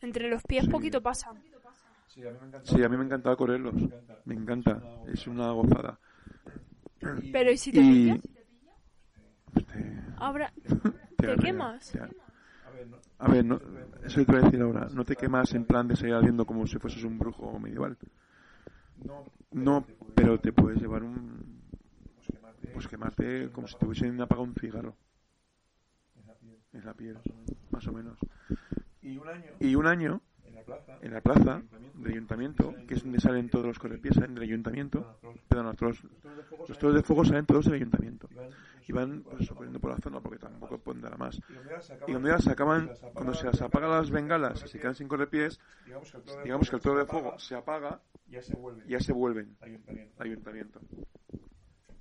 [0.00, 1.42] Entre los pies poquito pasan.
[2.62, 3.74] Sí, a mí me encantaba correrlos.
[4.24, 4.82] Me encanta.
[5.04, 5.98] Es una gozada.
[7.30, 7.84] Pero ¿y si te Y...
[7.84, 8.20] pillas?
[9.52, 10.52] Pues te- Ahora,
[11.16, 11.92] te ¿te arrea, quemas?
[13.18, 13.60] A ver, no,
[14.02, 14.88] eso te voy a decir ahora.
[14.92, 17.96] No te quemas en plan de seguir ardiendo como si fueses un brujo medieval.
[19.52, 21.60] No, pero te puedes llevar un...
[22.72, 24.96] Pues quemarte como si te hubiesen apagado un cigarro.
[26.72, 27.20] En la piel,
[27.70, 28.18] más o menos.
[29.58, 30.20] Y un año
[31.00, 31.62] en la plaza
[31.94, 35.18] del ayuntamiento, que es donde salen todos los correpiés, salen del ayuntamiento,
[35.48, 36.02] perdón, los
[36.68, 37.46] los toros de fuego salen.
[37.46, 38.28] todos del ayuntamiento.
[38.88, 41.40] Y van pues, corriendo por la zona porque tampoco pueden dar a más.
[42.06, 45.08] Y donde ya se acaban, cuando se las apagan las bengalas y se quedan sin
[45.08, 45.58] correpiés,
[46.44, 48.84] digamos que el toro de fuego se apaga ya se vuelve.
[48.86, 50.14] y ya se vuelven ayuntamiento.
[50.18, 50.80] al ayuntamiento.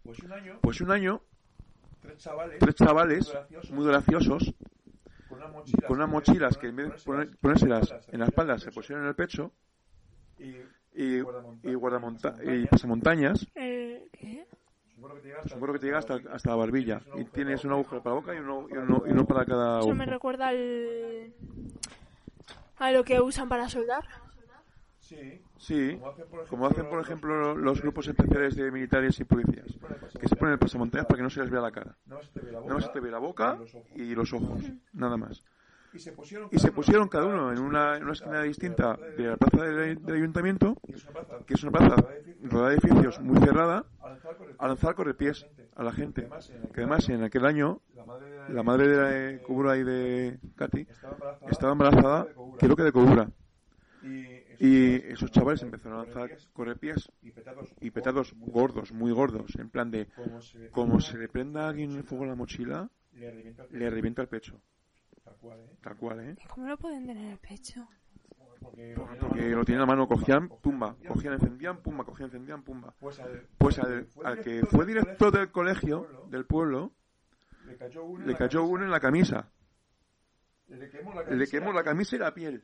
[0.03, 0.83] Pues un año, Pues
[2.59, 3.33] tres chavales,
[3.71, 4.53] muy graciosos,
[5.85, 9.09] con unas mochilas, que en vez de poner- ponérselas en la espalda se pusieron en
[9.09, 9.51] el pecho
[10.39, 10.55] y
[10.97, 13.45] y, guardamonta- y, pasamontañas.
[13.55, 14.45] Eh, ¿Qué?
[15.47, 17.01] seguro que te llega hasta, hasta, hasta la barbilla.
[17.13, 19.79] Y tienes un agujero para la boca y uno, y uno, y uno para cada
[19.79, 21.33] Eso me recuerda al...
[22.77, 24.03] a lo que usan para soldar.
[24.99, 29.19] Sí, Sí, como hacen por ejemplo, como hacen por ejemplo los grupos especiales de militares
[29.19, 29.67] y policías,
[30.19, 31.95] que se ponen el pasamontañas para que no se les vea la cara.
[32.05, 33.91] Nada más se te ve la boca, y los ojos.
[33.95, 34.63] y los ojos,
[34.93, 35.43] nada más.
[35.93, 39.27] Y se pusieron, Y se pusieron cada uno en una, en una esquina distinta de
[39.27, 40.75] la plaza del, del ayuntamiento,
[41.45, 41.95] que es una plaza,
[42.43, 43.85] rodeada de edificios muy cerrada,
[44.57, 46.27] a lanzar correpiés a la gente.
[46.73, 50.37] Que además en aquel año la madre de la madre de la Kogura y de
[50.57, 52.27] Katy estaba embarazada, estaba embarazada,
[52.59, 53.29] creo que de Kogura.
[54.59, 59.69] Y, esos chavales empezaron a lanzar correpiés y petados, y petados gordos, muy gordos, en
[59.69, 62.89] plan de como se, como se le prenda a alguien el fuego a la mochila,
[63.13, 64.59] le revienta el pecho.
[65.81, 66.31] tal cual, ¿eh?
[66.31, 66.47] ¿eh?
[66.53, 67.87] ¿Cómo lo pueden tener en el pecho?
[68.59, 72.95] Porque, Porque lo tenían a mano, cogían, pumba, cogían, encendían, pumba, cogían, encendían, pumba.
[72.99, 76.93] pues al, Pues al, al que fue director del colegio, del pueblo,
[77.67, 79.51] le cayó uno, en le la cayó camisa, uno en la camisa.
[80.67, 82.63] le quemó la camisa y la piel.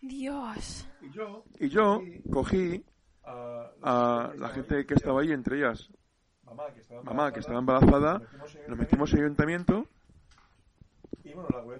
[0.00, 0.88] Dios.
[1.00, 2.02] y yo Y yo
[2.32, 2.84] cogí
[3.24, 5.90] a, la gente que estaba ahí, entre ellas
[6.44, 8.20] mamá que estaba mamá, que estaba embarazada,
[8.66, 9.86] nos metimos en el ayuntamiento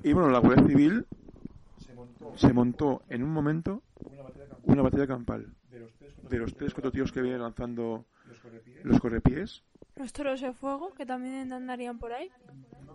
[0.03, 1.07] y bueno la bueno, Guardia Civil
[1.79, 5.47] se montó se montó en un momento una batalla campal una batalla campal
[6.29, 9.63] de los tres cuatro tíos que vienen lanzando los correpiés los correpiés.
[9.97, 12.31] Los toros de fuego, que también andarían por ahí.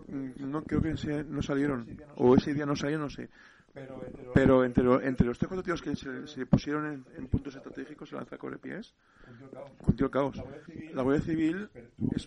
[0.08, 1.86] Mm, No creo que ese- no salieron,
[2.16, 3.28] o ese día no salieron, no sé.
[3.76, 6.86] Pero entre los Pero entre, lo- entre los tres, cuatro tíos que se, se pusieron
[6.86, 8.94] en, en puntos estratégicos se lanza correpiés,
[9.28, 9.70] hundió caos.
[9.78, 10.36] cundió el caos.
[10.36, 11.68] la Guardia Civil La Guardia Civil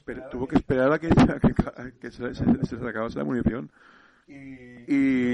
[0.06, 2.12] pero tuvo que esper- esperar tuvo a que esperar a que, a que, a que
[2.12, 3.72] se, se, se les acabase la munición.
[4.28, 4.94] y,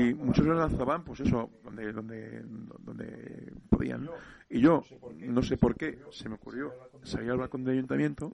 [0.09, 2.41] Y muchos lo lanzaban, pues eso, donde, donde,
[2.79, 4.09] donde podían.
[4.49, 4.83] Y yo,
[5.19, 6.71] no sé por qué, se me ocurrió
[7.03, 8.33] salir al balcón del ayuntamiento,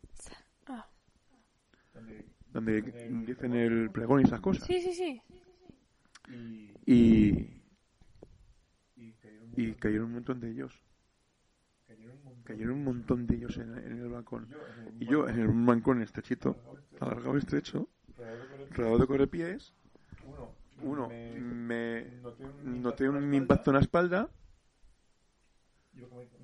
[0.67, 0.87] Ah.
[1.95, 2.81] donde- donde
[3.25, 4.65] dicen el pregón y esas cosas.
[4.67, 5.21] Sí, sí, sí.
[6.85, 7.60] y,
[9.55, 10.73] Y, cayeron, un montón de ellos.
[12.43, 13.19] cayeron un montón.
[13.21, 14.47] Un de ellos en, en el balcón.
[14.99, 16.55] Y yo en el balcón estrechito,
[16.99, 17.87] alargado y estrecho,
[18.71, 19.73] rodeado de correpiés,
[20.83, 22.05] uno, me-
[22.63, 24.29] noté un un impacto en la espalda,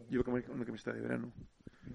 [0.09, 1.31] Yo como- una camiseta de verano.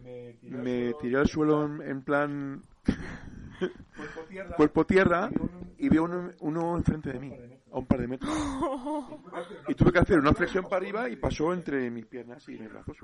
[0.02, 2.62] me tiré al Me suelo, tiré al suelo en, en plan
[3.96, 5.30] cuerpo tierra, cuerpo tierra
[5.78, 7.32] y vi uno, uno enfrente de mí,
[7.72, 8.30] a un par de metros.
[9.68, 12.70] Y tuve que hacer una flexión para arriba y pasó entre mis piernas y mis
[12.70, 12.96] brazos.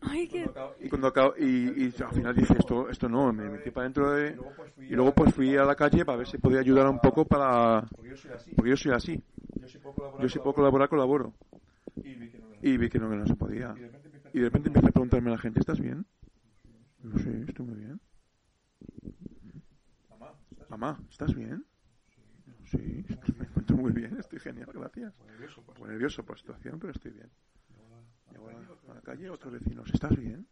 [0.00, 0.50] Ay, qué...
[0.80, 4.12] Y cuando acabo, y, y al final dije esto, esto no, me metí para dentro
[4.12, 6.60] de, luego pues fui y luego pues fui a la calle para ver si podía
[6.60, 8.16] ayudar un poco para, porque yo
[8.76, 9.22] soy así,
[9.56, 11.34] yo yo si puedo colaborar, yo si puedo colaborar colaboro.
[11.96, 12.38] y vi que
[12.98, 13.74] no, Y que se podía.
[14.32, 16.06] y de repente empecé Y a preguntarme a la gente, ¿estás bien?
[17.02, 18.00] Digo, sí, estoy muy bien.
[20.08, 21.66] mamá, estás Mamá, ¿estás bien?
[22.76, 25.14] Sí, estoy- me encuentro muy bien, estoy genial, gracias.
[25.78, 27.30] Muy nervioso por la situación, pero estoy bien.
[28.30, 30.46] Llego a la, a la calle, otros vecinos, ¿estás bien?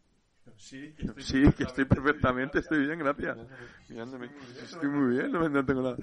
[0.57, 3.37] sí, Sí, que estoy perfectamente, estoy bien, gracias.
[3.89, 4.29] Mirándome,
[4.61, 5.97] estoy muy bien, no, no tengo nada.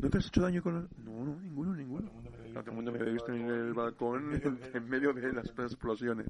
[0.00, 0.98] ¿No te has hecho daño con los...?
[0.98, 2.10] No, no, ninguno, ninguno.
[2.54, 4.40] No, todo el mundo me había visto en el balcón
[4.74, 6.28] en, medio de las explosiones.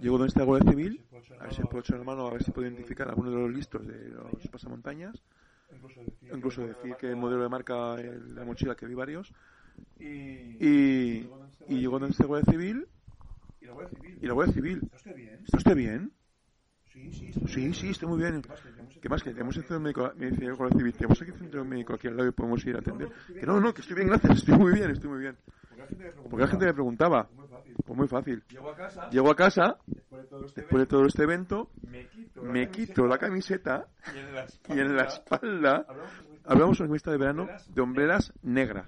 [0.00, 1.00] Llego donde está la Guardia Civil,
[1.38, 3.36] a ver si puedo echar la mano, a ver si puedo identificar a alguno de
[3.36, 5.22] los listos de los pasamontañas.
[5.74, 9.32] Incluso decir, Incluso decir que el modelo de marca, el- la mochila, que vi varios.
[9.98, 10.04] y,
[10.60, 11.30] Y,
[11.68, 12.86] y llegó está la Guardia Civil,
[13.60, 15.40] y la Guardia Civil, y la Guardia Civil, ¿está usted bien?
[15.44, 16.12] ¿está usted bien?
[16.92, 18.42] sí, sí, está Sí, sí, estoy muy bien.
[19.00, 19.22] ¿Qué más?
[19.22, 22.08] Que tenemos el centro médico, me dice el Guardia Civil, tenemos aquí centro médico aquí
[22.08, 23.08] al lado y podemos ir a atender.
[23.38, 25.36] Que no, no, que estoy bien, gracias, estoy muy bien, estoy muy bien.
[25.68, 27.28] porque la gente me pregunta, Porque la gente me preguntaba,
[27.72, 28.42] fácil, pues muy fácil.
[28.48, 32.06] llego a casa, Llego a casa, después de todo este de todo este evento, me
[32.08, 35.86] quito, me quito la camiseta y en la en la espalda
[36.44, 38.86] hablamos de- una camiseta de verano de hombreras negra.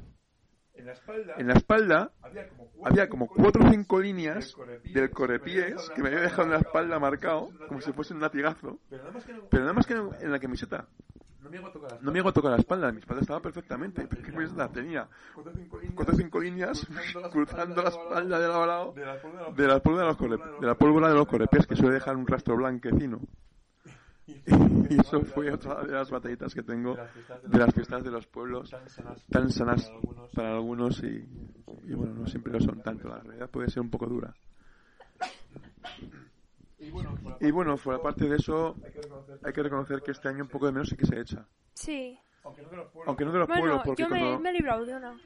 [0.74, 2.12] en la espalda, En la espalda
[2.82, 6.50] había como cuatro, cinco o líneas cinco líneas del correpiés que me había dejado en
[6.50, 8.80] la espalda marcado, como si fuese un latigazo.
[8.90, 9.02] pero
[9.64, 9.94] nada más que
[11.50, 11.98] no, más que en la camiseta.
[12.00, 14.08] no me hago tocar la espalda, mi espalda estaba perfectamente.
[14.08, 15.08] ¿Qué la tenía?
[15.34, 16.86] Cuatro o cinco líneas
[17.30, 19.04] cruzando la espalda de lado a lado de
[19.66, 22.26] la pólvora de los, corre, de la pólvora de los correpiés que suele dejar un
[22.26, 23.20] rastro blanquecino.
[24.90, 26.96] Y eso fue otra de las batallitas que tengo
[27.42, 28.74] de las fiestas de los pueblos,
[29.30, 29.90] tan sanas
[30.34, 31.26] para algunos y,
[31.84, 33.08] y bueno, no siempre lo son tanto.
[33.08, 34.34] La realidad puede ser un poco dura.
[37.40, 38.76] Y bueno, fuera parte de eso,
[39.42, 41.46] hay que reconocer que este año un poco de menos sí que se echa.
[41.74, 42.18] Sí.
[43.06, 45.18] Aunque no de los Bueno, pueblos, porque yo me, cuando- me he librado de una.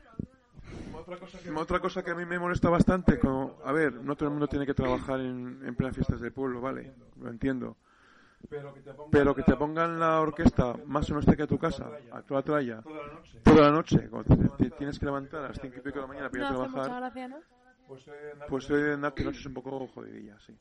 [1.57, 4.49] Otra cosa que a mí me molesta bastante, como, a ver, no todo el mundo
[4.49, 7.77] tiene que trabajar en, en plenas fiestas del pueblo, vale, lo entiendo.
[9.11, 12.43] Pero que te pongan la orquesta más o menos cerca de tu casa, a toda
[12.43, 12.83] tralla,
[13.43, 16.01] toda la noche, cuando te, te tienes que levantar a las cinco y pico de
[16.03, 17.13] la mañana para ir a trabajar,
[18.49, 20.57] pues hoy en que noches un poco jodidillas, sí.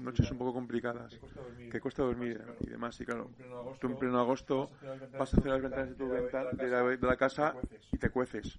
[0.00, 1.20] Noches un poco complicadas,
[1.68, 3.30] que cuesta dormir y demás, y claro,
[3.78, 4.70] tú en pleno agosto
[5.16, 7.56] vas a hacer las ventanas de tu ventana, de la, de la casa
[7.92, 8.58] y te cueces.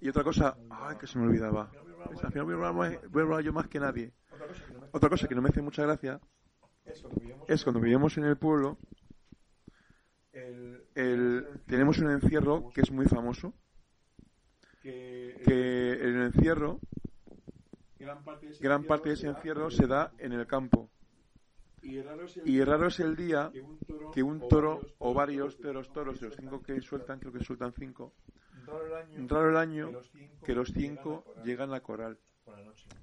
[0.00, 1.74] Y otra cosa, ay, que se me olvidaba.
[2.22, 4.12] Al final voy a hablar, más- voy a hablar yo más que nadie.
[4.92, 6.20] Otra cosa que no me hace mucha gracia
[7.46, 8.78] es cuando vivíamos en el pueblo,
[10.96, 13.54] el, tenemos un encierro que es muy famoso,
[15.42, 16.80] que el encierro,
[17.98, 20.90] gran parte de ese encierro se da en el campo.
[21.82, 23.52] Y raro es el día
[24.12, 27.44] que un toro o varios de los toros, de los cinco que sueltan, creo que
[27.44, 28.14] sueltan cinco,
[29.28, 29.92] raro el año
[30.44, 32.18] que los cinco llegan a coral.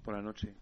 [0.03, 0.55] por la noche.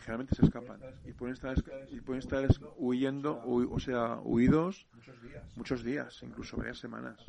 [0.00, 0.80] Generalmente se escapan.
[1.04, 1.54] Y pueden estar,
[1.90, 4.86] y pueden estar es- huyendo, hu- o sea, huidos
[5.56, 7.24] muchos días, incluso varias semanas,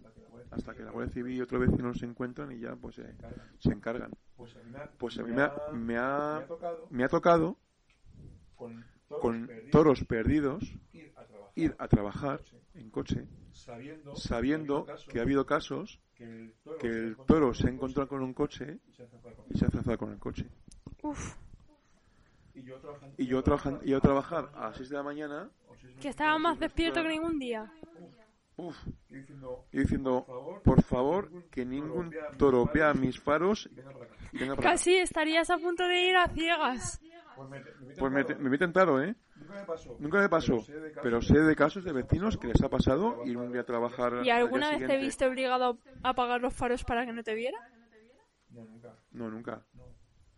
[0.52, 3.16] hasta que la Guardia Civil y otro vecino se encuentran y ya pues se,
[3.60, 4.12] se encargan.
[4.98, 6.46] Pues a mí me ha, me ha,
[6.90, 7.58] me ha tocado
[9.20, 10.64] con toros perdidos.
[11.56, 12.42] ir a trabajar.
[12.74, 13.28] en coche.
[14.16, 16.00] sabiendo que ha habido casos
[16.80, 18.80] que el toro se ha encontrado con un coche
[19.50, 20.48] y se ha zafado con el coche.
[21.04, 21.36] Uf,
[22.54, 25.50] Y yo, trabajan, y yo trabajar a las 6 de la mañana,
[26.02, 27.72] que estaba más despierto que ningún día.
[28.58, 28.78] uff,
[29.72, 30.26] y diciendo,
[30.64, 33.70] por favor, que ningún toro vea mis faros
[34.32, 34.72] y venga para.
[34.72, 37.02] Casi estarías a punto de ir a ciegas.
[37.98, 39.16] Pues me, me vi tentado, ¿eh?
[40.00, 40.64] Nunca me pasó,
[41.02, 44.22] pero sé de casos de vecinos que les ha pasado ir un día a trabajar.
[44.24, 47.34] ¿Y al alguna vez te viste obligado a apagar los faros para que no te
[47.34, 47.58] viera?
[49.12, 49.66] No, nunca.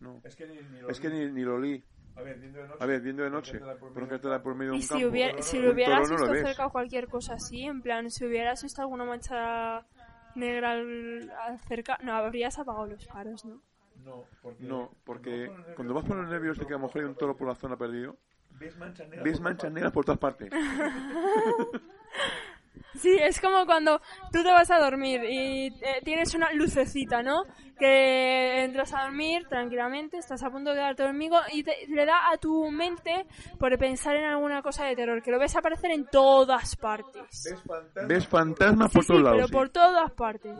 [0.00, 0.20] No.
[0.24, 1.82] Es que ni, ni lo Es que ni, ni lo li.
[2.16, 2.78] A ver, viendo de noche.
[2.80, 5.06] A ver, viendo de noche, por un cartel por medio de Y un si, campo.
[5.08, 6.42] hubiera, si lo hubieras no visto ves.
[6.46, 9.84] cerca o cualquier cosa así, en plan, si hubieras visto alguna mancha
[10.34, 13.60] negra al, al cerca, no, habrías apagado los faros, ¿no?
[14.04, 17.08] No, porque, No, porque cuando vas por los nervios de que a lo mejor hay
[17.08, 18.16] un toro por la zona perdido,
[18.50, 19.24] ves manchas negras.
[19.24, 20.50] ves manchas negras por todas partes.
[22.94, 24.00] Sí, es como cuando
[24.32, 27.42] tú te vas a dormir y eh, tienes una lucecita, ¿no?
[27.76, 32.30] Que entras a dormir tranquilamente, estás a punto de quedarte dormido y te- le da
[32.30, 33.26] a tu mente
[33.58, 37.22] por pensar en alguna cosa de terror, que lo ves aparecer en todas partes.
[37.44, 38.08] Ves fantasmas.
[38.08, 39.36] Ves fantasmas Sí, por sí, todos lados.
[39.38, 39.52] pero sí.
[39.52, 40.56] por todas partes.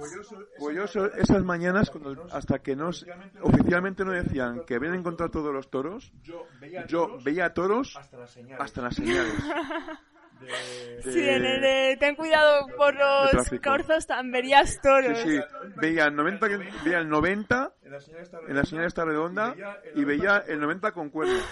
[0.58, 3.06] Pues yo so- esas mañanas, cuando, hasta que no, s-
[3.42, 7.96] oficialmente no decían que habían encontrado todos los toros, Yo veía yo toros veía toros
[7.96, 8.60] hasta las señales.
[8.60, 9.34] hasta las señales.
[10.44, 13.30] de- Sí, en el de ten cuidado por los
[13.62, 15.18] corzos, tan verías toros.
[15.18, 15.42] Sí, sí,
[15.76, 19.54] veía el 90, que- veía el 90 En la señal está señal esta redonda
[19.94, 21.34] y veía el 90 con cuerno.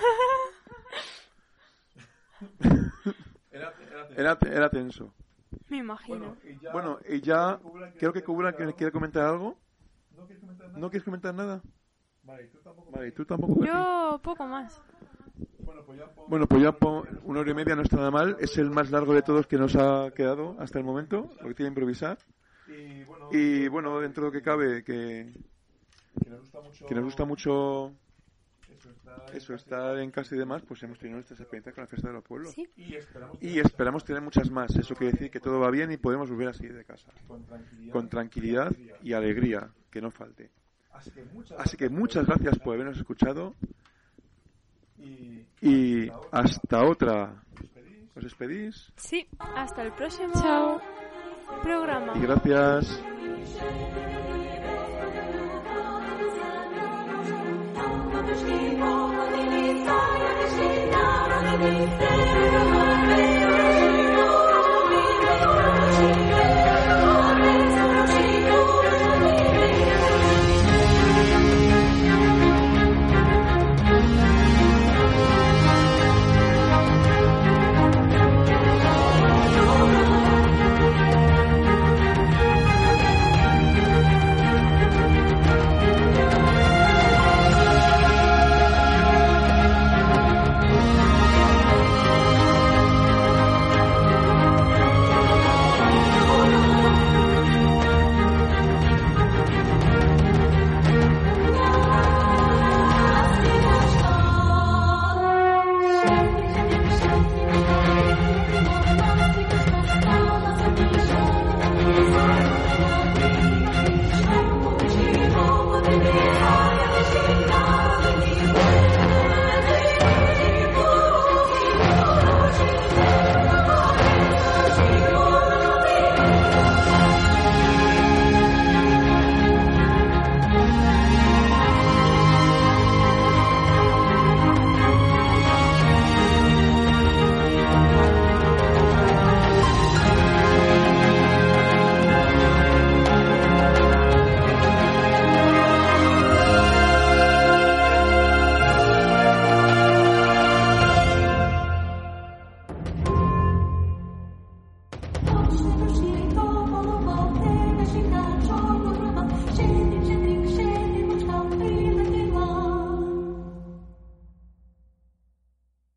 [4.16, 5.14] Era, era tenso.
[5.68, 6.36] Me imagino.
[6.72, 7.58] Bueno, y ya
[7.98, 9.58] creo que Kubura que quiere comentar algo.
[10.16, 10.78] ¿No quieres comentar nada?
[10.78, 11.62] ¿No quieres comentar nada?
[12.22, 12.90] Vale, tú tampoco.
[12.90, 13.64] Vale, ¿y tú tampoco.
[13.64, 14.80] Yo poco más.
[16.28, 18.36] Bueno, pues ya po- una hora y media no está nada mal.
[18.40, 21.54] Es el más largo de todos que nos ha quedado hasta el momento, lo que
[21.54, 22.18] tiene que improvisar.
[23.30, 25.32] Y bueno, dentro de lo que cabe, que,
[26.88, 27.92] que nos gusta mucho.
[28.70, 31.88] Eso, estar eso, estar en casa y demás, pues hemos tenido nuestras experiencias con la
[31.88, 32.52] fiesta de los pueblos.
[32.54, 32.68] Sí.
[32.76, 34.74] Y esperamos Y esperamos tener muchas más.
[34.74, 37.12] Eso quiere decir que todo va bien y podemos volver a salir de casa.
[37.28, 37.92] con tranquilidad.
[37.92, 38.72] Con tranquilidad
[39.02, 40.50] y alegría, que no falte.
[41.58, 43.54] Así que muchas gracias por habernos escuchado
[44.98, 47.42] y hasta otra.
[48.14, 48.92] ¿Os despedís?
[48.96, 50.80] Sí, hasta el próximo Chao.
[51.62, 52.12] programa.
[52.16, 53.02] Y gracias.